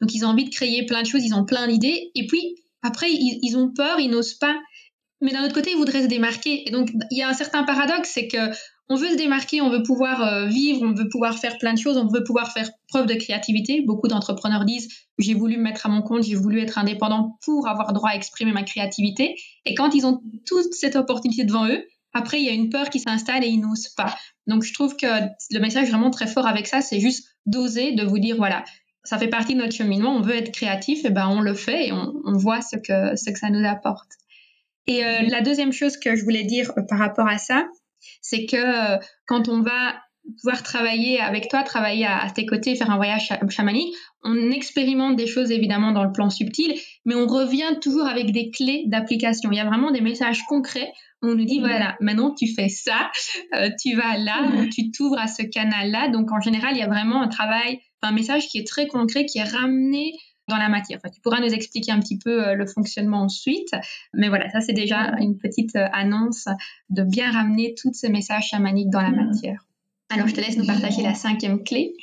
Donc, 0.00 0.14
ils 0.14 0.24
ont 0.24 0.28
envie 0.28 0.44
de 0.44 0.54
créer 0.54 0.84
plein 0.84 1.02
de 1.02 1.06
choses, 1.06 1.24
ils 1.24 1.34
ont 1.34 1.44
plein 1.44 1.68
d'idées. 1.68 2.10
Et 2.14 2.26
puis, 2.26 2.56
après, 2.82 3.10
ils, 3.10 3.56
ont 3.56 3.70
peur, 3.70 4.00
ils 4.00 4.10
n'osent 4.10 4.34
pas. 4.34 4.58
Mais 5.20 5.32
d'un 5.32 5.44
autre 5.44 5.54
côté, 5.54 5.70
ils 5.70 5.76
voudraient 5.76 6.02
se 6.02 6.08
démarquer. 6.08 6.68
Et 6.68 6.70
donc, 6.70 6.90
il 7.10 7.18
y 7.18 7.22
a 7.22 7.28
un 7.28 7.34
certain 7.34 7.62
paradoxe, 7.62 8.10
c'est 8.12 8.28
que 8.28 8.50
on 8.88 8.96
veut 8.96 9.10
se 9.10 9.16
démarquer, 9.16 9.62
on 9.62 9.70
veut 9.70 9.82
pouvoir 9.82 10.22
euh, 10.22 10.46
vivre, 10.46 10.82
on 10.82 10.92
veut 10.92 11.08
pouvoir 11.08 11.38
faire 11.38 11.56
plein 11.58 11.72
de 11.72 11.78
choses, 11.78 11.96
on 11.96 12.06
veut 12.06 12.22
pouvoir 12.22 12.52
faire 12.52 12.68
preuve 12.88 13.06
de 13.06 13.14
créativité. 13.14 13.80
Beaucoup 13.80 14.08
d'entrepreneurs 14.08 14.64
disent 14.64 14.88
j'ai 15.18 15.34
voulu 15.34 15.56
me 15.56 15.62
mettre 15.62 15.86
à 15.86 15.88
mon 15.88 16.02
compte, 16.02 16.24
j'ai 16.24 16.34
voulu 16.34 16.60
être 16.60 16.78
indépendant 16.78 17.38
pour 17.44 17.66
avoir 17.68 17.92
droit 17.92 18.10
à 18.10 18.14
exprimer 18.14 18.52
ma 18.52 18.62
créativité. 18.62 19.36
Et 19.64 19.74
quand 19.74 19.94
ils 19.94 20.06
ont 20.06 20.20
toute 20.46 20.74
cette 20.74 20.96
opportunité 20.96 21.44
devant 21.44 21.66
eux, 21.66 21.82
après 22.12 22.40
il 22.40 22.44
y 22.44 22.48
a 22.48 22.52
une 22.52 22.68
peur 22.68 22.90
qui 22.90 23.00
s'installe 23.00 23.42
et 23.42 23.48
ils 23.48 23.60
n'osent 23.60 23.88
pas. 23.88 24.14
Donc 24.46 24.64
je 24.64 24.74
trouve 24.74 24.96
que 24.96 25.06
le 25.06 25.60
message 25.60 25.88
vraiment 25.88 26.10
très 26.10 26.26
fort 26.26 26.46
avec 26.46 26.66
ça, 26.66 26.82
c'est 26.82 27.00
juste 27.00 27.26
d'oser, 27.46 27.92
de 27.92 28.04
vous 28.04 28.18
dire 28.18 28.36
voilà, 28.36 28.64
ça 29.02 29.18
fait 29.18 29.28
partie 29.28 29.54
de 29.54 29.60
notre 29.60 29.74
cheminement, 29.74 30.14
on 30.14 30.20
veut 30.20 30.34
être 30.34 30.52
créatif, 30.52 31.04
et 31.04 31.10
ben 31.10 31.28
on 31.28 31.40
le 31.40 31.54
fait 31.54 31.88
et 31.88 31.92
on, 31.92 32.36
voit 32.36 32.60
ce 32.60 32.76
que 32.76 33.16
ce 33.16 33.30
que 33.30 33.38
ça 33.38 33.50
nous 33.50 33.66
apporte. 33.66 34.08
Et 34.86 35.04
euh, 35.04 35.22
la 35.28 35.40
deuxième 35.40 35.72
chose 35.72 35.96
que 35.96 36.14
je 36.14 36.24
voulais 36.24 36.44
dire 36.44 36.70
euh, 36.76 36.82
par 36.82 36.98
rapport 36.98 37.26
à 37.26 37.38
ça, 37.38 37.66
c'est 38.20 38.46
que 38.46 38.56
euh, 38.56 38.98
quand 39.26 39.48
on 39.48 39.60
va 39.60 39.94
pouvoir 40.40 40.62
travailler 40.62 41.20
avec 41.20 41.48
toi, 41.48 41.62
travailler 41.62 42.06
à, 42.06 42.30
tes 42.34 42.46
côtés, 42.46 42.74
faire 42.76 42.90
un 42.90 42.96
voyage 42.96 43.30
chamanique, 43.50 43.94
on 44.22 44.50
expérimente 44.50 45.16
des 45.16 45.26
choses 45.26 45.50
évidemment 45.50 45.92
dans 45.92 46.04
le 46.04 46.12
plan 46.12 46.30
subtil, 46.30 46.74
mais 47.04 47.14
on 47.14 47.26
revient 47.26 47.78
toujours 47.82 48.06
avec 48.06 48.32
des 48.32 48.50
clés 48.50 48.84
d'application. 48.86 49.52
Il 49.52 49.56
y 49.56 49.60
a 49.60 49.66
vraiment 49.66 49.90
des 49.90 50.00
messages 50.00 50.42
concrets 50.48 50.92
où 51.22 51.28
on 51.28 51.34
nous 51.34 51.44
dit, 51.44 51.60
mhm. 51.60 51.66
voilà, 51.66 51.96
maintenant 52.00 52.34
tu 52.34 52.46
fais 52.54 52.68
ça, 52.68 53.10
euh, 53.54 53.68
tu 53.80 53.94
vas 53.96 54.16
là, 54.16 54.42
mhm. 54.42 54.70
tu 54.70 54.90
t'ouvres 54.90 55.18
à 55.18 55.26
ce 55.26 55.42
canal-là. 55.42 56.08
Donc 56.08 56.32
en 56.32 56.40
général, 56.40 56.74
il 56.74 56.78
y 56.78 56.82
a 56.82 56.88
vraiment 56.88 57.20
un 57.20 57.28
travail, 57.28 57.80
un 58.02 58.12
message 58.12 58.48
qui 58.48 58.58
est 58.58 58.66
très 58.66 58.86
concret, 58.86 59.26
qui 59.26 59.38
est 59.38 59.44
ramené 59.44 60.12
dans 60.48 60.56
la 60.56 60.68
matière. 60.68 61.00
tu 61.12 61.20
pourras 61.20 61.40
nous 61.40 61.52
expliquer 61.52 61.92
un 61.92 62.00
petit 62.00 62.18
peu 62.18 62.48
euh, 62.48 62.54
le 62.54 62.66
fonctionnement 62.66 63.22
ensuite. 63.22 63.70
Mais 64.12 64.28
voilà, 64.28 64.50
ça 64.50 64.60
c'est 64.60 64.72
déjà 64.72 65.14
une 65.18 65.38
petite 65.38 65.74
euh, 65.76 65.86
annonce 65.92 66.46
de 66.90 67.02
bien 67.02 67.30
ramener 67.30 67.74
tous 67.80 67.92
ces 67.94 68.08
messages 68.08 68.48
chamaniques 68.48 68.90
dans 68.90 69.00
la 69.00 69.10
matière. 69.10 69.66
Alors 70.10 70.28
je 70.28 70.34
te 70.34 70.40
laisse 70.40 70.56
nous 70.56 70.66
partager 70.66 71.02
la 71.02 71.14
cinquième 71.14 71.62
clé. 71.64 71.94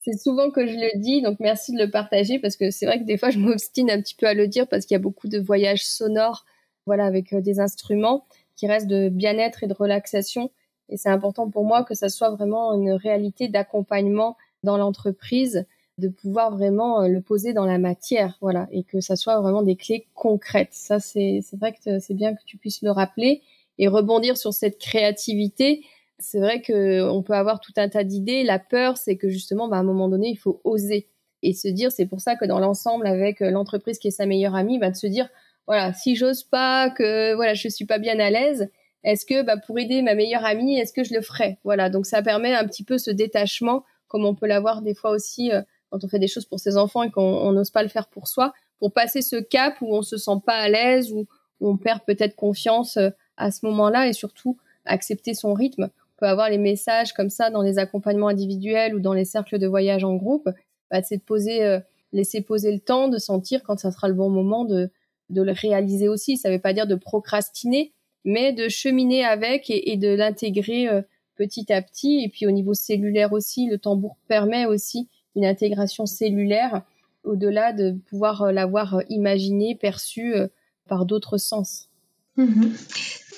C'est 0.00 0.18
souvent 0.18 0.50
que 0.50 0.66
je 0.66 0.74
le 0.74 1.00
dis, 1.00 1.22
donc 1.22 1.38
merci 1.40 1.72
de 1.72 1.78
le 1.78 1.90
partager 1.90 2.38
parce 2.38 2.56
que 2.56 2.70
c'est 2.70 2.86
vrai 2.86 3.00
que 3.00 3.04
des 3.04 3.18
fois 3.18 3.30
je 3.30 3.38
m'obstine 3.38 3.90
un 3.90 4.00
petit 4.00 4.14
peu 4.14 4.26
à 4.26 4.34
le 4.34 4.46
dire 4.46 4.68
parce 4.68 4.86
qu'il 4.86 4.94
y 4.94 5.00
a 5.00 5.02
beaucoup 5.02 5.28
de 5.28 5.38
voyages 5.38 5.84
sonores, 5.84 6.44
voilà, 6.86 7.04
avec 7.04 7.32
euh, 7.32 7.40
des 7.40 7.58
instruments 7.58 8.26
qui 8.56 8.66
restent 8.66 8.86
de 8.86 9.08
bien-être 9.08 9.64
et 9.64 9.66
de 9.66 9.74
relaxation. 9.74 10.50
Et 10.88 10.96
c'est 10.96 11.10
important 11.10 11.50
pour 11.50 11.64
moi 11.64 11.84
que 11.84 11.94
ça 11.94 12.08
soit 12.08 12.30
vraiment 12.30 12.72
une 12.74 12.92
réalité 12.92 13.48
d'accompagnement 13.48 14.36
dans 14.62 14.76
l'entreprise 14.76 15.66
de 15.98 16.08
pouvoir 16.08 16.50
vraiment 16.50 17.02
euh, 17.02 17.08
le 17.08 17.20
poser 17.20 17.52
dans 17.52 17.66
la 17.66 17.78
matière, 17.78 18.38
voilà, 18.40 18.68
et 18.70 18.84
que 18.84 19.00
ça 19.00 19.16
soit 19.16 19.40
vraiment 19.40 19.62
des 19.62 19.76
clés 19.76 20.06
concrètes. 20.14 20.72
Ça, 20.72 21.00
c'est 21.00 21.42
vrai 21.52 21.72
que 21.72 21.98
c'est 21.98 22.14
bien 22.14 22.34
que 22.34 22.42
tu 22.46 22.56
puisses 22.56 22.82
le 22.82 22.90
rappeler 22.90 23.42
et 23.78 23.88
rebondir 23.88 24.36
sur 24.36 24.54
cette 24.54 24.78
créativité. 24.78 25.84
C'est 26.18 26.38
vrai 26.40 26.62
que 26.62 27.02
on 27.02 27.22
peut 27.22 27.34
avoir 27.34 27.60
tout 27.60 27.72
un 27.76 27.88
tas 27.88 28.04
d'idées. 28.04 28.42
La 28.44 28.58
peur, 28.58 28.96
c'est 28.96 29.16
que 29.16 29.28
justement, 29.28 29.68
bah, 29.68 29.76
à 29.76 29.80
un 29.80 29.84
moment 29.84 30.08
donné, 30.08 30.28
il 30.28 30.36
faut 30.36 30.60
oser 30.64 31.08
et 31.42 31.52
se 31.52 31.68
dire. 31.68 31.92
C'est 31.92 32.06
pour 32.06 32.20
ça 32.20 32.36
que 32.36 32.44
dans 32.44 32.58
l'ensemble, 32.60 33.06
avec 33.06 33.42
euh, 33.42 33.50
l'entreprise 33.50 33.98
qui 33.98 34.08
est 34.08 34.12
sa 34.12 34.26
meilleure 34.26 34.54
amie, 34.54 34.78
bah, 34.78 34.90
de 34.90 34.96
se 34.96 35.06
dire, 35.06 35.28
voilà, 35.66 35.92
si 35.92 36.16
j'ose 36.16 36.44
pas, 36.44 36.90
que 36.90 37.34
voilà, 37.34 37.54
je 37.54 37.68
suis 37.68 37.84
pas 37.86 37.98
bien 37.98 38.18
à 38.20 38.30
l'aise, 38.30 38.70
est-ce 39.04 39.26
que 39.26 39.42
bah, 39.42 39.56
pour 39.56 39.78
aider 39.78 40.02
ma 40.02 40.14
meilleure 40.14 40.44
amie, 40.44 40.78
est-ce 40.78 40.92
que 40.92 41.04
je 41.04 41.14
le 41.14 41.22
ferais 41.22 41.58
Voilà, 41.64 41.90
donc 41.90 42.06
ça 42.06 42.22
permet 42.22 42.54
un 42.54 42.66
petit 42.66 42.84
peu 42.84 42.98
ce 42.98 43.10
détachement, 43.10 43.84
comme 44.08 44.24
on 44.24 44.34
peut 44.34 44.46
l'avoir 44.46 44.82
des 44.82 44.94
fois 44.94 45.10
aussi. 45.10 45.52
Euh, 45.52 45.62
quand 45.90 46.04
on 46.04 46.08
fait 46.08 46.18
des 46.18 46.28
choses 46.28 46.44
pour 46.44 46.60
ses 46.60 46.76
enfants 46.76 47.02
et 47.02 47.10
qu'on 47.10 47.52
n'ose 47.52 47.70
pas 47.70 47.82
le 47.82 47.88
faire 47.88 48.08
pour 48.08 48.28
soi, 48.28 48.52
pour 48.78 48.92
passer 48.92 49.22
ce 49.22 49.36
cap 49.36 49.74
où 49.80 49.94
on 49.94 50.02
se 50.02 50.16
sent 50.16 50.40
pas 50.44 50.56
à 50.56 50.68
l'aise, 50.68 51.12
où, 51.12 51.26
on 51.60 51.76
perd 51.76 52.02
peut-être 52.06 52.36
confiance 52.36 52.98
euh, 52.98 53.10
à 53.36 53.50
ce 53.50 53.66
moment-là 53.66 54.06
et 54.06 54.12
surtout 54.12 54.58
accepter 54.84 55.34
son 55.34 55.54
rythme. 55.54 55.90
On 55.90 56.18
peut 56.20 56.26
avoir 56.26 56.50
les 56.50 56.58
messages 56.58 57.12
comme 57.12 57.30
ça 57.30 57.50
dans 57.50 57.62
les 57.62 57.80
accompagnements 57.80 58.28
individuels 58.28 58.94
ou 58.94 59.00
dans 59.00 59.12
les 59.12 59.24
cercles 59.24 59.58
de 59.58 59.66
voyage 59.66 60.04
en 60.04 60.14
groupe, 60.14 60.48
bah, 60.92 61.02
c'est 61.02 61.16
de 61.16 61.22
poser, 61.22 61.64
euh, 61.64 61.80
laisser 62.12 62.42
poser 62.42 62.70
le 62.70 62.78
temps, 62.78 63.08
de 63.08 63.18
sentir 63.18 63.64
quand 63.64 63.76
ça 63.76 63.90
sera 63.90 64.06
le 64.06 64.14
bon 64.14 64.30
moment 64.30 64.64
de, 64.64 64.88
de 65.30 65.42
le 65.42 65.52
réaliser 65.52 66.08
aussi. 66.08 66.36
Ça 66.36 66.48
ne 66.48 66.54
veut 66.54 66.60
pas 66.60 66.72
dire 66.72 66.86
de 66.86 66.94
procrastiner, 66.94 67.92
mais 68.24 68.52
de 68.52 68.68
cheminer 68.68 69.24
avec 69.24 69.70
et, 69.70 69.96
de 69.96 70.08
l'intégrer 70.08 70.88
euh, 70.88 71.02
petit 71.36 71.72
à 71.72 71.82
petit. 71.82 72.22
Et 72.24 72.28
puis 72.28 72.46
au 72.46 72.50
niveau 72.50 72.74
cellulaire 72.74 73.32
aussi, 73.32 73.66
le 73.66 73.78
tambour 73.78 74.16
permet 74.28 74.66
aussi 74.66 75.08
une 75.38 75.46
intégration 75.46 76.04
cellulaire 76.04 76.82
au-delà 77.22 77.72
de 77.72 77.92
pouvoir 78.08 78.42
euh, 78.42 78.52
l'avoir 78.52 78.96
euh, 78.96 79.02
imaginé, 79.08 79.76
perçu 79.76 80.34
euh, 80.34 80.48
par 80.88 81.06
d'autres 81.06 81.38
sens. 81.38 81.88
Mhm. 82.36 82.74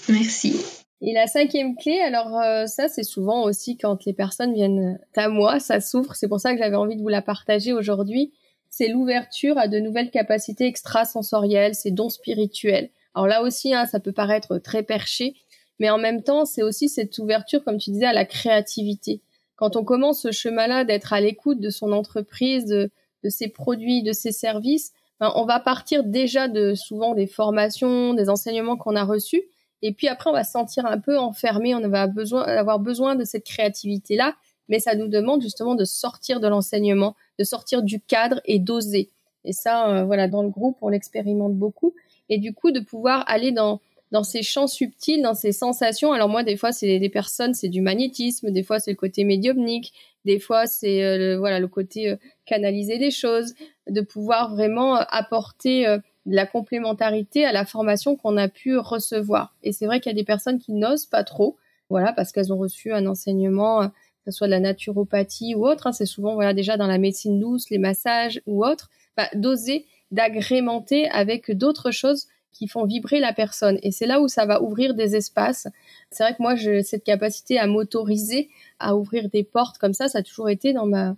Merci. 0.08 0.56
Et 1.02 1.12
la 1.12 1.26
cinquième 1.26 1.76
clé, 1.76 1.98
alors 2.00 2.38
ça 2.68 2.88
c'est 2.88 3.04
souvent 3.04 3.44
aussi 3.44 3.78
quand 3.78 4.04
les 4.04 4.12
personnes 4.12 4.52
viennent 4.52 4.98
à 5.16 5.30
moi, 5.30 5.58
ça 5.58 5.80
souffre, 5.80 6.14
c'est 6.14 6.28
pour 6.28 6.40
ça 6.40 6.52
que 6.52 6.58
j'avais 6.58 6.76
envie 6.76 6.96
de 6.96 7.00
vous 7.00 7.08
la 7.08 7.22
partager 7.22 7.72
aujourd'hui, 7.72 8.34
c'est 8.68 8.88
l'ouverture 8.88 9.56
à 9.56 9.66
de 9.66 9.78
nouvelles 9.78 10.10
capacités 10.10 10.66
extrasensorielles, 10.66 11.74
ces 11.74 11.90
dons 11.90 12.10
spirituels. 12.10 12.90
Alors 13.14 13.28
là 13.28 13.42
aussi, 13.42 13.72
hein, 13.72 13.86
ça 13.86 13.98
peut 13.98 14.12
paraître 14.12 14.58
très 14.58 14.82
perché, 14.82 15.36
mais 15.78 15.88
en 15.88 15.96
même 15.96 16.22
temps, 16.22 16.44
c'est 16.44 16.62
aussi 16.62 16.90
cette 16.90 17.16
ouverture, 17.18 17.64
comme 17.64 17.78
tu 17.78 17.92
disais, 17.92 18.04
à 18.04 18.12
la 18.12 18.26
créativité 18.26 19.22
quand 19.60 19.76
on 19.76 19.84
commence 19.84 20.22
ce 20.22 20.32
chemin-là 20.32 20.84
d'être 20.84 21.12
à 21.12 21.20
l'écoute 21.20 21.60
de 21.60 21.68
son 21.68 21.92
entreprise, 21.92 22.64
de, 22.64 22.90
ses 23.28 23.48
produits, 23.48 24.02
de 24.02 24.12
ses 24.12 24.32
services, 24.32 24.92
ben, 25.20 25.30
on 25.36 25.44
va 25.44 25.60
partir 25.60 26.02
déjà 26.02 26.48
de 26.48 26.74
souvent 26.74 27.14
des 27.14 27.26
formations, 27.26 28.14
des 28.14 28.30
enseignements 28.30 28.78
qu'on 28.78 28.96
a 28.96 29.04
reçus. 29.04 29.42
Et 29.82 29.92
puis 29.92 30.08
après, 30.08 30.30
on 30.30 30.32
va 30.32 30.44
se 30.44 30.52
sentir 30.52 30.86
un 30.86 30.98
peu 30.98 31.18
enfermé, 31.18 31.74
on 31.74 31.86
va 31.88 32.08
avoir 32.46 32.78
besoin 32.78 33.16
de 33.16 33.24
cette 33.24 33.44
créativité-là, 33.44 34.34
mais 34.70 34.78
ça 34.78 34.94
nous 34.94 35.08
demande 35.08 35.42
justement 35.42 35.74
de 35.74 35.84
sortir 35.84 36.40
de 36.40 36.48
l'enseignement, 36.48 37.14
de 37.38 37.44
sortir 37.44 37.82
du 37.82 38.00
cadre 38.00 38.40
et 38.46 38.60
d'oser. 38.60 39.10
Et 39.44 39.52
ça, 39.52 39.90
euh, 39.90 40.04
voilà, 40.04 40.26
dans 40.26 40.42
le 40.42 40.48
groupe, 40.48 40.78
on 40.80 40.88
l'expérimente 40.88 41.54
beaucoup. 41.54 41.94
Et 42.30 42.38
du 42.38 42.54
coup, 42.54 42.70
de 42.70 42.80
pouvoir 42.80 43.24
aller 43.26 43.52
dans, 43.52 43.80
dans 44.10 44.24
ces 44.24 44.42
champs 44.42 44.66
subtils, 44.66 45.22
dans 45.22 45.34
ces 45.34 45.52
sensations. 45.52 46.12
Alors 46.12 46.28
moi, 46.28 46.42
des 46.42 46.56
fois, 46.56 46.72
c'est 46.72 46.98
des 46.98 47.08
personnes, 47.08 47.54
c'est 47.54 47.68
du 47.68 47.80
magnétisme, 47.80 48.50
des 48.50 48.62
fois, 48.62 48.80
c'est 48.80 48.90
le 48.90 48.96
côté 48.96 49.24
médiumnique, 49.24 49.92
des 50.24 50.38
fois, 50.38 50.66
c'est 50.66 51.04
euh, 51.04 51.38
voilà 51.38 51.60
le 51.60 51.68
côté 51.68 52.10
euh, 52.10 52.16
canaliser 52.44 52.98
les 52.98 53.10
choses, 53.10 53.54
de 53.88 54.00
pouvoir 54.00 54.54
vraiment 54.54 54.96
euh, 54.96 55.02
apporter 55.08 55.84
de 56.26 56.34
la 56.34 56.46
complémentarité 56.46 57.44
à 57.44 57.52
la 57.52 57.64
formation 57.64 58.16
qu'on 58.16 58.36
a 58.36 58.48
pu 58.48 58.76
recevoir. 58.76 59.54
Et 59.62 59.72
c'est 59.72 59.86
vrai 59.86 60.00
qu'il 60.00 60.10
y 60.10 60.14
a 60.14 60.16
des 60.16 60.24
personnes 60.24 60.58
qui 60.58 60.72
n'osent 60.72 61.06
pas 61.06 61.24
trop, 61.24 61.56
voilà, 61.88 62.12
parce 62.12 62.32
qu'elles 62.32 62.52
ont 62.52 62.58
reçu 62.58 62.92
un 62.92 63.06
enseignement, 63.06 63.88
que 63.88 64.30
ce 64.30 64.32
soit 64.32 64.46
de 64.46 64.52
la 64.52 64.60
naturopathie 64.60 65.54
ou 65.54 65.66
autre. 65.66 65.86
Hein, 65.86 65.92
c'est 65.92 66.06
souvent 66.06 66.34
voilà 66.34 66.52
déjà 66.52 66.76
dans 66.76 66.86
la 66.86 66.98
médecine 66.98 67.40
douce, 67.40 67.70
les 67.70 67.78
massages 67.78 68.42
ou 68.46 68.64
autre, 68.64 68.90
bah, 69.16 69.28
d'oser 69.34 69.86
d'agrémenter 70.10 71.08
avec 71.10 71.52
d'autres 71.52 71.92
choses 71.92 72.26
qui 72.52 72.68
font 72.68 72.84
vibrer 72.84 73.20
la 73.20 73.32
personne. 73.32 73.78
Et 73.82 73.90
c'est 73.90 74.06
là 74.06 74.20
où 74.20 74.28
ça 74.28 74.46
va 74.46 74.62
ouvrir 74.62 74.94
des 74.94 75.16
espaces. 75.16 75.68
C'est 76.10 76.22
vrai 76.22 76.34
que 76.34 76.42
moi, 76.42 76.56
cette 76.82 77.04
capacité 77.04 77.58
à 77.58 77.66
m'autoriser 77.66 78.48
à 78.78 78.96
ouvrir 78.96 79.28
des 79.28 79.44
portes 79.44 79.78
comme 79.78 79.92
ça, 79.92 80.08
ça 80.08 80.18
a 80.18 80.22
toujours 80.22 80.48
été 80.48 80.72
dans 80.72 80.86
ma, 80.86 81.16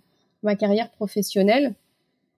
carrière 0.55 0.91
professionnelle. 0.91 1.73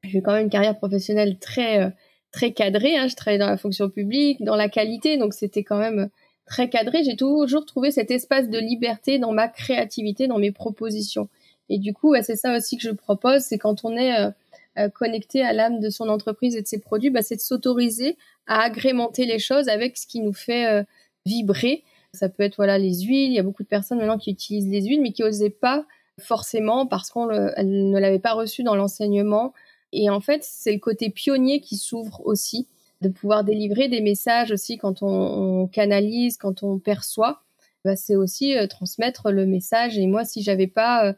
J'ai 0.04 0.22
quand 0.22 0.34
même 0.34 0.44
une 0.44 0.50
carrière 0.50 0.78
professionnelle 0.78 1.38
très, 1.40 1.84
euh, 1.84 1.90
très 2.32 2.52
cadrée. 2.52 2.96
Hein. 2.96 3.08
Je 3.08 3.16
travaillais 3.16 3.40
dans 3.40 3.50
la 3.50 3.58
fonction 3.58 3.90
publique, 3.90 4.44
dans 4.44 4.56
la 4.56 4.70
qualité, 4.70 5.18
donc 5.18 5.34
c'était 5.34 5.64
quand 5.64 5.80
même 5.80 6.10
très 6.46 6.70
cadré. 6.70 7.04
J'ai 7.04 7.16
toujours 7.16 7.66
trouvé 7.66 7.92
cet 7.92 8.12
espace 8.12 8.50
de 8.50 8.60
liberté 8.60 9.18
dans 9.18 9.32
ma 9.32 9.48
créativité, 9.48 10.28
dans 10.28 10.38
mes 10.38 10.52
propositions. 10.52 11.28
Et 11.70 11.80
du 11.80 11.94
coup, 11.94 12.14
c'est 12.22 12.36
ça 12.36 12.56
aussi 12.56 12.78
que 12.78 12.84
je 12.84 12.92
propose, 12.92 13.42
c'est 13.42 13.58
quand 13.58 13.84
on 13.84 13.98
est 13.98 14.30
euh, 14.78 14.82
euh, 14.82 14.90
connecté 14.90 15.42
à 15.42 15.54
l'âme 15.54 15.80
de 15.80 15.90
son 15.90 16.10
entreprise 16.10 16.56
et 16.56 16.62
de 16.62 16.68
ses 16.68 16.80
produits, 16.80 17.10
bah, 17.10 17.22
c'est 17.22 17.36
de 17.36 17.42
s'autoriser 17.42 18.18
à 18.48 18.62
agrémenter 18.62 19.26
les 19.26 19.40
choses 19.40 19.70
avec 19.70 19.98
ce 19.98 20.08
qui 20.08 20.20
nous 20.20 20.34
fait 20.34 20.68
euh, 20.68 20.84
vibrer. 21.26 21.84
Ça 22.14 22.30
peut 22.30 22.44
être 22.44 22.58
voilà 22.58 22.78
les 22.78 23.02
huiles. 23.02 23.32
Il 23.32 23.34
y 23.34 23.40
a 23.40 23.44
beaucoup 23.44 23.64
de 23.64 23.68
personnes 23.68 23.98
maintenant 23.98 24.18
qui 24.18 24.32
utilisent 24.32 24.70
les 24.70 24.84
huiles, 24.84 25.02
mais 25.02 25.12
qui 25.12 25.22
n'osaient 25.22 25.50
pas 25.50 25.86
forcément 26.22 26.86
parce 26.88 27.10
qu'on 27.10 27.26
ne 27.26 28.00
l'avait 28.00 28.20
pas 28.20 28.34
reçu 28.34 28.64
dans 28.64 28.76
l'enseignement. 28.76 29.54
Et 29.92 30.10
en 30.10 30.22
fait, 30.22 30.44
c'est 30.44 30.72
le 30.72 30.80
côté 30.80 31.10
pionnier 31.10 31.60
qui 31.60 31.76
s'ouvre 31.76 32.22
aussi, 32.26 32.68
de 33.02 33.10
pouvoir 33.10 33.44
délivrer 33.44 33.90
des 33.90 34.02
messages 34.02 34.52
aussi 34.52 34.78
quand 34.78 35.02
on, 35.02 35.68
canalise, 35.68 36.38
quand 36.38 36.64
on 36.64 36.80
perçoit. 36.80 37.42
Bah, 37.84 37.98
c'est 37.98 38.16
aussi 38.16 38.56
transmettre 38.70 39.32
le 39.32 39.46
message. 39.46 39.98
Et 39.98 40.08
moi, 40.08 40.24
si 40.24 40.42
j'avais 40.42 40.68
pas 40.68 41.16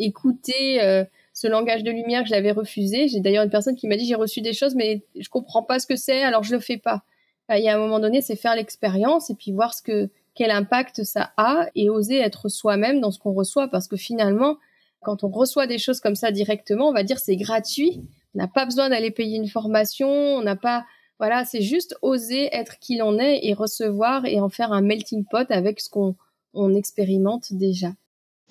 écouter 0.00 0.82
euh, 0.82 1.04
ce 1.40 1.46
langage 1.46 1.82
de 1.82 1.90
lumière 1.90 2.22
que 2.22 2.28
j'avais 2.28 2.50
refusé. 2.50 3.08
J'ai 3.08 3.20
d'ailleurs 3.20 3.44
une 3.44 3.50
personne 3.50 3.74
qui 3.74 3.88
m'a 3.88 3.96
dit 3.96 4.04
j'ai 4.04 4.14
reçu 4.14 4.42
des 4.42 4.52
choses 4.52 4.74
mais 4.74 5.06
je 5.18 5.28
comprends 5.30 5.62
pas 5.62 5.78
ce 5.78 5.86
que 5.86 5.96
c'est 5.96 6.22
alors 6.22 6.42
je 6.42 6.54
le 6.54 6.60
fais 6.60 6.76
pas. 6.76 7.02
Il 7.48 7.64
y 7.64 7.68
a 7.68 7.74
un 7.74 7.78
moment 7.78 7.98
donné, 7.98 8.20
c'est 8.20 8.36
faire 8.36 8.54
l'expérience 8.54 9.30
et 9.30 9.34
puis 9.34 9.50
voir 9.50 9.72
ce 9.72 9.82
que 9.82 10.10
quel 10.34 10.50
impact 10.50 11.02
ça 11.02 11.32
a 11.38 11.66
et 11.74 11.88
oser 11.88 12.18
être 12.18 12.48
soi-même 12.48 13.00
dans 13.00 13.10
ce 13.10 13.18
qu'on 13.18 13.32
reçoit 13.32 13.68
parce 13.68 13.88
que 13.88 13.96
finalement 13.96 14.58
quand 15.00 15.24
on 15.24 15.30
reçoit 15.30 15.66
des 15.66 15.78
choses 15.78 15.98
comme 16.00 16.14
ça 16.14 16.30
directement, 16.30 16.88
on 16.88 16.92
va 16.92 17.04
dire 17.04 17.18
c'est 17.18 17.36
gratuit. 17.36 18.02
On 18.34 18.38
n'a 18.38 18.46
pas 18.46 18.66
besoin 18.66 18.90
d'aller 18.90 19.10
payer 19.10 19.38
une 19.38 19.48
formation, 19.48 20.10
on 20.10 20.42
n'a 20.42 20.56
pas 20.56 20.84
voilà, 21.18 21.46
c'est 21.46 21.62
juste 21.62 21.96
oser 22.02 22.54
être 22.54 22.78
qui 22.80 22.98
l'on 22.98 23.18
est 23.18 23.46
et 23.46 23.54
recevoir 23.54 24.26
et 24.26 24.40
en 24.40 24.50
faire 24.50 24.72
un 24.72 24.82
melting 24.82 25.24
pot 25.24 25.50
avec 25.50 25.80
ce 25.80 25.88
qu'on 25.88 26.16
on 26.52 26.74
expérimente 26.74 27.54
déjà. 27.54 27.88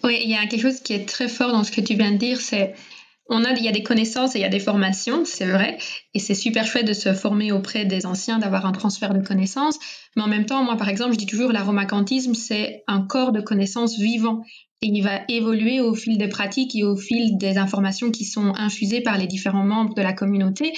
Oui, 0.04 0.20
il 0.24 0.30
y 0.30 0.36
a 0.36 0.46
quelque 0.48 0.62
chose 0.62 0.80
qui 0.80 0.94
est 0.94 1.08
très 1.08 1.28
fort 1.28 1.52
dans 1.52 1.64
ce 1.64 1.72
que 1.72 1.82
tu 1.82 1.96
viens 1.96 2.12
de 2.12 2.18
dire, 2.18 2.40
c'est 2.40 2.74
on 3.30 3.46
a, 3.46 3.52
il 3.52 3.64
y 3.64 3.68
a 3.68 3.72
des 3.72 3.84
connaissances 3.84 4.36
et 4.36 4.40
il 4.40 4.42
y 4.42 4.46
a 4.46 4.50
des 4.50 4.60
formations, 4.60 5.24
c'est 5.24 5.46
vrai, 5.46 5.78
et 6.16 6.20
c'est 6.20 6.34
super 6.34 6.66
chouette 6.66 6.88
de 6.88 6.94
se 6.94 7.14
former 7.14 7.52
auprès 7.52 7.86
des 7.86 8.06
anciens, 8.08 8.40
d'avoir 8.40 8.66
un 8.66 8.72
transfert 8.72 9.14
de 9.14 9.26
connaissances. 9.26 9.78
Mais 10.16 10.24
en 10.24 10.28
même 10.28 10.48
temps, 10.48 10.64
moi, 10.64 10.78
par 10.78 10.90
exemple, 10.90 11.14
je 11.14 11.20
dis 11.20 11.28
toujours, 11.28 11.52
l'aromacantisme, 11.52 12.34
c'est 12.34 12.84
un 12.88 13.02
corps 13.02 13.32
de 13.32 13.42
connaissances 13.42 14.00
vivant. 14.00 14.44
Et 14.82 14.88
il 14.88 15.04
va 15.04 15.22
évoluer 15.28 15.82
au 15.82 15.94
fil 15.94 16.18
des 16.18 16.30
pratiques 16.30 16.76
et 16.76 16.84
au 16.84 16.96
fil 16.96 17.38
des 17.38 17.58
informations 17.58 18.10
qui 18.10 18.26
sont 18.26 18.54
infusées 18.56 19.02
par 19.02 19.18
les 19.18 19.28
différents 19.28 19.66
membres 19.66 19.94
de 19.94 20.02
la 20.02 20.14
communauté. 20.14 20.74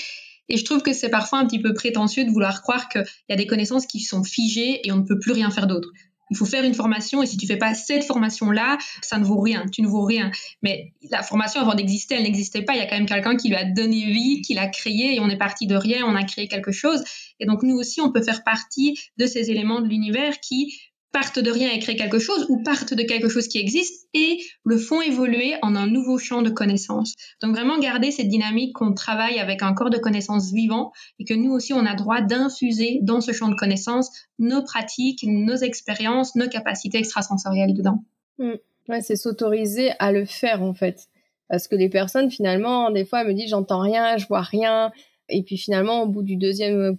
Et 0.50 0.58
je 0.58 0.66
trouve 0.66 0.82
que 0.82 0.92
c'est 0.92 1.10
parfois 1.10 1.40
un 1.40 1.46
petit 1.46 1.62
peu 1.62 1.74
prétentieux 1.74 2.26
de 2.26 2.32
vouloir 2.32 2.62
croire 2.64 2.90
qu'il 2.90 3.06
y 3.30 3.34
a 3.34 3.38
des 3.38 3.48
connaissances 3.48 3.86
qui 3.86 4.02
sont 4.02 4.24
figées 4.24 4.86
et 4.86 4.92
on 4.92 4.98
ne 4.98 5.06
peut 5.06 5.20
plus 5.20 5.32
rien 5.32 5.52
faire 5.52 5.68
d'autre 5.68 5.90
il 6.32 6.38
faut 6.38 6.46
faire 6.46 6.64
une 6.64 6.74
formation 6.74 7.22
et 7.22 7.28
si 7.28 7.38
tu 7.38 7.46
fais 7.46 7.58
pas 7.58 7.76
cette 7.76 8.06
formation-là, 8.06 8.78
ça 9.02 9.20
ne 9.20 9.26
vaut 9.26 9.40
rien, 9.40 9.66
tu 9.72 9.82
ne 9.82 9.88
vaux 9.88 10.04
rien. 10.04 10.32
Mais 10.64 10.94
la 11.12 11.22
formation 11.22 11.62
avant 11.62 11.76
d'exister, 11.76 12.16
elle 12.16 12.24
n'existait 12.24 12.64
pas. 12.64 12.74
Il 12.74 12.80
y 12.80 12.82
a 12.82 12.88
quand 12.88 12.96
même 12.96 13.06
quelqu'un 13.06 13.36
qui 13.36 13.50
lui 13.50 13.56
a 13.56 13.66
donné 13.66 14.06
vie, 14.06 14.42
qui 14.42 14.54
l'a 14.54 14.68
créée 14.68 15.16
et 15.16 15.20
on 15.20 15.30
est 15.30 15.38
parti 15.38 15.68
de 15.68 15.76
rien, 15.76 16.06
on 16.06 16.16
a 16.16 16.24
créé 16.24 16.48
quelque 16.48 16.72
chose. 16.72 17.04
Et 17.40 17.46
donc 17.46 17.64
nous 17.64 17.76
aussi, 17.76 18.02
on 18.02 18.12
peut 18.12 18.24
faire 18.24 18.44
partie 18.44 18.98
de 19.18 19.28
ces 19.28 19.52
éléments 19.52 19.82
de 19.82 19.88
l'univers 19.88 20.40
qui 20.40 20.80
partent 21.12 21.40
de 21.40 21.52
rien 21.52 21.70
et 21.72 21.80
créent 21.80 21.96
quelque 21.96 22.20
chose 22.20 22.46
ou 22.50 22.62
partent 22.64 22.94
de 22.94 23.04
quelque 23.04 23.30
chose 23.30 23.48
qui 23.48 23.58
existe 23.58 24.08
et 24.14 24.40
le 24.64 24.78
font 24.78 25.02
évoluer 25.02 25.56
en 25.62 25.76
un 25.76 25.88
nouveau 25.88 26.18
champ 26.18 26.42
de 26.42 26.50
connaissances. 26.50 27.14
Donc 27.42 27.56
vraiment 27.56 27.80
garder 27.80 28.12
cette 28.12 28.30
dynamique 28.30 28.74
qu'on 28.74 28.94
travaille 28.94 29.40
avec 29.40 29.62
un 29.62 29.74
corps 29.74 29.90
de 29.90 29.98
connaissances 29.98 30.52
vivant 30.52 30.92
et 31.20 31.26
que 31.26 31.34
nous 31.34 31.52
aussi 31.52 31.74
on 31.74 31.86
a 31.86 31.96
droit 31.96 32.22
d'infuser 32.22 33.00
dans 33.02 33.22
ce 33.22 33.32
champ 33.34 33.50
de 33.50 33.56
connaissances 33.56 34.10
nos 34.40 34.64
pratiques, 34.64 35.24
nos 35.24 35.56
expériences, 35.56 36.36
nos 36.36 36.48
capacités 36.48 37.00
extrasensorielles 37.00 37.74
dedans. 37.74 38.04
Mmh. 38.38 38.54
Ouais, 38.90 39.02
c'est 39.02 39.16
s'autoriser 39.16 39.92
à 40.00 40.12
le 40.12 40.26
faire 40.26 40.64
en 40.64 40.74
fait. 40.74 41.08
Parce 41.50 41.68
que 41.68 41.76
les 41.76 41.90
personnes 41.90 42.32
finalement, 42.32 42.92
des 42.92 43.06
fois, 43.06 43.22
elles 43.22 43.28
me 43.28 43.34
disent 43.34 43.50
j'entends 43.50 43.82
rien, 43.82 44.18
je 44.18 44.26
vois 44.28 44.42
rien. 44.42 44.92
Et 45.28 45.44
puis 45.44 45.58
finalement, 45.58 46.04
au 46.04 46.08
bout 46.08 46.24
du 46.24 46.38
deuxième 46.38 46.98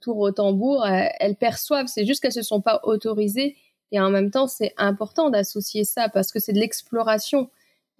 tour 0.00 0.18
au 0.18 0.30
tambour, 0.30 0.86
elles, 0.86 1.36
perçoivent. 1.36 1.86
C'est 1.86 2.04
juste 2.04 2.22
qu'elles 2.22 2.32
se 2.32 2.42
sont 2.42 2.60
pas 2.60 2.80
autorisées. 2.84 3.56
Et 3.92 4.00
en 4.00 4.10
même 4.10 4.30
temps, 4.30 4.46
c'est 4.46 4.74
important 4.76 5.30
d'associer 5.30 5.84
ça 5.84 6.08
parce 6.08 6.32
que 6.32 6.40
c'est 6.40 6.52
de 6.52 6.58
l'exploration. 6.58 7.50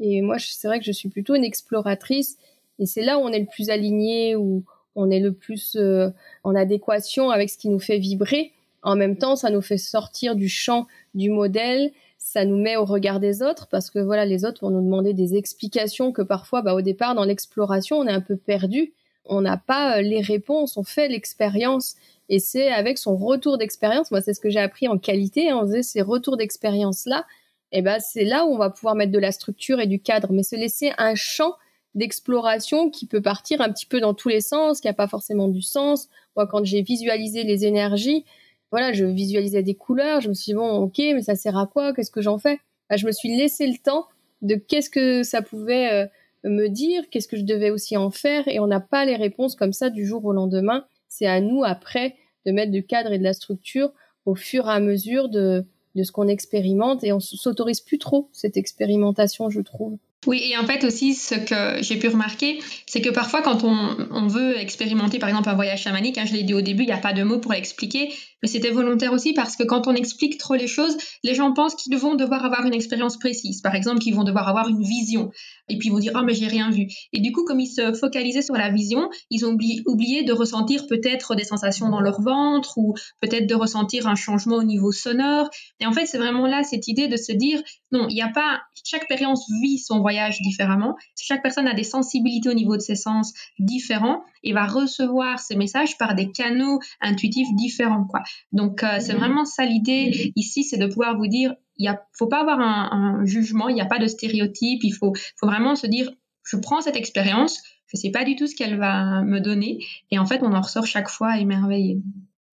Et 0.01 0.23
moi, 0.23 0.37
c'est 0.39 0.67
vrai 0.67 0.79
que 0.79 0.85
je 0.85 0.93
suis 0.93 1.09
plutôt 1.09 1.35
une 1.35 1.45
exploratrice. 1.45 2.37
Et 2.79 2.87
c'est 2.87 3.03
là 3.03 3.19
où 3.19 3.23
on 3.23 3.29
est 3.29 3.41
le 3.41 3.47
plus 3.47 3.71
aligné, 3.71 4.35
où 4.35 4.65
on 4.97 5.11
est 5.11 5.21
le 5.21 5.33
plus 5.33 5.77
euh, 5.77 6.11
en 6.43 6.55
adéquation 6.55 7.31
avec 7.31 7.51
ce 7.51 7.59
qui 7.59 7.69
nous 7.69 7.79
fait 7.79 7.99
vibrer. 7.99 8.53
En 8.83 8.97
même 8.97 9.17
temps, 9.17 9.37
ça 9.37 9.51
nous 9.51 9.63
fait 9.63 9.79
sortir 9.79 10.37
du 10.37 10.49
champ 10.49 10.87
du 11.15 11.31
modèle, 11.31 11.91
ça 12.19 12.45
nous 12.45 12.57
met 12.57 12.77
au 12.77 12.85
regard 12.85 13.21
des 13.21 13.43
autres 13.43 13.67
parce 13.69 13.91
que 13.91 13.99
voilà, 13.99 14.25
les 14.25 14.45
autres 14.45 14.67
vont 14.67 14.71
nous 14.71 14.85
demander 14.85 15.15
des 15.15 15.37
explications 15.37 16.13
que 16.13 16.23
parfois, 16.23 16.63
bah, 16.63 16.75
au 16.75 16.81
départ, 16.81 17.15
dans 17.15 17.25
l'exploration, 17.25 17.99
on 17.99 18.07
est 18.07 18.13
un 18.13 18.21
peu 18.21 18.37
perdu 18.37 18.93
on 19.25 19.41
n'a 19.41 19.57
pas 19.57 19.99
euh, 19.99 20.03
les 20.03 20.21
réponses, 20.21 20.77
on 20.77 20.85
fait 20.85 21.09
l'expérience. 21.09 21.97
Et 22.29 22.39
c'est 22.39 22.69
avec 22.69 22.99
son 22.99 23.17
retour 23.17 23.59
d'expérience, 23.59 24.11
moi 24.11 24.21
c'est 24.21 24.33
ce 24.33 24.41
que 24.41 24.49
j'ai 24.49 24.61
appris 24.61 24.89
en 24.89 24.99
qualité, 24.99 25.51
hein, 25.51 25.59
on 25.63 25.67
faisait 25.67 25.83
ces 25.83 26.01
retours 26.01 26.39
d'expérience-là, 26.39 27.27
et 27.71 27.83
ben 27.83 27.99
c'est 28.01 28.25
là 28.25 28.47
où 28.47 28.55
on 28.55 28.57
va 28.57 28.71
pouvoir 28.71 28.95
mettre 28.95 29.13
de 29.13 29.19
la 29.19 29.31
structure 29.31 29.79
et 29.79 29.87
du 29.87 30.01
cadre, 30.01 30.33
mais 30.33 30.43
se 30.43 30.57
laisser 30.57 30.93
un 30.97 31.15
champ 31.15 31.55
d'exploration 31.95 32.91
qui 32.91 33.07
peut 33.07 33.21
partir 33.21 33.61
un 33.61 33.71
petit 33.71 33.87
peu 33.87 34.01
dans 34.01 34.15
tous 34.15 34.29
les 34.29 34.41
sens, 34.41 34.81
qui 34.81 34.89
n'a 34.89 34.95
pas 34.95 35.07
forcément 35.07 35.49
du 35.49 35.63
sens. 35.63 36.09
Moi, 36.37 36.47
quand 36.47 36.65
j'ai 36.65 36.83
visualisé 36.83 37.45
les 37.45 37.67
énergies, 37.67 38.25
voilà, 38.71 38.93
je 38.93 39.05
visualisais 39.05 39.63
des 39.63 39.75
couleurs, 39.75 40.21
je 40.21 40.29
me 40.29 40.35
suis 40.35 40.51
dit, 40.51 40.55
bon, 40.55 40.71
ok, 40.79 40.99
mais 40.99 41.23
ça 41.23 41.37
sert 41.37 41.57
à 41.57 41.67
quoi? 41.67 41.93
Qu'est-ce 41.93 42.11
que 42.11 42.21
j'en 42.21 42.39
fais? 42.39 42.59
Ben, 42.91 42.97
Je 42.97 43.07
me 43.07 43.13
suis 43.13 43.37
laissé 43.37 43.67
le 43.67 43.79
temps 43.79 44.07
de 44.43 44.57
qu'est-ce 44.57 44.91
que 44.91 45.23
ça 45.23 45.43
pouvait 45.43 45.93
euh, 45.93 46.07
me 46.49 46.69
dire, 46.69 47.05
qu'est-ce 47.11 47.29
que 47.29 47.37
je 47.37 47.45
devais 47.45 47.71
aussi 47.71 47.97
en 47.97 48.11
faire, 48.11 48.47
et 48.49 48.61
on 48.61 48.67
n'a 48.67 48.81
pas 48.81 49.05
les 49.05 49.17
réponses 49.17 49.55
comme 49.55 49.73
ça 49.73 49.91
du 49.91 50.07
jour 50.07 50.25
au 50.25 50.33
lendemain. 50.33 50.85
C'est 51.09 51.27
à 51.27 51.41
nous 51.41 51.65
après 51.65 52.17
de 52.47 52.53
mettre 52.53 52.73
du 52.73 52.85
cadre 52.85 53.13
et 53.13 53.19
de 53.19 53.25
la 53.25 53.33
structure 53.33 53.93
au 54.27 54.35
fur 54.35 54.67
et 54.67 54.73
à 54.73 54.81
mesure 54.81 55.29
de, 55.29 55.65
de 55.95 56.03
ce 56.03 56.13
qu'on 56.13 56.29
expérimente, 56.29 57.05
et 57.05 57.13
on 57.13 57.21
s'autorise 57.21 57.81
plus 57.81 57.99
trop 57.99 58.29
cette 58.33 58.57
expérimentation, 58.57 59.51
je 59.51 59.61
trouve. 59.61 59.99
Oui, 60.27 60.43
et 60.51 60.57
en 60.57 60.65
fait 60.65 60.85
aussi, 60.85 61.15
ce 61.15 61.35
que 61.35 61.83
j'ai 61.83 61.99
pu 61.99 62.09
remarquer, 62.09 62.59
c'est 62.87 63.03
que 63.03 63.11
parfois 63.11 63.43
quand 63.43 63.63
on, 63.63 63.97
on, 64.11 64.27
veut 64.27 64.59
expérimenter 64.59 65.19
par 65.19 65.29
exemple 65.29 65.51
un 65.51 65.55
voyage 65.55 65.83
chamanique, 65.83 66.17
hein, 66.17 66.25
je 66.27 66.33
l'ai 66.33 66.43
dit 66.43 66.55
au 66.55 66.63
début, 66.63 66.85
il 66.85 66.87
n'y 66.87 66.93
a 66.93 66.99
pas 66.99 67.13
de 67.13 67.23
mots 67.23 67.39
pour 67.39 67.53
l'expliquer, 67.53 68.11
mais 68.45 68.49
c'était 68.49 68.71
volontaire 68.71 69.15
aussi 69.15 69.33
parce 69.33 69.57
que 69.57 69.63
quand 69.63 69.87
on 69.87 69.95
explique 69.95 70.37
trop 70.37 70.53
les 70.53 70.67
choses, 70.67 70.99
les 71.23 71.35
gens 71.35 71.55
pensent 71.55 71.75
qu'ils 71.77 71.97
vont 71.97 72.15
devoir 72.15 72.45
avoir 72.45 72.67
une 72.67 72.75
expérience 72.75 73.17
précise. 73.17 73.63
Par 73.63 73.75
exemple, 73.75 74.01
qu'ils 74.01 74.15
vont 74.15 74.23
devoir 74.23 74.47
avoir 74.49 74.69
une 74.69 74.83
vision. 74.83 75.31
Et 75.71 75.79
puis 75.79 75.89
ils 75.89 75.91
vont 75.91 75.99
dire, 75.99 76.13
oh 76.15 76.21
mais 76.23 76.35
j'ai 76.35 76.47
rien 76.47 76.69
vu. 76.71 76.87
Et 77.15 77.21
du 77.21 77.33
coup, 77.33 77.45
comme 77.47 77.59
ils 77.59 77.71
se 77.71 77.95
focalisaient 77.95 78.43
sur 78.43 78.53
la 78.53 78.69
vision, 78.69 79.09
ils 79.31 79.47
ont 79.47 79.57
oublié, 79.87 80.25
de 80.25 80.33
ressentir 80.35 80.87
peut-être 80.87 81.35
des 81.37 81.45
sensations 81.45 81.89
dans 81.89 82.01
leur 82.01 82.21
ventre 82.21 82.77
ou 82.77 82.93
peut-être 83.23 83.47
de 83.47 83.55
ressentir 83.55 84.07
un 84.07 84.15
changement 84.15 84.57
au 84.57 84.63
niveau 84.63 84.93
sonore. 84.93 85.49
Et 85.81 85.87
en 85.87 85.93
fait, 85.93 86.05
c'est 86.05 86.19
vraiment 86.19 86.47
là 86.47 86.65
cette 86.65 86.87
idée 86.87 87.09
de 87.09 87.17
se 87.17 87.33
dire, 87.33 87.63
non, 87.93 88.09
il 88.11 88.15
n'y 88.15 88.21
a 88.21 88.29
pas, 88.29 88.61
chaque 88.85 89.05
expérience 89.05 89.47
vit 89.63 89.79
son 89.79 90.01
voyage 90.01 90.43
différemment. 90.43 90.97
Chaque 91.19 91.43
personne 91.43 91.67
a 91.67 91.73
des 91.73 91.83
sensibilités 91.83 92.51
au 92.51 92.55
niveau 92.55 92.77
de 92.77 92.83
ses 92.83 92.95
sens 92.95 93.33
différents 93.59 94.23
et 94.43 94.53
va 94.53 94.67
recevoir 94.67 95.41
ces 95.41 95.57
messages 95.57 95.97
par 95.97 96.15
des 96.15 96.31
canaux 96.31 96.79
intuitifs 97.01 97.49
différents, 97.55 98.05
quoi. 98.05 98.21
Donc, 98.53 98.83
euh, 98.83 98.99
c'est 99.01 99.15
vraiment 99.15 99.45
ça 99.45 99.65
l'idée 99.65 100.33
ici, 100.37 100.65
c'est 100.65 100.77
de 100.77 100.87
pouvoir 100.87 101.17
vous 101.17 101.27
dire, 101.27 101.55
il 101.77 101.91
ne 101.91 101.95
faut 102.13 102.27
pas 102.27 102.41
avoir 102.41 102.61
un, 102.61 103.25
jugement, 103.25 103.69
il 103.69 103.75
n'y 103.75 103.81
a 103.81 103.87
pas 103.87 103.99
de 103.99 104.07
stéréotype, 104.07 104.85
il 104.85 104.93
faut, 104.93 105.13
faut 105.37 105.47
vraiment 105.47 105.75
se 105.75 105.87
dire, 105.87 106.11
je 106.45 106.57
prends 106.57 106.81
cette 106.81 106.97
expérience, 106.97 107.61
je 107.87 107.97
ne 107.97 108.01
sais 108.01 108.11
pas 108.11 108.25
du 108.25 108.37
tout 108.37 108.47
ce 108.47 108.55
qu'elle 108.55 108.79
va 108.79 109.23
me 109.23 109.41
donner, 109.41 109.85
et 110.11 110.19
en 110.19 110.27
fait, 110.27 110.43
on 110.43 110.53
en 110.53 110.61
ressort 110.61 110.87
chaque 110.87 111.09
fois 111.09 111.39
émerveillé. 111.39 112.01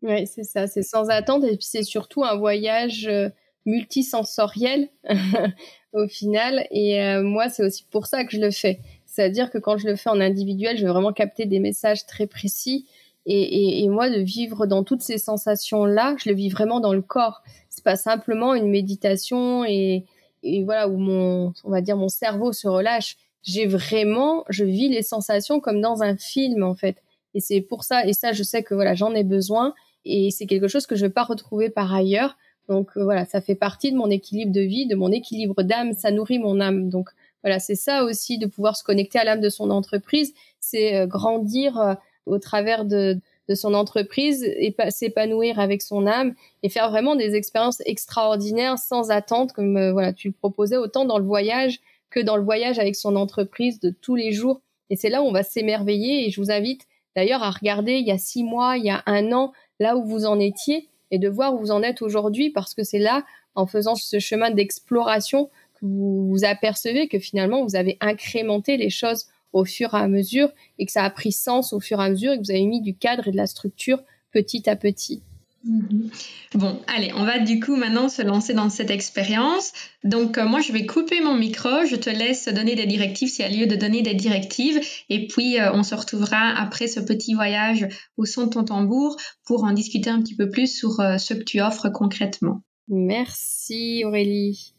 Oui, 0.01 0.25
c'est 0.25 0.43
ça, 0.43 0.67
c'est 0.67 0.83
sans 0.83 1.09
attente, 1.09 1.43
et 1.43 1.57
puis 1.57 1.67
c'est 1.69 1.83
surtout 1.83 2.23
un 2.23 2.35
voyage 2.35 3.07
euh, 3.07 3.29
multisensoriel 3.65 4.89
au 5.93 6.07
final, 6.07 6.65
et 6.71 7.01
euh, 7.01 7.21
moi, 7.21 7.49
c'est 7.49 7.63
aussi 7.63 7.85
pour 7.91 8.07
ça 8.07 8.25
que 8.25 8.31
je 8.31 8.41
le 8.41 8.51
fais. 8.51 8.79
C'est-à-dire 9.05 9.51
que 9.51 9.57
quand 9.57 9.77
je 9.77 9.87
le 9.87 9.97
fais 9.97 10.09
en 10.09 10.21
individuel, 10.21 10.77
je 10.77 10.85
vais 10.85 10.91
vraiment 10.91 11.11
capter 11.11 11.45
des 11.45 11.59
messages 11.59 12.05
très 12.05 12.27
précis 12.27 12.87
et, 13.25 13.87
moi, 13.89 14.09
de 14.09 14.19
vivre 14.19 14.65
dans 14.65 14.83
toutes 14.83 15.01
ces 15.01 15.17
sensations-là, 15.17 16.15
je 16.17 16.29
le 16.29 16.35
vis 16.35 16.49
vraiment 16.49 16.79
dans 16.79 16.93
le 16.93 17.01
corps. 17.01 17.43
C'est 17.69 17.83
pas 17.83 17.95
simplement 17.95 18.55
une 18.55 18.69
méditation 18.69 19.63
et, 19.65 20.05
voilà 20.63 20.87
où 20.87 20.97
mon, 20.97 21.53
on 21.63 21.69
va 21.69 21.81
dire, 21.81 21.97
mon 21.97 22.09
cerveau 22.09 22.51
se 22.51 22.67
relâche. 22.67 23.17
J'ai 23.43 23.67
vraiment, 23.67 24.43
je 24.49 24.63
vis 24.63 24.89
les 24.89 25.03
sensations 25.03 25.59
comme 25.59 25.81
dans 25.81 26.01
un 26.01 26.17
film 26.17 26.63
en 26.63 26.75
fait. 26.75 27.03
Et 27.33 27.39
c'est 27.39 27.61
pour 27.61 27.83
ça, 27.83 28.05
et 28.05 28.13
ça, 28.13 28.33
je 28.33 28.43
sais 28.43 28.63
que 28.63 28.73
voilà, 28.73 28.95
j'en 28.95 29.13
ai 29.13 29.23
besoin. 29.23 29.73
et 30.03 30.31
c'est 30.31 30.47
quelque 30.47 30.67
chose 30.67 30.87
que 30.87 30.95
je 30.95 31.05
vais 31.05 31.11
pas 31.11 31.23
retrouver 31.23 31.69
par 31.69 31.93
ailleurs. 31.93 32.37
Donc 32.71 32.91
euh, 32.95 33.03
voilà, 33.03 33.25
ça 33.25 33.41
fait 33.41 33.55
partie 33.55 33.91
de 33.91 33.97
mon 33.97 34.09
équilibre 34.09 34.51
de 34.51 34.61
vie, 34.61 34.87
de 34.87 34.95
mon 34.95 35.11
équilibre 35.11 35.61
d'âme, 35.63 35.93
ça 35.93 36.11
nourrit 36.11 36.39
mon 36.39 36.59
âme. 36.59 36.89
Donc 36.89 37.09
voilà, 37.43 37.59
c'est 37.59 37.75
ça 37.75 38.03
aussi 38.03 38.37
de 38.37 38.45
pouvoir 38.45 38.77
se 38.77 38.83
connecter 38.83 39.19
à 39.19 39.23
l'âme 39.23 39.41
de 39.41 39.49
son 39.49 39.69
entreprise, 39.71 40.33
c'est 40.59 40.95
euh, 40.95 41.07
grandir 41.07 41.77
euh, 41.79 41.93
au 42.25 42.39
travers 42.39 42.85
de, 42.85 43.19
de 43.49 43.55
son 43.55 43.73
entreprise 43.73 44.43
et 44.43 44.75
s'épanouir 44.89 45.59
avec 45.59 45.81
son 45.81 46.07
âme 46.07 46.33
et 46.63 46.69
faire 46.69 46.89
vraiment 46.89 47.15
des 47.15 47.35
expériences 47.35 47.81
extraordinaires 47.85 48.77
sans 48.77 49.11
attente, 49.11 49.53
comme 49.53 49.91
voilà, 49.91 50.13
tu 50.13 50.29
le 50.29 50.33
proposais 50.33 50.77
autant 50.77 51.05
dans 51.05 51.17
le 51.17 51.25
voyage 51.25 51.79
que 52.11 52.19
dans 52.19 52.37
le 52.37 52.43
voyage 52.43 52.77
avec 52.77 52.95
son 52.95 53.15
entreprise 53.15 53.79
de 53.79 53.89
tous 53.89 54.15
les 54.15 54.31
jours. 54.31 54.61
Et 54.89 54.95
c'est 54.95 55.09
là 55.09 55.23
où 55.23 55.25
on 55.25 55.31
va 55.31 55.43
s'émerveiller. 55.43 56.27
Et 56.27 56.29
je 56.29 56.39
vous 56.39 56.51
invite 56.51 56.85
d'ailleurs 57.15 57.41
à 57.41 57.49
regarder 57.49 57.93
il 57.93 58.05
y 58.05 58.11
a 58.11 58.17
six 58.17 58.43
mois, 58.43 58.77
il 58.77 58.85
y 58.85 58.89
a 58.89 59.01
un 59.05 59.31
an, 59.31 59.53
là 59.79 59.95
où 59.95 60.03
vous 60.03 60.25
en 60.25 60.39
étiez 60.39 60.89
et 61.09 61.19
de 61.19 61.27
voir 61.27 61.53
où 61.53 61.59
vous 61.59 61.71
en 61.71 61.81
êtes 61.81 62.01
aujourd'hui 62.01 62.49
parce 62.51 62.73
que 62.73 62.83
c'est 62.83 62.99
là, 62.99 63.23
en 63.55 63.65
faisant 63.65 63.95
ce 63.95 64.19
chemin 64.19 64.51
d'exploration, 64.51 65.49
que 65.75 65.85
vous 65.85 66.29
vous 66.29 66.45
apercevez 66.45 67.07
que 67.07 67.19
finalement 67.19 67.63
vous 67.63 67.75
avez 67.75 67.97
incrémenté 67.99 68.77
les 68.77 68.89
choses 68.89 69.25
au 69.53 69.65
fur 69.65 69.93
et 69.93 69.97
à 69.97 70.07
mesure 70.07 70.49
et 70.79 70.85
que 70.85 70.91
ça 70.91 71.03
a 71.03 71.09
pris 71.09 71.31
sens 71.31 71.73
au 71.73 71.79
fur 71.79 72.01
et 72.01 72.05
à 72.05 72.09
mesure 72.09 72.33
et 72.33 72.37
que 72.37 72.43
vous 72.43 72.51
avez 72.51 72.65
mis 72.65 72.81
du 72.81 72.95
cadre 72.95 73.27
et 73.27 73.31
de 73.31 73.37
la 73.37 73.47
structure 73.47 74.03
petit 74.31 74.69
à 74.69 74.75
petit. 74.75 75.23
Mhm. 75.63 76.09
Bon, 76.55 76.79
allez, 76.87 77.11
on 77.15 77.23
va 77.23 77.39
du 77.39 77.59
coup 77.59 77.75
maintenant 77.75 78.09
se 78.09 78.21
lancer 78.21 78.53
dans 78.53 78.69
cette 78.69 78.89
expérience. 78.89 79.73
Donc, 80.03 80.37
euh, 80.37 80.45
moi, 80.45 80.59
je 80.59 80.71
vais 80.71 80.85
couper 80.85 81.21
mon 81.21 81.35
micro. 81.35 81.85
Je 81.85 81.95
te 81.95 82.09
laisse 82.09 82.47
donner 82.47 82.75
des 82.75 82.87
directives 82.87 83.29
s'il 83.29 83.45
y 83.45 83.47
a 83.47 83.51
lieu 83.51 83.67
de 83.67 83.75
donner 83.75 84.01
des 84.01 84.15
directives. 84.15 84.79
Et 85.09 85.27
puis, 85.27 85.59
euh, 85.59 85.71
on 85.73 85.83
se 85.83 85.93
retrouvera 85.93 86.49
après 86.57 86.87
ce 86.87 86.99
petit 86.99 87.35
voyage 87.35 87.87
au 88.17 88.25
son 88.25 88.45
de 88.45 88.49
ton 88.49 88.63
tambour 88.63 89.17
pour 89.45 89.63
en 89.63 89.73
discuter 89.73 90.09
un 90.09 90.21
petit 90.21 90.35
peu 90.35 90.49
plus 90.49 90.67
sur 90.67 90.99
euh, 90.99 91.17
ce 91.17 91.35
que 91.35 91.43
tu 91.43 91.61
offres 91.61 91.89
concrètement. 91.89 92.63
Merci 92.87 94.03
Aurélie. 94.03 94.73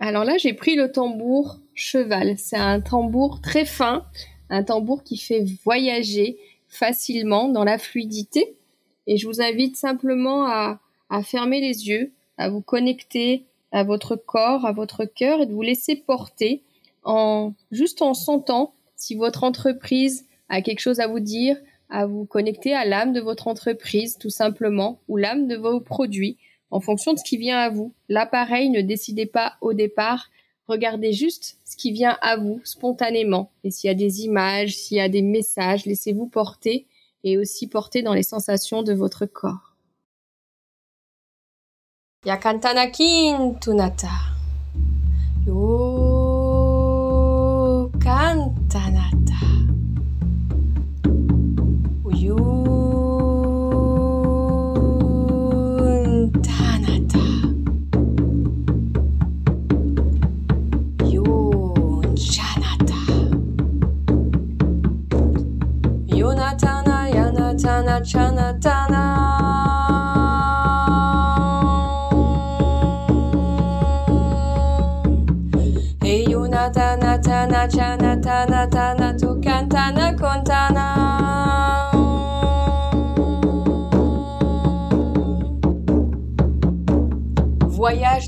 Alors 0.00 0.24
là, 0.24 0.36
j'ai 0.36 0.52
pris 0.52 0.74
le 0.74 0.92
tambour 0.92 1.58
cheval. 1.74 2.36
C'est 2.38 2.56
un 2.56 2.80
tambour 2.80 3.40
très 3.40 3.64
fin, 3.64 4.04
un 4.50 4.62
tambour 4.62 5.02
qui 5.02 5.16
fait 5.16 5.44
voyager 5.64 6.38
facilement 6.68 7.48
dans 7.48 7.64
la 7.64 7.78
fluidité 7.78 8.56
et 9.06 9.16
je 9.16 9.26
vous 9.26 9.40
invite 9.40 9.76
simplement 9.76 10.46
à, 10.46 10.80
fermer 11.22 11.60
les 11.60 11.88
yeux, 11.88 12.12
à 12.38 12.48
vous 12.48 12.60
connecter 12.60 13.44
à 13.72 13.84
votre 13.84 14.16
corps, 14.16 14.66
à 14.66 14.72
votre 14.72 15.04
cœur 15.04 15.40
et 15.40 15.46
de 15.46 15.52
vous 15.52 15.62
laisser 15.62 15.96
porter 15.96 16.62
en 17.04 17.52
juste 17.70 18.02
en 18.02 18.14
sentant 18.14 18.74
si 18.96 19.14
votre 19.14 19.44
entreprise 19.44 20.26
a 20.48 20.62
quelque 20.62 20.80
chose 20.80 21.00
à 21.00 21.06
vous 21.06 21.20
dire, 21.20 21.56
à 21.88 22.06
vous 22.06 22.24
connecter 22.24 22.74
à 22.74 22.84
l'âme 22.84 23.12
de 23.12 23.20
votre 23.20 23.46
entreprise 23.46 24.18
tout 24.18 24.30
simplement 24.30 24.98
ou 25.08 25.16
l'âme 25.16 25.46
de 25.46 25.56
vos 25.56 25.80
produits 25.80 26.36
en 26.70 26.80
fonction 26.80 27.12
de 27.12 27.18
ce 27.18 27.24
qui 27.24 27.36
vient 27.36 27.58
à 27.58 27.70
vous. 27.70 27.92
Là 28.08 28.26
pareil, 28.26 28.70
ne 28.70 28.80
décidez 28.80 29.26
pas 29.26 29.54
au 29.60 29.72
départ, 29.72 30.30
regardez 30.68 31.12
juste 31.12 31.58
ce 31.64 31.76
qui 31.76 31.92
vient 31.92 32.16
à 32.20 32.36
vous 32.36 32.60
spontanément 32.64 33.50
et 33.64 33.70
s'il 33.70 33.88
y 33.88 33.90
a 33.90 33.94
des 33.94 34.22
images, 34.24 34.76
s'il 34.76 34.96
y 34.96 35.00
a 35.00 35.08
des 35.08 35.22
messages, 35.22 35.86
laissez-vous 35.86 36.26
porter 36.26 36.86
et 37.24 37.38
aussi 37.38 37.66
porter 37.66 38.02
dans 38.02 38.14
les 38.14 38.22
sensations 38.22 38.82
de 38.82 38.92
votre 38.92 39.26
corps. 39.26 39.74
Yakantanakin 42.24 43.54
tunata. 43.60 44.10
Yo 45.46 45.95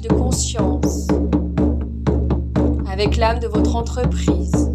conscience 0.09 1.07
avec 2.91 3.17
l'âme 3.17 3.39
de 3.39 3.47
votre 3.47 3.77
entreprise. 3.77 4.73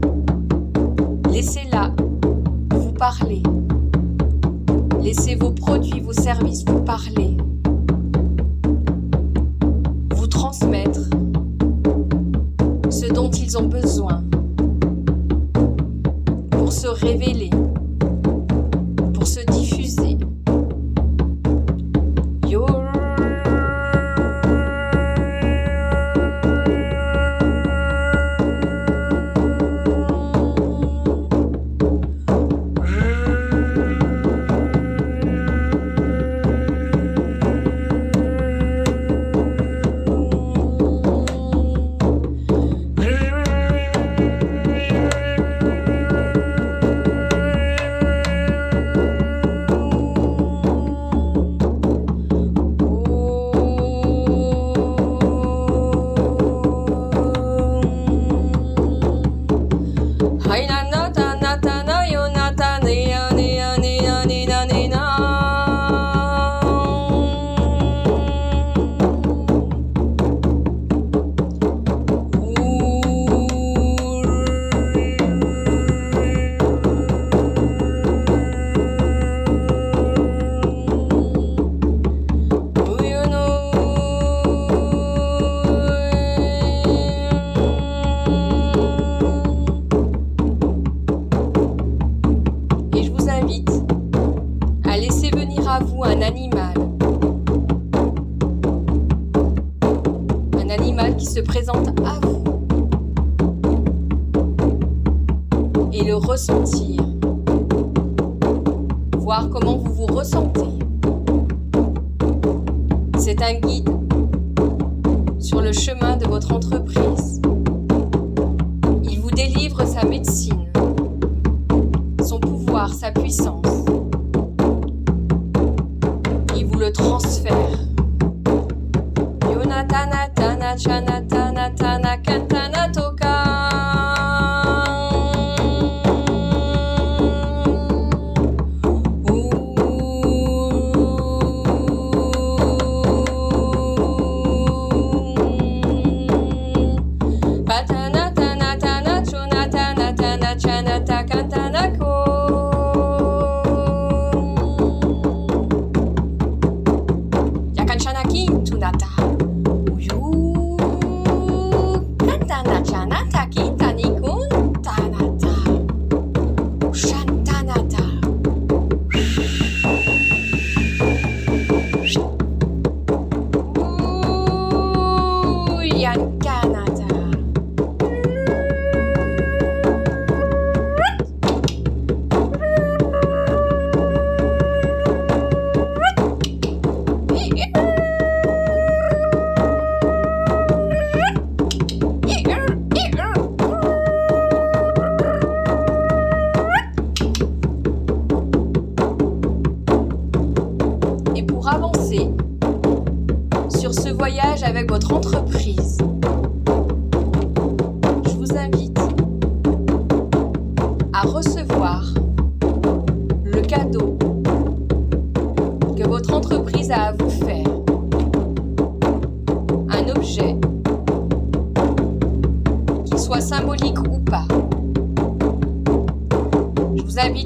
Laissez-la 1.29 1.91
vous 2.71 2.93
parler. 2.93 3.43
Laissez 5.01 5.35
vos 5.35 5.51
produits, 5.51 5.99
vos 5.99 6.13
services 6.13 6.63
vous 6.65 6.81
parler, 6.81 7.32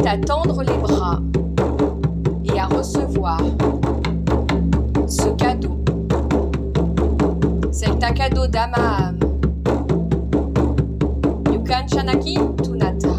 à 0.05 0.17
tendre 0.17 0.61
les 0.63 0.77
bras 0.77 1.19
et 2.45 2.59
à 2.59 2.65
recevoir 2.67 3.39
ce 5.07 5.29
cadeau. 5.35 5.77
C'est 7.71 8.03
un 8.03 8.11
cadeau 8.11 8.47
d'âme 8.47 9.17
Yukanchanaki 11.51 12.37
Tunata. 12.63 13.09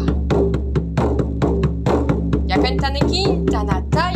Yakantaneki 2.47 3.45
Tanata 3.45 4.11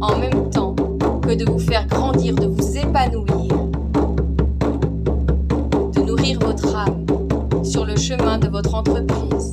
en 0.00 0.18
même 0.18 0.50
temps 0.50 0.74
que 1.22 1.34
de 1.34 1.44
vous 1.50 1.60
faire 1.60 1.86
grandir, 1.86 2.34
de 2.34 2.46
vous 2.46 2.76
épanouir, 2.76 3.68
de 5.94 6.00
nourrir 6.00 6.40
votre 6.40 6.74
âme 6.74 7.06
sur 7.62 7.84
le 7.84 7.96
chemin 7.96 8.38
de 8.38 8.48
votre 8.48 8.74
entreprise. 8.74 9.52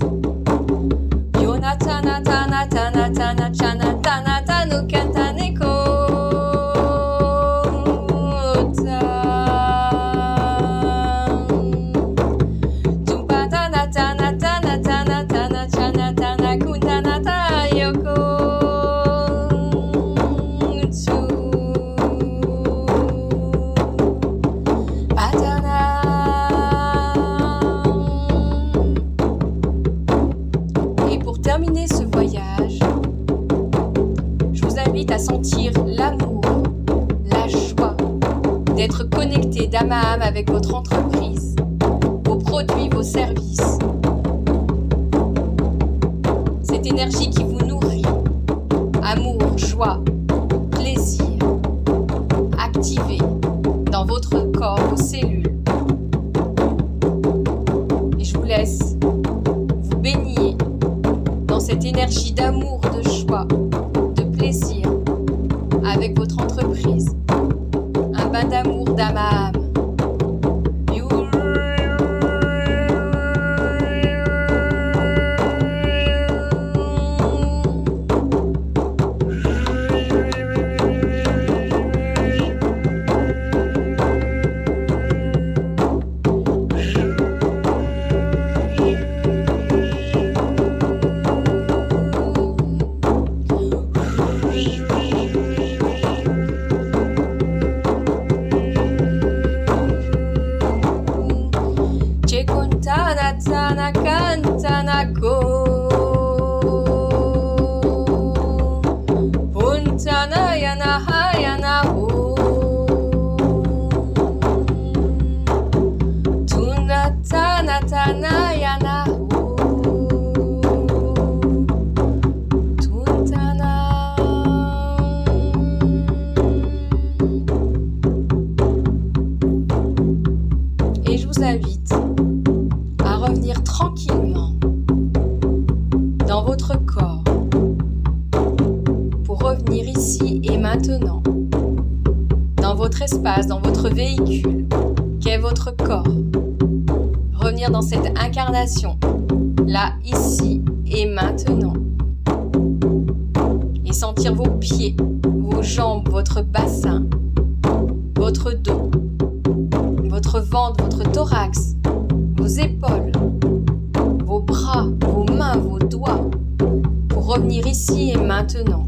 Et 168.10 168.17
maintenant. 168.17 168.87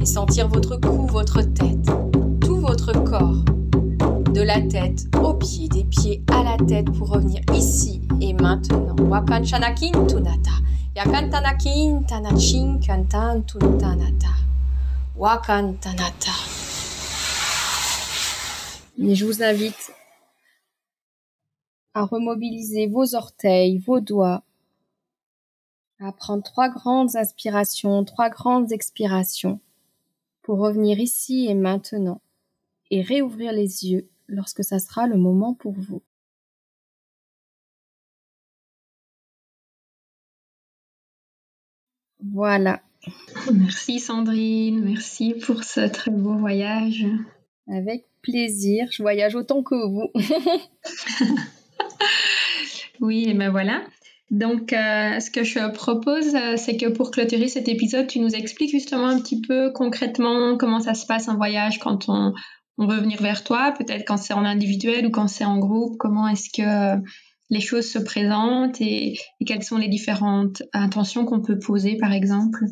Et 0.00 0.06
sentir 0.06 0.48
votre 0.48 0.76
cou, 0.76 1.06
votre 1.06 1.42
tête, 1.42 1.86
tout 2.40 2.56
votre 2.56 2.92
corps. 3.04 3.44
De 4.32 4.42
la 4.42 4.60
tête 4.60 5.06
aux 5.22 5.34
pieds, 5.34 5.68
des 5.68 5.84
pieds 5.84 6.22
à 6.30 6.42
la 6.42 6.56
tête 6.64 6.90
pour 6.92 7.10
revenir 7.10 7.40
ici 7.54 8.02
et 8.20 8.34
maintenant. 8.34 8.94
Wakan 9.00 9.44
Shanakin 9.44 10.06
Tunata. 10.06 10.52
Yakan 10.94 11.30
Tanakin 11.30 12.02
Tanachin 12.06 12.78
Kantan 12.84 13.42
Tuntanata. 13.42 14.28
Wakan 15.16 15.74
Tanata. 15.80 16.32
Et 19.00 19.14
je 19.14 19.24
vous 19.24 19.42
invite 19.42 19.92
à 21.94 22.04
remobiliser 22.04 22.86
vos 22.86 23.14
orteils, 23.14 23.78
vos 23.78 24.00
doigts, 24.00 24.42
à 26.00 26.12
prendre 26.12 26.42
trois 26.42 26.68
grandes 26.68 27.16
inspirations, 27.16 28.04
trois 28.04 28.30
grandes 28.30 28.72
expirations 28.72 29.60
pour 30.42 30.58
revenir 30.58 30.98
ici 30.98 31.46
et 31.48 31.54
maintenant 31.54 32.20
et 32.90 33.02
réouvrir 33.02 33.52
les 33.52 33.86
yeux 33.86 34.08
lorsque 34.28 34.64
ça 34.64 34.78
sera 34.78 35.06
le 35.06 35.16
moment 35.16 35.54
pour 35.54 35.72
vous. 35.72 36.02
Voilà. 42.20 42.82
Merci 43.52 44.00
Sandrine, 44.00 44.84
merci 44.84 45.34
pour 45.34 45.64
ce 45.64 45.88
très 45.88 46.10
beau 46.10 46.36
voyage. 46.36 47.06
Avec 47.68 48.06
plaisir, 48.22 48.88
je 48.90 49.02
voyage 49.02 49.34
autant 49.34 49.62
que 49.62 49.74
vous. 49.74 50.10
oui, 53.00 53.28
et 53.28 53.34
ben 53.34 53.50
voilà. 53.50 53.84
Donc, 54.30 54.74
euh, 54.74 55.20
ce 55.20 55.30
que 55.30 55.42
je 55.42 55.70
propose, 55.72 56.34
euh, 56.34 56.56
c'est 56.56 56.76
que 56.76 56.86
pour 56.86 57.10
clôturer 57.10 57.48
cet 57.48 57.66
épisode, 57.66 58.06
tu 58.06 58.20
nous 58.20 58.34
expliques 58.34 58.70
justement 58.70 59.06
un 59.06 59.18
petit 59.20 59.40
peu 59.40 59.72
concrètement 59.72 60.58
comment 60.58 60.80
ça 60.80 60.92
se 60.94 61.06
passe 61.06 61.28
un 61.28 61.36
voyage 61.36 61.78
quand 61.78 62.10
on, 62.10 62.34
on 62.76 62.86
veut 62.86 63.00
venir 63.00 63.22
vers 63.22 63.42
toi, 63.42 63.72
peut-être 63.76 64.04
quand 64.06 64.18
c'est 64.18 64.34
en 64.34 64.44
individuel 64.44 65.06
ou 65.06 65.10
quand 65.10 65.28
c'est 65.28 65.46
en 65.46 65.58
groupe, 65.58 65.96
comment 65.98 66.28
est-ce 66.28 66.50
que 66.50 67.02
les 67.48 67.60
choses 67.60 67.90
se 67.90 67.98
présentent 67.98 68.78
et, 68.82 69.18
et 69.40 69.44
quelles 69.46 69.62
sont 69.62 69.78
les 69.78 69.88
différentes 69.88 70.62
intentions 70.74 71.24
qu'on 71.24 71.40
peut 71.40 71.58
poser, 71.58 71.96
par 71.96 72.12
exemple 72.12 72.64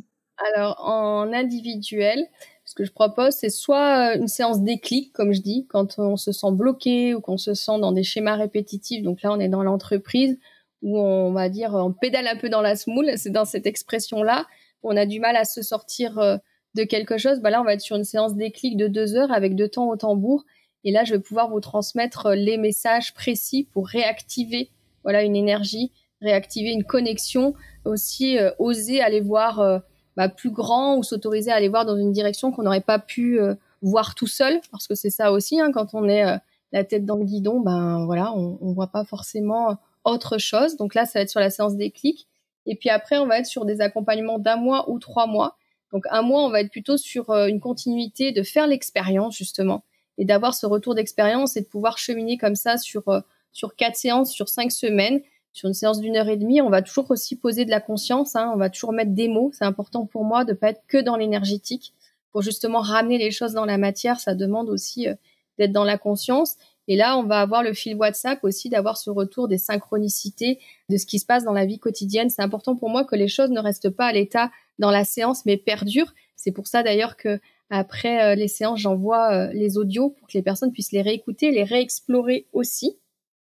Alors, 0.55 0.79
en 0.87 1.33
individuel, 1.33 2.23
ce 2.67 2.75
que 2.75 2.85
je 2.85 2.93
propose, 2.93 3.33
c'est 3.33 3.49
soit 3.49 4.15
une 4.17 4.29
séance 4.29 4.61
déclic, 4.61 5.11
comme 5.15 5.33
je 5.33 5.41
dis, 5.41 5.67
quand 5.71 5.99
on 5.99 6.17
se 6.17 6.33
sent 6.33 6.53
bloqué 6.53 7.15
ou 7.15 7.23
qu'on 7.23 7.39
se 7.39 7.55
sent 7.55 7.79
dans 7.81 7.93
des 7.93 8.03
schémas 8.03 8.37
répétitifs. 8.37 9.03
Donc 9.03 9.23
là, 9.23 9.33
on 9.33 9.41
est 9.41 9.49
dans 9.49 9.63
l'entreprise 9.63 10.39
où 10.87 10.99
on 10.99 11.32
va 11.32 11.49
dire 11.49 11.74
on 11.74 11.93
pédale 11.93 12.28
un 12.28 12.37
peu 12.37 12.49
dans 12.49 12.62
la 12.62 12.76
smoule, 12.76 13.11
c'est 13.16 13.30
dans 13.30 13.45
cette 13.45 13.66
expression-là, 13.66 14.47
on 14.84 14.97
a 14.97 15.05
du 15.05 15.18
mal 15.18 15.37
à 15.37 15.45
se 15.45 15.61
sortir 15.61 16.18
euh, 16.18 16.37
de 16.74 16.84
quelque 16.84 17.18
chose. 17.18 17.41
Bah 17.41 17.51
là, 17.51 17.61
on 17.61 17.64
va 17.64 17.74
être 17.74 17.80
sur 17.80 17.97
une 17.97 18.05
séance 18.05 18.37
déclic 18.37 18.76
de 18.76 18.87
deux 18.87 19.16
heures 19.16 19.32
avec 19.32 19.57
deux 19.57 19.68
temps 19.68 19.89
au 19.89 19.97
tambour. 19.97 20.45
Et 20.84 20.93
là, 20.93 21.03
je 21.03 21.14
vais 21.14 21.20
pouvoir 21.20 21.51
vous 21.51 21.59
transmettre 21.59 22.26
euh, 22.26 22.34
les 22.37 22.57
messages 22.57 23.12
précis 23.14 23.68
pour 23.72 23.89
réactiver 23.89 24.70
voilà 25.03 25.22
une 25.22 25.37
énergie, 25.37 25.93
réactiver 26.20 26.70
une 26.70 26.84
connexion, 26.84 27.55
aussi 27.84 28.39
euh, 28.39 28.51
oser 28.59 29.01
aller 29.01 29.20
voir 29.20 29.82
bah, 30.16 30.28
plus 30.28 30.51
grand 30.51 30.97
ou 30.97 31.03
s'autoriser 31.03 31.51
à 31.51 31.57
aller 31.57 31.68
voir 31.68 31.84
dans 31.84 31.97
une 31.97 32.12
direction 32.12 32.51
qu'on 32.51 32.62
n'aurait 32.62 32.80
pas 32.80 32.99
pu 32.99 33.39
voir 33.82 34.16
tout 34.16 34.26
seul, 34.26 34.61
parce 34.72 34.89
que 34.89 34.97
c'est 34.97 35.11
ça 35.11 35.30
aussi, 35.30 35.61
hein, 35.61 35.70
quand 35.72 35.95
on 35.95 36.09
est 36.09 36.24
la 36.72 36.82
tête 36.82 37.05
dans 37.05 37.14
le 37.14 37.24
guidon, 37.24 37.61
ben 37.61 38.05
voilà, 38.05 38.32
on, 38.32 38.59
on 38.61 38.72
voit 38.72 38.89
pas 38.89 39.05
forcément 39.05 39.76
autre 40.07 40.39
chose. 40.39 40.77
Donc 40.77 40.95
là, 40.95 41.05
ça 41.05 41.19
va 41.19 41.23
être 41.23 41.31
sur 41.31 41.41
la 41.41 41.51
séance 41.51 41.77
des 41.77 41.91
clics. 41.91 42.27
Et 42.65 42.77
puis 42.77 42.89
après, 42.89 43.19
on 43.19 43.27
va 43.27 43.39
être 43.39 43.47
sur 43.47 43.65
des 43.65 43.81
accompagnements 43.81 44.39
d'un 44.39 44.57
mois 44.57 44.91
ou 44.91 44.99
trois 44.99 45.27
mois. 45.27 45.57
Donc 45.93 46.05
un 46.11 46.23
mois, 46.23 46.45
on 46.45 46.51
va 46.51 46.61
être 46.61 46.71
plutôt 46.71 46.97
sur 46.97 47.31
euh, 47.31 47.47
une 47.47 47.61
continuité 47.61 48.33
de 48.33 48.43
faire 48.43 48.67
l'expérience 48.67 49.37
justement 49.37 49.85
et 50.19 50.25
d'avoir 50.25 50.55
ce 50.55 50.67
retour 50.67 50.95
d'expérience 50.95 51.57
et 51.57 51.61
de 51.61 51.67
pouvoir 51.67 51.99
cheminer 51.99 52.39
comme 52.39 52.57
ça 52.57 52.79
sur 52.79 53.09
euh, 53.09 53.21
sur 53.53 53.75
quatre 53.75 53.97
séances, 53.97 54.33
sur 54.33 54.49
cinq 54.49 54.73
semaines. 54.73 55.21
Sur 55.53 55.69
une 55.69 55.75
séance 55.75 56.01
d'une 56.01 56.19
heure 56.19 56.29
et 56.29 56.37
demie, 56.37 56.61
on 56.61 56.69
va 56.69 56.83
toujours 56.83 57.11
aussi 57.11 57.35
poser 57.35 57.65
de 57.65 57.71
la 57.71 57.81
conscience. 57.81 58.37
Hein, 58.37 58.51
on 58.53 58.59
va 58.59 58.69
toujours 58.69 58.93
mettre 58.93 59.13
des 59.13 59.29
mots. 59.29 59.51
C'est 59.55 59.65
important 59.65 60.05
pour 60.05 60.25
moi 60.25 60.45
de 60.45 60.53
pas 60.53 60.69
être 60.69 60.83
que 60.87 60.99
dans 60.99 61.17
l'énergétique 61.17 61.95
pour 62.31 62.43
justement 62.43 62.81
ramener 62.81 63.17
les 63.17 63.31
choses 63.31 63.55
dans 63.55 63.65
la 63.65 63.79
matière. 63.79 64.21
Ça 64.21 64.35
demande 64.35 64.69
aussi 64.69 65.09
euh, 65.09 65.15
d'être 65.59 65.73
dans 65.73 65.85
la 65.85 65.97
conscience. 65.97 66.57
Et 66.89 66.97
là, 66.97 67.18
on 67.18 67.24
va 67.24 67.41
avoir 67.41 67.62
le 67.62 67.72
fil 67.72 67.97
WhatsApp 67.97 68.39
aussi, 68.45 68.68
d'avoir 68.68 68.97
ce 68.97 69.11
retour 69.11 69.49
des 69.49 69.59
synchronicités, 69.59 70.61
de 70.89 70.97
ce 70.97 71.07
qui 71.07 71.18
se 71.18 71.26
passe 71.26 71.45
dans 71.45 71.53
la 71.53 71.66
vie 71.66 71.78
quotidienne. 71.78 72.30
C'est 72.30 72.43
important 72.43 72.76
pour 72.76 72.91
moi 72.91 73.05
que 73.05 73.16
les 73.16 73.28
choses 73.28 73.51
ne 73.51 73.61
restent 73.61 73.91
pas 73.91 74.07
à 74.07 74.12
l'état 74.12 74.51
dans 74.78 74.91
la 74.91 75.05
séance, 75.05 75.45
mais 75.47 75.57
perdurent. 75.57 76.14
C'est 76.37 76.53
pour 76.53 76.66
ça 76.66 76.82
d'ailleurs 76.82 77.16
que 77.16 77.41
après 77.70 78.22
euh, 78.22 78.34
les 78.37 78.49
séances, 78.49 78.80
j'envoie 78.80 79.32
euh, 79.32 79.53
les 79.53 79.78
audios 79.78 80.11
pour 80.11 80.28
que 80.28 80.34
les 80.34 80.43
personnes 80.43 80.72
puissent 80.72 80.93
les 80.93 81.03
réécouter, 81.03 81.51
les 81.51 81.64
réexplorer 81.64 82.47
aussi. 82.53 82.99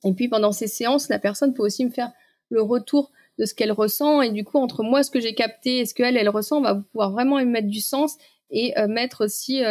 Et 0.04 0.14
puis 0.14 0.28
pendant 0.28 0.52
ces 0.52 0.68
séances, 0.68 1.10
la 1.10 1.18
personne 1.18 1.54
peut 1.54 1.64
aussi 1.64 1.86
me 1.86 1.90
faire 1.90 2.12
le 2.50 2.62
retour 2.62 3.12
de 3.40 3.46
ce 3.46 3.56
qu'elle 3.56 3.72
ressent. 3.72 4.22
Et 4.22 4.30
du 4.30 4.44
coup, 4.44 4.60
entre 4.60 4.84
moi, 4.84 5.02
ce 5.02 5.10
que 5.10 5.20
j'ai 5.20 5.34
capté 5.34 5.80
et 5.80 5.86
ce 5.86 5.96
qu'elle, 5.96 6.18
elle 6.18 6.30
ressent, 6.30 6.58
on 6.58 6.62
va 6.62 6.76
pouvoir 6.76 7.12
vraiment 7.12 7.40
y 7.40 7.46
mettre 7.46 7.70
du 7.70 7.82
sens 7.82 8.18
et 8.52 8.78
euh, 8.78 8.88
mettre 8.88 9.26
aussi 9.26 9.64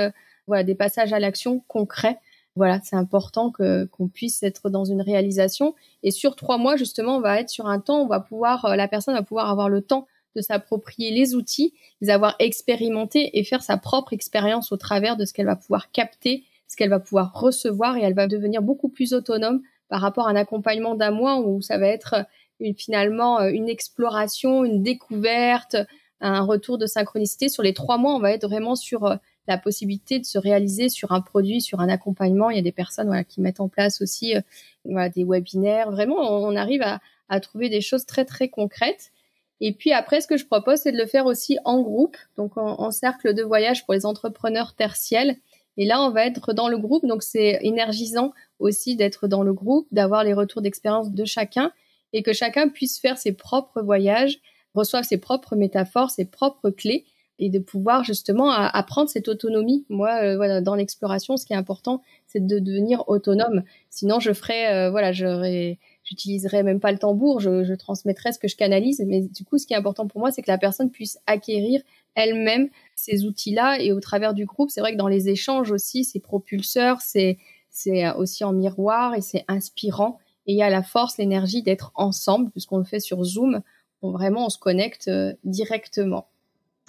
voilà, 0.46 0.64
des 0.64 0.74
passages 0.74 1.12
à 1.12 1.20
l'action 1.20 1.60
concrets 1.68 2.18
voilà, 2.61 2.78
c'est 2.84 2.94
important 2.94 3.50
que 3.50 3.86
qu'on 3.86 4.08
puisse 4.08 4.42
être 4.42 4.68
dans 4.68 4.84
une 4.84 5.00
réalisation. 5.00 5.74
Et 6.02 6.11
sur 6.11 6.36
trois 6.36 6.58
mois, 6.58 6.76
justement, 6.76 7.16
on 7.16 7.20
va 7.22 7.40
être 7.40 7.48
sur 7.48 7.64
un 7.68 7.80
temps, 7.80 8.02
on 8.02 8.06
va 8.06 8.20
pouvoir, 8.20 8.66
euh, 8.66 8.76
la 8.76 8.86
personne 8.86 9.14
va 9.14 9.22
pouvoir 9.22 9.48
avoir 9.48 9.70
le 9.70 9.80
temps 9.80 10.06
de 10.36 10.42
s'approprier 10.42 11.11
les 11.11 11.34
outils, 11.34 11.72
les 12.02 12.11
avoir 12.11 12.36
expérimentés 12.38 13.38
et 13.38 13.44
faire 13.44 13.62
sa 13.62 13.78
propre 13.78 14.12
expérience 14.12 14.72
au 14.72 14.76
travers 14.76 15.16
de 15.16 15.24
ce 15.24 15.32
qu'elle 15.32 15.46
va 15.46 15.56
pouvoir 15.56 15.90
capter, 15.90 16.44
ce 16.68 16.76
qu'elle 16.76 16.90
va 16.90 17.00
pouvoir 17.00 17.32
recevoir 17.32 17.96
et 17.96 18.02
elle 18.02 18.12
va 18.12 18.26
devenir 18.26 18.61
beaucoup 18.61 18.90
plus 18.90 19.14
autonome 19.14 19.62
par 19.88 20.02
rapport 20.02 20.28
à 20.28 20.30
un 20.30 20.36
accompagnement 20.36 20.94
d'un 20.94 21.12
mois 21.12 21.40
où 21.40 21.62
ça 21.62 21.78
va 21.78 21.86
être 21.86 22.26
euh, 22.61 22.74
finalement 22.76 23.40
euh, 23.40 23.48
une 23.48 23.70
exploration, 23.70 24.66
une 24.66 24.82
découverte, 24.82 25.76
un 26.20 26.42
retour 26.42 26.76
de 26.76 26.84
synchronicité. 26.84 27.48
Sur 27.48 27.62
les 27.62 27.72
trois 27.72 27.96
mois, 27.96 28.14
on 28.14 28.20
va 28.20 28.32
être 28.32 28.46
vraiment 28.46 28.76
sur 28.76 29.18
la 29.51 29.59
possibilité 29.59 30.20
de 30.20 30.24
se 30.24 30.38
réaliser 30.38 30.88
sur 30.88 31.11
un 31.11 31.20
produit, 31.20 31.61
sur 31.61 31.80
un 31.80 31.88
accompagnement. 31.88 32.51
Il 32.51 32.57
y 32.57 32.61
a 32.61 32.62
des 32.62 32.70
personnes 32.70 33.24
qui 33.24 33.40
mettent 33.40 33.61
en 33.61 33.68
place 33.68 34.01
aussi 34.01 34.36
euh, 34.36 35.09
des 35.14 35.24
webinaires. 35.24 35.90
Vraiment, 35.90 36.16
on, 36.18 36.55
arrive 36.55 36.82
à, 36.82 37.01
à, 37.28 37.40
trouver 37.40 37.68
des 37.68 37.80
choses 37.80 38.07
très, 38.07 38.24
très 38.24 38.48
concrètes. 38.48 39.11
Et 39.61 39.72
puis 39.72 39.92
après, 39.92 40.20
ce 40.20 40.28
que 40.28 40.36
je 40.36 40.46
propose, 40.46 40.78
c'est 40.78 40.92
de 40.92 40.96
le 40.96 41.07
faire 41.07 41.26
aussi 41.26 41.59
en 41.64 41.82
groupe, 41.82 42.16
donc 42.36 42.57
en, 42.57 42.90
cercle 42.92 43.34
de 43.34 43.42
voyage 43.42 43.84
pour 43.84 43.92
les 43.92 44.07
entrepreneurs 44.07 44.74
tertiels. 44.74 45.36
Et 45.76 45.84
là, 45.84 46.01
on 46.01 46.11
va 46.11 46.26
être 46.26 46.53
dans 46.53 46.68
le 46.68 46.78
groupe, 46.78 47.05
donc 47.05 47.24
c'est 47.24 47.59
énergisant 47.62 48.32
aussi 48.61 48.94
d'être 48.94 49.26
dans 49.26 49.42
le 49.42 49.53
groupe, 49.53 49.88
d'avoir 49.90 50.22
les 50.22 50.32
retours 50.32 50.62
d'expérience 50.62 51.11
de 51.11 51.24
chacun 51.24 51.72
et 52.12 52.22
que 52.22 52.32
chacun 52.32 52.68
puisse 52.68 53.01
faire 53.01 53.18
ses 53.18 53.32
propres 53.32 53.82
voyages, 53.82 54.38
reçoive 54.74 55.03
ses 55.03 55.18
propres 55.18 55.57
métaphores, 55.57 56.11
ses 56.11 56.24
propres 56.24 56.70
clés 56.70 57.05
et 57.41 57.49
de 57.49 57.59
pouvoir 57.59 58.05
justement 58.05 58.51
apprendre 58.51 59.09
cette 59.09 59.26
autonomie. 59.26 59.86
Moi, 59.88 60.11
euh, 60.22 60.61
dans 60.61 60.74
l'exploration, 60.74 61.36
ce 61.36 61.47
qui 61.47 61.55
est 61.55 61.57
important, 61.57 62.03
c'est 62.26 62.47
de 62.47 62.59
devenir 62.59 63.09
autonome. 63.09 63.62
Sinon, 63.88 64.20
je 64.20 64.32
ferais, 64.32 64.72
euh, 64.72 64.91
voilà, 64.91 65.11
j'utiliserais 65.11 66.62
même 66.62 66.78
pas 66.78 66.93
le 66.93 66.99
tambour, 66.99 67.41
je, 67.41 67.64
je 67.64 67.74
transmettrais 67.74 68.32
ce 68.32 68.38
que 68.38 68.47
je 68.47 68.57
canalise. 68.57 69.03
Mais 69.07 69.22
du 69.22 69.45
coup, 69.45 69.57
ce 69.57 69.66
qui 69.66 69.72
est 69.72 69.76
important 69.76 70.07
pour 70.07 70.20
moi, 70.20 70.30
c'est 70.30 70.43
que 70.43 70.51
la 70.51 70.59
personne 70.59 70.91
puisse 70.91 71.18
acquérir 71.26 71.80
elle-même 72.14 72.68
ces 72.95 73.24
outils-là 73.24 73.80
et 73.80 73.93
au 73.93 74.01
travers 74.01 74.34
du 74.34 74.45
groupe. 74.45 74.70
C'est 74.70 74.82
vrai 74.82 74.93
que 74.93 74.99
dans 74.99 75.09
les 75.09 75.30
échanges 75.30 75.72
aussi, 75.72 76.05
c'est 76.05 76.20
propulseur, 76.20 77.01
c'est 77.01 77.38
aussi 78.16 78.45
en 78.45 78.53
miroir 78.53 79.14
et 79.14 79.22
c'est 79.22 79.45
inspirant. 79.49 80.18
Et 80.47 80.53
il 80.53 80.59
y 80.59 80.62
a 80.62 80.68
la 80.68 80.82
force, 80.82 81.16
l'énergie 81.16 81.62
d'être 81.62 81.93
ensemble, 81.95 82.51
puisqu'on 82.51 82.78
le 82.78 82.84
fait 82.84 83.01
sur 83.01 83.24
Zoom. 83.24 83.62
Vraiment, 84.03 84.47
on 84.47 84.49
se 84.49 84.59
connecte 84.59 85.09
euh, 85.09 85.32
directement. 85.45 86.26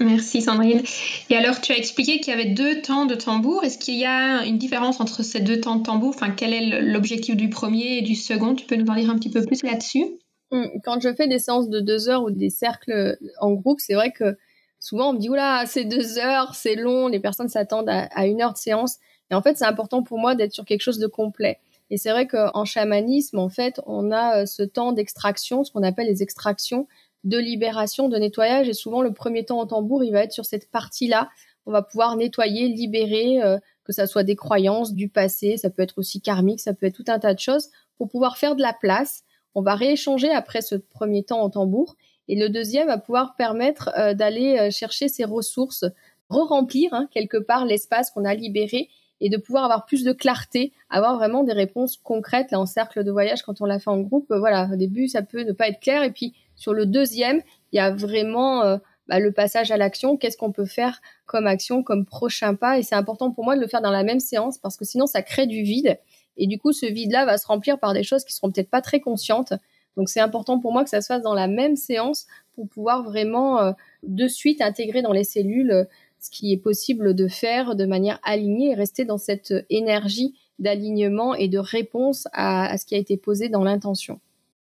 Merci 0.01 0.41
Sandrine. 0.41 0.81
Et 1.29 1.35
alors, 1.35 1.61
tu 1.61 1.71
as 1.71 1.77
expliqué 1.77 2.19
qu'il 2.19 2.33
y 2.33 2.33
avait 2.33 2.49
deux 2.49 2.81
temps 2.81 3.05
de 3.05 3.15
tambour. 3.15 3.63
Est-ce 3.63 3.77
qu'il 3.77 3.97
y 3.97 4.05
a 4.05 4.45
une 4.45 4.57
différence 4.57 4.99
entre 4.99 5.23
ces 5.23 5.39
deux 5.39 5.59
temps 5.59 5.75
de 5.75 5.83
tambour? 5.83 6.09
Enfin, 6.09 6.31
quel 6.31 6.53
est 6.53 6.81
l'objectif 6.81 7.35
du 7.35 7.49
premier 7.49 7.97
et 7.97 8.01
du 8.01 8.15
second? 8.15 8.55
Tu 8.55 8.65
peux 8.65 8.75
nous 8.75 8.87
en 8.87 8.95
dire 8.95 9.09
un 9.09 9.15
petit 9.15 9.29
peu 9.29 9.45
plus 9.45 9.63
là-dessus? 9.63 10.05
Hum, 10.51 10.67
Quand 10.83 10.99
je 10.99 11.13
fais 11.13 11.27
des 11.27 11.39
séances 11.39 11.69
de 11.69 11.79
deux 11.79 12.09
heures 12.09 12.23
ou 12.23 12.31
des 12.31 12.49
cercles 12.49 13.17
en 13.39 13.51
groupe, 13.51 13.79
c'est 13.79 13.93
vrai 13.93 14.11
que 14.11 14.37
souvent 14.79 15.11
on 15.11 15.13
me 15.13 15.19
dit 15.19 15.29
oula, 15.29 15.65
c'est 15.67 15.85
deux 15.85 16.17
heures, 16.17 16.55
c'est 16.55 16.75
long. 16.75 17.07
Les 17.07 17.19
personnes 17.19 17.49
s'attendent 17.49 17.89
à, 17.89 18.25
une 18.25 18.41
heure 18.41 18.53
de 18.53 18.57
séance. 18.57 18.97
Et 19.29 19.35
en 19.35 19.41
fait, 19.41 19.57
c'est 19.57 19.65
important 19.65 20.03
pour 20.03 20.19
moi 20.19 20.35
d'être 20.35 20.53
sur 20.53 20.65
quelque 20.65 20.81
chose 20.81 20.99
de 20.99 21.07
complet. 21.07 21.59
Et 21.89 21.97
c'est 21.97 22.11
vrai 22.11 22.25
qu'en 22.25 22.65
chamanisme, 22.65 23.37
en 23.37 23.49
fait, 23.49 23.81
on 23.85 24.11
a 24.11 24.41
euh, 24.41 24.45
ce 24.45 24.63
temps 24.63 24.93
d'extraction, 24.93 25.65
ce 25.65 25.71
qu'on 25.71 25.83
appelle 25.83 26.07
les 26.07 26.23
extractions, 26.23 26.87
de 27.23 27.37
libération, 27.37 28.09
de 28.09 28.17
nettoyage. 28.17 28.67
Et 28.69 28.73
souvent, 28.73 29.01
le 29.01 29.13
premier 29.13 29.45
temps 29.45 29.59
en 29.59 29.67
tambour, 29.67 30.03
il 30.03 30.11
va 30.11 30.23
être 30.23 30.31
sur 30.31 30.45
cette 30.45 30.69
partie-là. 30.69 31.29
On 31.65 31.71
va 31.71 31.81
pouvoir 31.81 32.15
nettoyer, 32.15 32.67
libérer, 32.67 33.41
euh, 33.41 33.57
que 33.83 33.93
ça 33.93 34.07
soit 34.07 34.23
des 34.23 34.35
croyances, 34.35 34.93
du 34.93 35.09
passé, 35.09 35.57
ça 35.57 35.69
peut 35.69 35.81
être 35.81 35.97
aussi 35.97 36.21
karmique, 36.21 36.59
ça 36.59 36.73
peut 36.73 36.87
être 36.87 36.95
tout 36.95 37.05
un 37.07 37.19
tas 37.19 37.33
de 37.33 37.39
choses, 37.39 37.69
pour 37.97 38.09
pouvoir 38.09 38.37
faire 38.37 38.55
de 38.55 38.61
la 38.61 38.73
place. 38.73 39.23
On 39.53 39.61
va 39.61 39.75
rééchanger 39.75 40.31
après 40.31 40.61
ce 40.61 40.75
premier 40.75 41.23
temps 41.23 41.41
en 41.41 41.49
tambour. 41.49 41.95
Et 42.27 42.35
le 42.35 42.49
deuxième 42.49 42.87
va 42.87 42.97
pouvoir 42.97 43.35
permettre 43.35 43.91
d'aller 44.13 44.71
chercher 44.71 45.09
ses 45.09 45.25
ressources, 45.25 45.83
re-remplir 46.29 46.93
hein, 46.93 47.09
quelque 47.11 47.37
part 47.37 47.65
l'espace 47.65 48.09
qu'on 48.11 48.23
a 48.23 48.33
libéré 48.33 48.89
et 49.19 49.29
de 49.29 49.37
pouvoir 49.37 49.63
avoir 49.65 49.85
plus 49.85 50.03
de 50.03 50.13
clarté, 50.13 50.73
avoir 50.89 51.15
vraiment 51.15 51.43
des 51.43 51.53
réponses 51.53 51.97
concrètes 51.97 52.51
là 52.51 52.59
en 52.59 52.65
cercle 52.65 53.03
de 53.03 53.11
voyage 53.11 53.43
quand 53.43 53.61
on 53.61 53.65
l'a 53.65 53.79
fait 53.79 53.89
en 53.89 53.99
groupe. 53.99 54.25
voilà, 54.29 54.69
au 54.73 54.75
début 54.75 55.07
ça 55.07 55.21
peut 55.21 55.43
ne 55.43 55.51
pas 55.51 55.67
être 55.67 55.79
clair 55.79 56.03
et 56.03 56.11
puis 56.11 56.33
sur 56.55 56.73
le 56.73 56.85
deuxième, 56.85 57.41
il 57.71 57.77
y 57.77 57.79
a 57.79 57.91
vraiment 57.91 58.79
bah, 59.07 59.19
le 59.19 59.31
passage 59.31 59.71
à 59.71 59.77
l'action, 59.77 60.15
qu'est-ce 60.15 60.37
qu'on 60.37 60.51
peut 60.51 60.65
faire 60.65 61.01
comme 61.25 61.47
action, 61.47 61.83
comme 61.83 62.05
prochain 62.05 62.55
pas? 62.55 62.79
Et 62.79 62.83
c'est 62.83 62.95
important 62.95 63.31
pour 63.31 63.43
moi 63.43 63.55
de 63.55 63.61
le 63.61 63.67
faire 63.67 63.81
dans 63.81 63.91
la 63.91 64.03
même 64.03 64.19
séance 64.19 64.57
parce 64.57 64.77
que 64.77 64.85
sinon 64.85 65.05
ça 65.05 65.21
crée 65.21 65.47
du 65.47 65.63
vide. 65.63 65.97
Et 66.37 66.47
du 66.47 66.57
coup, 66.57 66.71
ce 66.71 66.85
vide-là 66.85 67.25
va 67.25 67.37
se 67.37 67.45
remplir 67.45 67.79
par 67.79 67.93
des 67.93 68.03
choses 68.03 68.23
qui 68.23 68.33
seront 68.33 68.51
peut-être 68.51 68.69
pas 68.69 68.81
très 68.81 68.99
conscientes. 68.99 69.53
Donc 69.97 70.07
c'est 70.07 70.21
important 70.21 70.59
pour 70.59 70.71
moi 70.71 70.83
que 70.83 70.89
ça 70.89 71.01
se 71.01 71.07
fasse 71.07 71.21
dans 71.21 71.33
la 71.33 71.47
même 71.47 71.75
séance 71.75 72.25
pour 72.53 72.69
pouvoir 72.69 73.03
vraiment 73.03 73.59
euh, 73.59 73.71
de 74.03 74.27
suite 74.27 74.61
intégrer 74.61 75.01
dans 75.01 75.11
les 75.11 75.25
cellules 75.25 75.71
euh, 75.71 75.83
ce 76.19 76.29
qui 76.29 76.53
est 76.53 76.57
possible 76.57 77.13
de 77.13 77.27
faire 77.27 77.75
de 77.75 77.85
manière 77.85 78.19
alignée 78.23 78.71
et 78.71 78.75
rester 78.75 79.05
dans 79.05 79.17
cette 79.17 79.53
énergie 79.69 80.35
d'alignement 80.59 81.33
et 81.33 81.47
de 81.47 81.57
réponse 81.57 82.27
à 82.31 82.77
ce 82.77 82.85
qui 82.85 82.95
a 82.95 82.97
été 82.97 83.17
posé 83.17 83.49
dans 83.49 83.63
l'intention. 83.63 84.21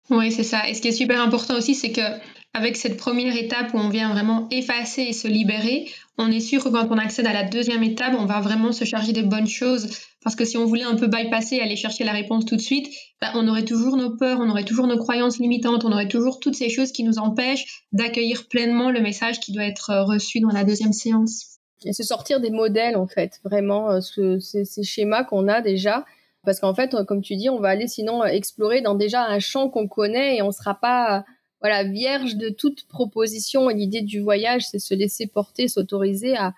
Oui, 0.10 0.32
c'est 0.32 0.44
ça. 0.44 0.68
Et 0.70 0.74
ce 0.74 0.82
qui 0.82 0.90
est 0.90 0.92
super 0.92 1.22
important 1.22 1.58
aussi, 1.58 1.76
c'est 1.76 1.92
que 1.92 2.02
avec 2.54 2.78
cette 2.78 2.98
première 2.98 3.36
étape 3.36 3.74
où 3.74 3.78
on 3.78 3.90
vient 3.90 4.12
vraiment 4.12 4.48
effacer 4.52 5.02
et 5.02 5.14
se 5.14 5.28
libérer, 5.28 5.90
on 6.20 6.32
est 6.32 6.40
sûr 6.40 6.64
que 6.64 6.70
quand 6.70 6.88
on 6.92 6.98
accède 7.00 7.26
à 7.26 7.34
la 7.34 7.44
deuxième 7.44 7.84
étape, 7.84 8.14
on 8.18 8.26
va 8.26 8.42
vraiment 8.42 8.72
se 8.72 8.86
charger 8.86 9.12
des 9.12 9.24
bonnes 9.24 9.48
choses. 9.48 9.90
Parce 10.24 10.36
que 10.36 10.46
si 10.46 10.58
on 10.58 10.66
voulait 10.66 10.84
un 10.84 10.96
peu 10.96 11.08
bypasser 11.08 11.56
et 11.56 11.62
aller 11.62 11.76
chercher 11.76 12.04
la 12.04 12.12
réponse 12.12 12.46
tout 12.46 12.56
de 12.56 12.62
suite, 12.62 12.94
bah, 13.20 13.32
on 13.34 13.48
aurait 13.48 13.66
toujours 13.66 13.98
nos 13.98 14.16
peurs, 14.16 14.40
on 14.40 14.50
aurait 14.50 14.66
toujours 14.66 14.88
nos 14.88 14.98
croyances 14.98 15.40
limitantes, 15.40 15.84
on 15.84 15.92
aurait 15.92 16.08
toujours 16.08 16.40
toutes 16.40 16.56
ces 16.56 16.70
choses 16.70 16.92
qui 16.92 17.04
nous 17.04 17.18
empêchent 17.18 17.86
d'accueillir 17.92 18.48
pleinement 18.48 18.92
le 18.92 19.02
message 19.02 19.40
qui 19.40 19.52
doit 19.52 19.66
être 19.66 19.90
euh, 19.90 20.04
reçu 20.04 20.40
dans 20.40 20.50
la 20.50 20.64
deuxième 20.64 20.94
séance. 20.94 21.58
Et 21.86 21.92
se 21.92 22.04
sortir 22.04 22.40
des 22.40 22.52
modèles, 22.52 22.96
en 22.96 23.08
fait, 23.08 23.40
vraiment, 23.44 23.90
euh, 23.90 24.00
ce, 24.00 24.40
ces, 24.40 24.64
ces 24.64 24.84
schémas 24.84 25.24
qu'on 25.24 25.48
a 25.48 25.62
déjà. 25.62 26.06
Parce 26.46 26.60
qu'en 26.60 26.74
fait, 26.74 26.96
comme 27.06 27.22
tu 27.22 27.36
dis, 27.36 27.50
on 27.50 27.60
va 27.60 27.70
aller 27.70 27.88
sinon 27.88 28.24
explorer 28.26 28.82
dans 28.82 28.96
déjà 28.96 29.26
un 29.26 29.40
champ 29.40 29.70
qu'on 29.70 29.88
connaît 29.88 30.38
et 30.38 30.42
on 30.42 30.52
sera 30.52 30.76
pas 30.76 31.24
voilà, 31.64 31.86
vierge 31.86 32.36
de 32.36 32.50
toute 32.50 32.86
proposition. 32.88 33.70
Et 33.70 33.74
l'idée 33.74 34.02
du 34.02 34.20
voyage, 34.20 34.68
c'est 34.68 34.80
se 34.80 34.94
laisser 34.94 35.28
porter, 35.28 35.70
s'autoriser 35.70 36.36
à, 36.36 36.54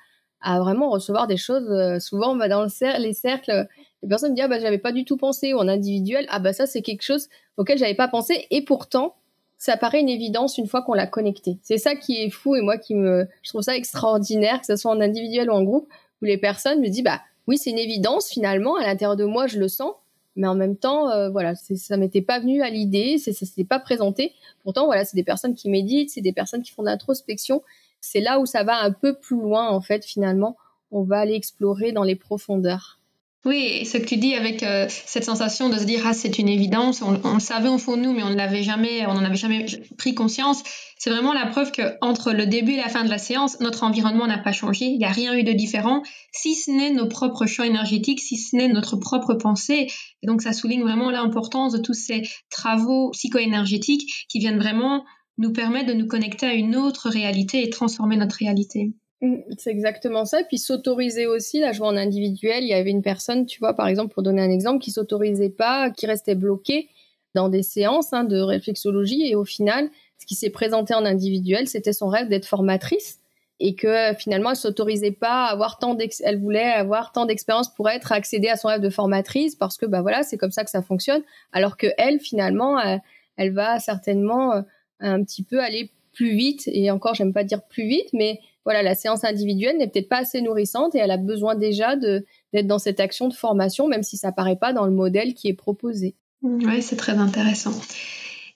vraiment 0.60 0.90
recevoir 0.90 1.28
des 1.28 1.38
choses. 1.38 1.70
Euh, 1.70 2.00
souvent, 2.00 2.34
on 2.34 2.38
va 2.38 2.50
dans 2.50 2.64
le 2.64 3.02
les 3.02 3.14
cercles, 3.14 3.68
les 4.02 4.10
personnes 4.10 4.34
disent, 4.34 4.46
ah 4.46 4.48
bah, 4.48 4.60
j'avais 4.60 4.80
pas 4.80 4.92
du 4.92 5.06
tout 5.06 5.18
pensé, 5.18 5.54
ou 5.54 5.58
en 5.58 5.68
individuel, 5.68 6.26
ah 6.30 6.40
bah, 6.40 6.54
ça, 6.54 6.66
c'est 6.66 6.82
quelque 6.82 7.04
chose 7.04 7.30
auquel 7.58 7.78
j'avais 7.78 7.96
pas 7.96 8.08
pensé. 8.08 8.48
Et 8.50 8.64
pourtant, 8.64 9.16
ça 9.58 9.78
paraît 9.78 10.02
une 10.02 10.10
évidence 10.10 10.58
une 10.58 10.68
fois 10.68 10.82
qu'on 10.82 10.94
l'a 10.94 11.08
connecté. 11.08 11.60
C'est 11.62 11.78
ça 11.78 11.96
qui 11.96 12.18
est 12.22 12.30
fou 12.32 12.56
et 12.56 12.62
moi 12.62 12.78
qui 12.78 12.96
me, 12.96 13.28
je 13.44 13.50
trouve 13.50 13.62
ça 13.62 13.76
extraordinaire, 13.76 14.60
que 14.60 14.66
ce 14.66 14.76
soit 14.76 14.92
en 14.92 15.02
individuel 15.02 15.50
ou 15.52 15.54
en 15.54 15.64
groupe, 15.64 15.88
où 16.22 16.26
les 16.26 16.38
personnes 16.38 16.82
me 16.82 16.90
disent, 16.90 17.04
bah, 17.04 17.22
oui, 17.48 17.58
c'est 17.58 17.70
une 17.70 17.78
évidence 17.78 18.30
finalement, 18.30 18.76
à 18.76 18.84
l'intérieur 18.84 19.16
de 19.16 19.26
moi, 19.26 19.48
je 19.48 19.60
le 19.60 19.68
sens, 19.68 19.94
mais 20.36 20.48
en 20.48 20.56
même 20.56 20.76
temps, 20.76 21.10
euh, 21.10 21.30
voilà, 21.30 21.56
ça 21.56 21.98
m'était 21.98 22.22
pas 22.22 22.40
venu 22.40 22.62
à 22.62 22.70
l'idée, 22.70 23.18
ça 23.18 23.32
s'était 23.32 23.64
pas 23.64 23.80
présenté. 23.80 24.34
Pourtant, 24.64 24.86
voilà, 24.86 25.06
c'est 25.06 25.16
des 25.16 25.24
personnes 25.24 25.56
qui 25.56 25.70
méditent, 25.70 26.10
c'est 26.10 26.22
des 26.22 26.34
personnes 26.34 26.62
qui 26.62 26.72
font 26.72 26.82
de 26.82 26.88
l'introspection. 26.88 27.62
C'est 28.02 28.20
là 28.20 28.40
où 28.40 28.46
ça 28.46 28.64
va 28.64 28.78
un 28.82 28.92
peu 28.92 29.16
plus 29.16 29.40
loin, 29.40 29.70
en 29.70 29.82
fait, 29.82 30.04
finalement. 30.04 30.58
On 30.92 31.04
va 31.04 31.20
aller 31.20 31.34
explorer 31.34 31.92
dans 31.92 32.04
les 32.04 32.16
profondeurs. 32.16 33.00
Oui, 33.46 33.86
ce 33.86 34.00
que 34.00 34.06
tu 34.08 34.18
dis 34.18 34.34
avec 34.34 34.64
euh, 34.64 34.88
cette 34.90 35.24
sensation 35.24 35.70
de 35.70 35.78
se 35.78 35.84
dire 35.84 36.02
ah 36.04 36.14
c'est 36.14 36.40
une 36.40 36.50
évidence, 36.50 37.04
on, 37.04 37.12
le 37.36 37.40
savait 37.40 37.70
au 37.70 37.78
fond 37.78 37.96
de 37.96 38.02
nous 38.02 38.12
mais 38.12 38.24
on 38.24 38.30
l'avait 38.30 38.64
jamais, 38.64 39.06
on 39.06 39.14
n'en 39.14 39.24
avait 39.24 39.36
jamais 39.36 39.68
pris 40.00 40.16
conscience. 40.16 40.64
C'est 40.98 41.12
vraiment 41.12 41.32
la 41.32 41.46
preuve 41.46 41.72
que 41.72 41.96
entre 42.02 42.32
le 42.32 42.48
début 42.48 42.72
et 42.72 42.78
la 42.78 42.90
fin 42.90 43.04
de 43.04 43.10
la 43.10 43.20
séance, 43.20 43.60
notre 43.60 43.84
environnement 43.84 44.26
n'a 44.26 44.40
pas 44.40 44.52
changé, 44.52 44.86
il 44.86 44.98
n'y 44.98 45.06
a 45.06 45.12
rien 45.12 45.36
eu 45.38 45.44
de 45.44 45.52
différent, 45.52 46.02
si 46.32 46.56
ce 46.56 46.72
n'est 46.72 46.90
nos 46.90 47.08
propres 47.08 47.46
champs 47.46 47.64
énergétiques, 47.64 48.20
si 48.20 48.36
ce 48.36 48.56
n'est 48.56 48.68
notre 48.68 48.96
propre 48.96 49.36
pensée. 49.36 49.92
Et 50.24 50.28
donc 50.28 50.42
ça 50.42 50.52
souligne 50.52 50.82
vraiment 50.82 51.12
l'importance 51.12 51.74
de 51.74 51.78
tous 51.78 51.94
ces 51.94 52.24
travaux 52.50 53.12
psycho-énergétiques 53.12 54.26
qui 54.28 54.40
viennent 54.40 54.60
vraiment 54.60 55.06
nous 55.38 55.54
permettre 55.54 55.88
de 55.88 55.94
nous 55.94 56.08
connecter 56.08 56.48
à 56.48 56.54
une 56.56 56.76
autre 56.76 57.10
réalité 57.10 57.62
et 57.62 57.70
transformer 57.70 58.18
notre 58.18 58.38
réalité. 58.38 58.94
Mm, 59.22 59.38
c'est 59.58 59.72
exactement 59.72 60.26
ça. 60.26 60.44
Puis 60.44 60.58
s'autoriser 60.58 61.28
aussi, 61.28 61.60
là 61.60 61.72
je 61.72 61.80
vois 61.80 61.88
en 61.88 61.98
individuel, 61.98 62.64
il 62.64 62.70
y 62.70 62.74
avait 62.74 62.90
une 62.92 63.02
personne, 63.02 63.46
tu 63.46 63.60
vois, 63.60 63.74
par 63.74 63.88
exemple, 63.88 64.14
pour 64.14 64.24
donner 64.24 64.42
un 64.42 64.52
exemple, 64.52 64.84
qui 64.84 64.92
s'autorisait 64.92 65.50
pas, 65.50 65.90
qui 65.90 66.06
restait 66.06 66.36
bloquée 66.36 66.90
dans 67.34 67.50
des 67.50 67.64
séances 67.64 68.14
hein, 68.14 68.24
de 68.24 68.40
réflexologie. 68.40 69.28
Et 69.28 69.36
au 69.36 69.46
final, 69.46 69.90
ce 70.20 70.26
qui 70.26 70.36
s'est 70.36 70.50
présenté 70.50 70.94
en 70.94 71.06
individuel, 71.06 71.68
c'était 71.68 71.94
son 71.94 72.08
rêve 72.08 72.30
d'être 72.30 72.46
formatrice. 72.46 73.20
Et 73.62 73.76
que 73.76 74.14
finalement, 74.20 74.50
elle 74.50 74.58
s'autorisait 74.58 75.12
pas 75.12 75.46
à 75.46 75.52
avoir 75.52 75.80
tant 75.80 75.98
elle 76.24 76.42
voulait 76.42 76.74
avoir 76.74 77.14
tant 77.14 77.26
d'expérience 77.26 77.74
pour 77.74 77.90
être 77.90 78.12
accéder 78.12 78.50
à 78.50 78.58
son 78.58 78.68
rêve 78.68 78.82
de 78.82 78.90
formatrice 78.90 79.56
parce 79.56 79.78
que 79.78 79.86
bah 79.86 80.02
voilà, 80.02 80.24
c'est 80.24 80.36
comme 80.36 80.52
ça 80.52 80.66
que 80.66 80.70
ça 80.70 80.82
fonctionne. 80.82 81.22
Alors 81.54 81.78
que 81.78 81.88
elle, 81.98 82.20
finalement, 82.20 82.78
elle, 82.78 83.02
elle 83.38 83.54
va 83.54 83.80
certainement 83.80 84.56
euh, 84.56 84.62
un 85.00 85.24
petit 85.24 85.42
peu 85.42 85.62
aller 85.62 85.90
plus 86.12 86.36
vite. 86.36 86.64
Et 86.68 86.92
encore, 86.92 87.16
j'aime 87.16 87.32
pas 87.32 87.46
dire 87.46 87.62
plus 87.64 87.88
vite, 87.88 88.10
mais 88.12 88.42
voilà, 88.66 88.84
la 88.84 88.96
séance 88.96 89.24
individuelle 89.24 89.78
n'est 89.78 89.88
peut-être 89.88 90.10
pas 90.10 90.20
assez 90.20 90.42
nourrissante 90.42 90.96
et 90.96 90.98
elle 90.98 91.12
a 91.12 91.18
besoin 91.18 91.56
déjà 91.56 91.96
d'être 91.96 92.68
dans 92.68 92.80
cette 92.80 93.00
action 93.00 93.28
de 93.28 93.34
formation, 93.34 93.88
même 93.88 94.04
si 94.04 94.18
ça 94.18 94.32
paraît 94.32 94.58
pas 94.58 94.74
dans 94.74 94.86
le 94.86 94.92
modèle 94.92 95.34
qui 95.34 95.48
est 95.48 95.54
proposé. 95.54 96.16
Oui, 96.42 96.82
c'est 96.82 96.98
très 96.98 97.14
intéressant. 97.14 97.74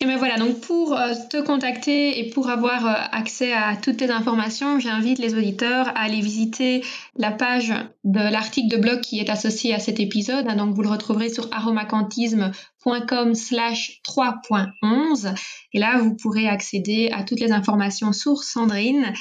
Et 0.01 0.05
bien 0.05 0.17
voilà, 0.17 0.37
donc 0.37 0.61
pour 0.61 0.97
euh, 0.97 1.13
te 1.29 1.41
contacter 1.41 2.19
et 2.19 2.29
pour 2.29 2.49
avoir 2.49 2.85
euh, 2.85 2.93
accès 3.11 3.51
à 3.51 3.75
toutes 3.75 3.97
tes 3.97 4.09
informations, 4.09 4.79
j'invite 4.79 5.19
les 5.19 5.35
auditeurs 5.35 5.89
à 5.89 6.03
aller 6.03 6.21
visiter 6.21 6.85
la 7.17 7.31
page 7.31 7.73
de 8.05 8.19
l'article 8.19 8.69
de 8.73 8.81
blog 8.81 9.01
qui 9.01 9.19
est 9.19 9.29
associé 9.29 9.73
à 9.73 9.79
cet 9.79 9.99
épisode. 9.99 10.45
Hein. 10.47 10.55
donc 10.55 10.73
vous 10.73 10.83
le 10.83 10.89
retrouverez 10.89 11.27
sur 11.27 11.49
aromacantisme.com 11.51 13.35
slash 13.35 13.99
3.11. 14.07 15.35
Et 15.73 15.79
là, 15.79 15.97
vous 15.97 16.15
pourrez 16.15 16.47
accéder 16.47 17.09
à 17.11 17.23
toutes 17.23 17.41
les 17.41 17.51
informations 17.51 18.13
sur 18.13 18.41
Sandrine 18.41 19.11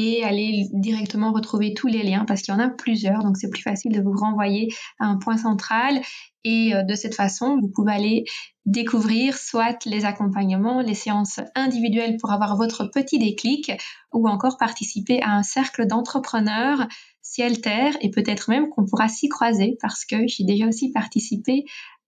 et 0.00 0.22
aller 0.22 0.68
directement 0.72 1.32
retrouver 1.32 1.74
tous 1.74 1.88
les 1.88 2.04
liens 2.04 2.24
parce 2.24 2.42
qu'il 2.42 2.54
y 2.54 2.56
en 2.56 2.60
a 2.60 2.68
plusieurs, 2.68 3.24
donc 3.24 3.36
c'est 3.36 3.50
plus 3.50 3.62
facile 3.62 3.90
de 3.90 4.00
vous 4.00 4.12
renvoyer 4.12 4.68
à 5.00 5.06
un 5.06 5.18
point 5.18 5.36
central 5.36 6.00
et 6.44 6.72
euh, 6.72 6.84
de 6.84 6.94
cette 6.94 7.16
façon, 7.16 7.58
vous 7.60 7.68
pouvez 7.68 7.92
aller 7.92 8.24
découvrir 8.64 9.36
soit 9.36 9.84
les 9.86 10.04
accompagnements, 10.04 10.82
les 10.82 10.94
séances 10.94 11.40
individuelles 11.56 12.16
pour 12.20 12.30
avoir 12.30 12.56
votre 12.56 12.84
petit 12.84 13.18
déclic 13.18 13.72
ou 14.12 14.28
encore 14.28 14.56
participer 14.56 15.20
à 15.22 15.32
un 15.32 15.42
cercle 15.42 15.86
d'entrepreneurs 15.86 16.86
ciel-terre 17.20 17.96
et 18.00 18.10
peut-être 18.10 18.50
même 18.50 18.68
qu'on 18.68 18.86
pourra 18.86 19.08
s'y 19.08 19.28
croiser 19.28 19.78
parce 19.82 20.04
que 20.04 20.28
j'ai 20.28 20.44
déjà 20.44 20.68
aussi 20.68 20.92
participé 20.92 21.64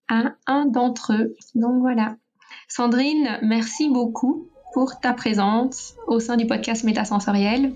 à 0.07 0.31
un 0.47 0.65
d'entre 0.65 1.13
eux. 1.13 1.35
Donc 1.55 1.81
voilà. 1.81 2.15
Sandrine, 2.69 3.37
merci 3.41 3.89
beaucoup 3.89 4.50
pour 4.73 4.99
ta 4.99 5.13
présence 5.13 5.95
au 6.07 6.19
sein 6.19 6.37
du 6.37 6.45
podcast 6.45 6.83
Métasensoriel. 6.83 7.73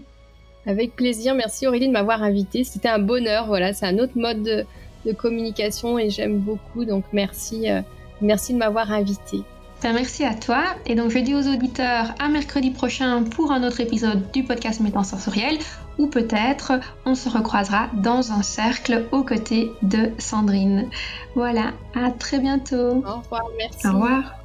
Avec 0.65 0.95
plaisir, 0.95 1.35
merci 1.35 1.67
Aurélie 1.67 1.87
de 1.87 1.93
m'avoir 1.93 2.23
invité. 2.23 2.63
C'était 2.63 2.89
un 2.89 2.99
bonheur, 2.99 3.47
voilà, 3.47 3.73
c'est 3.73 3.85
un 3.85 3.99
autre 3.99 4.17
mode 4.17 4.43
de, 4.43 4.65
communication 5.13 5.99
et 5.99 6.09
j'aime 6.09 6.39
beaucoup, 6.39 6.83
donc 6.83 7.03
merci, 7.13 7.69
euh, 7.69 7.81
merci 8.21 8.53
de 8.53 8.57
m'avoir 8.57 8.91
invité. 8.91 9.43
Ben, 9.85 9.93
merci 9.93 10.23
à 10.23 10.33
toi. 10.33 10.63
Et 10.87 10.95
donc, 10.95 11.11
je 11.11 11.19
dis 11.19 11.35
aux 11.35 11.47
auditeurs 11.47 12.15
à 12.19 12.27
mercredi 12.27 12.71
prochain 12.71 13.21
pour 13.21 13.51
un 13.51 13.61
autre 13.61 13.81
épisode 13.81 14.31
du 14.31 14.43
podcast 14.43 14.79
Métasensoriel 14.79 15.59
ou 15.99 16.07
peut-être 16.07 16.79
on 17.05 17.13
se 17.13 17.29
recroisera 17.29 17.89
dans 17.93 18.31
un 18.31 18.41
cercle 18.41 19.05
aux 19.11 19.21
côtés 19.21 19.71
de 19.83 20.09
Sandrine. 20.17 20.89
Voilà, 21.35 21.73
à 21.93 22.09
très 22.09 22.39
bientôt. 22.39 23.03
Au 23.05 23.19
revoir, 23.19 23.43
merci. 23.59 23.85
Au 23.85 23.91
revoir. 23.91 24.44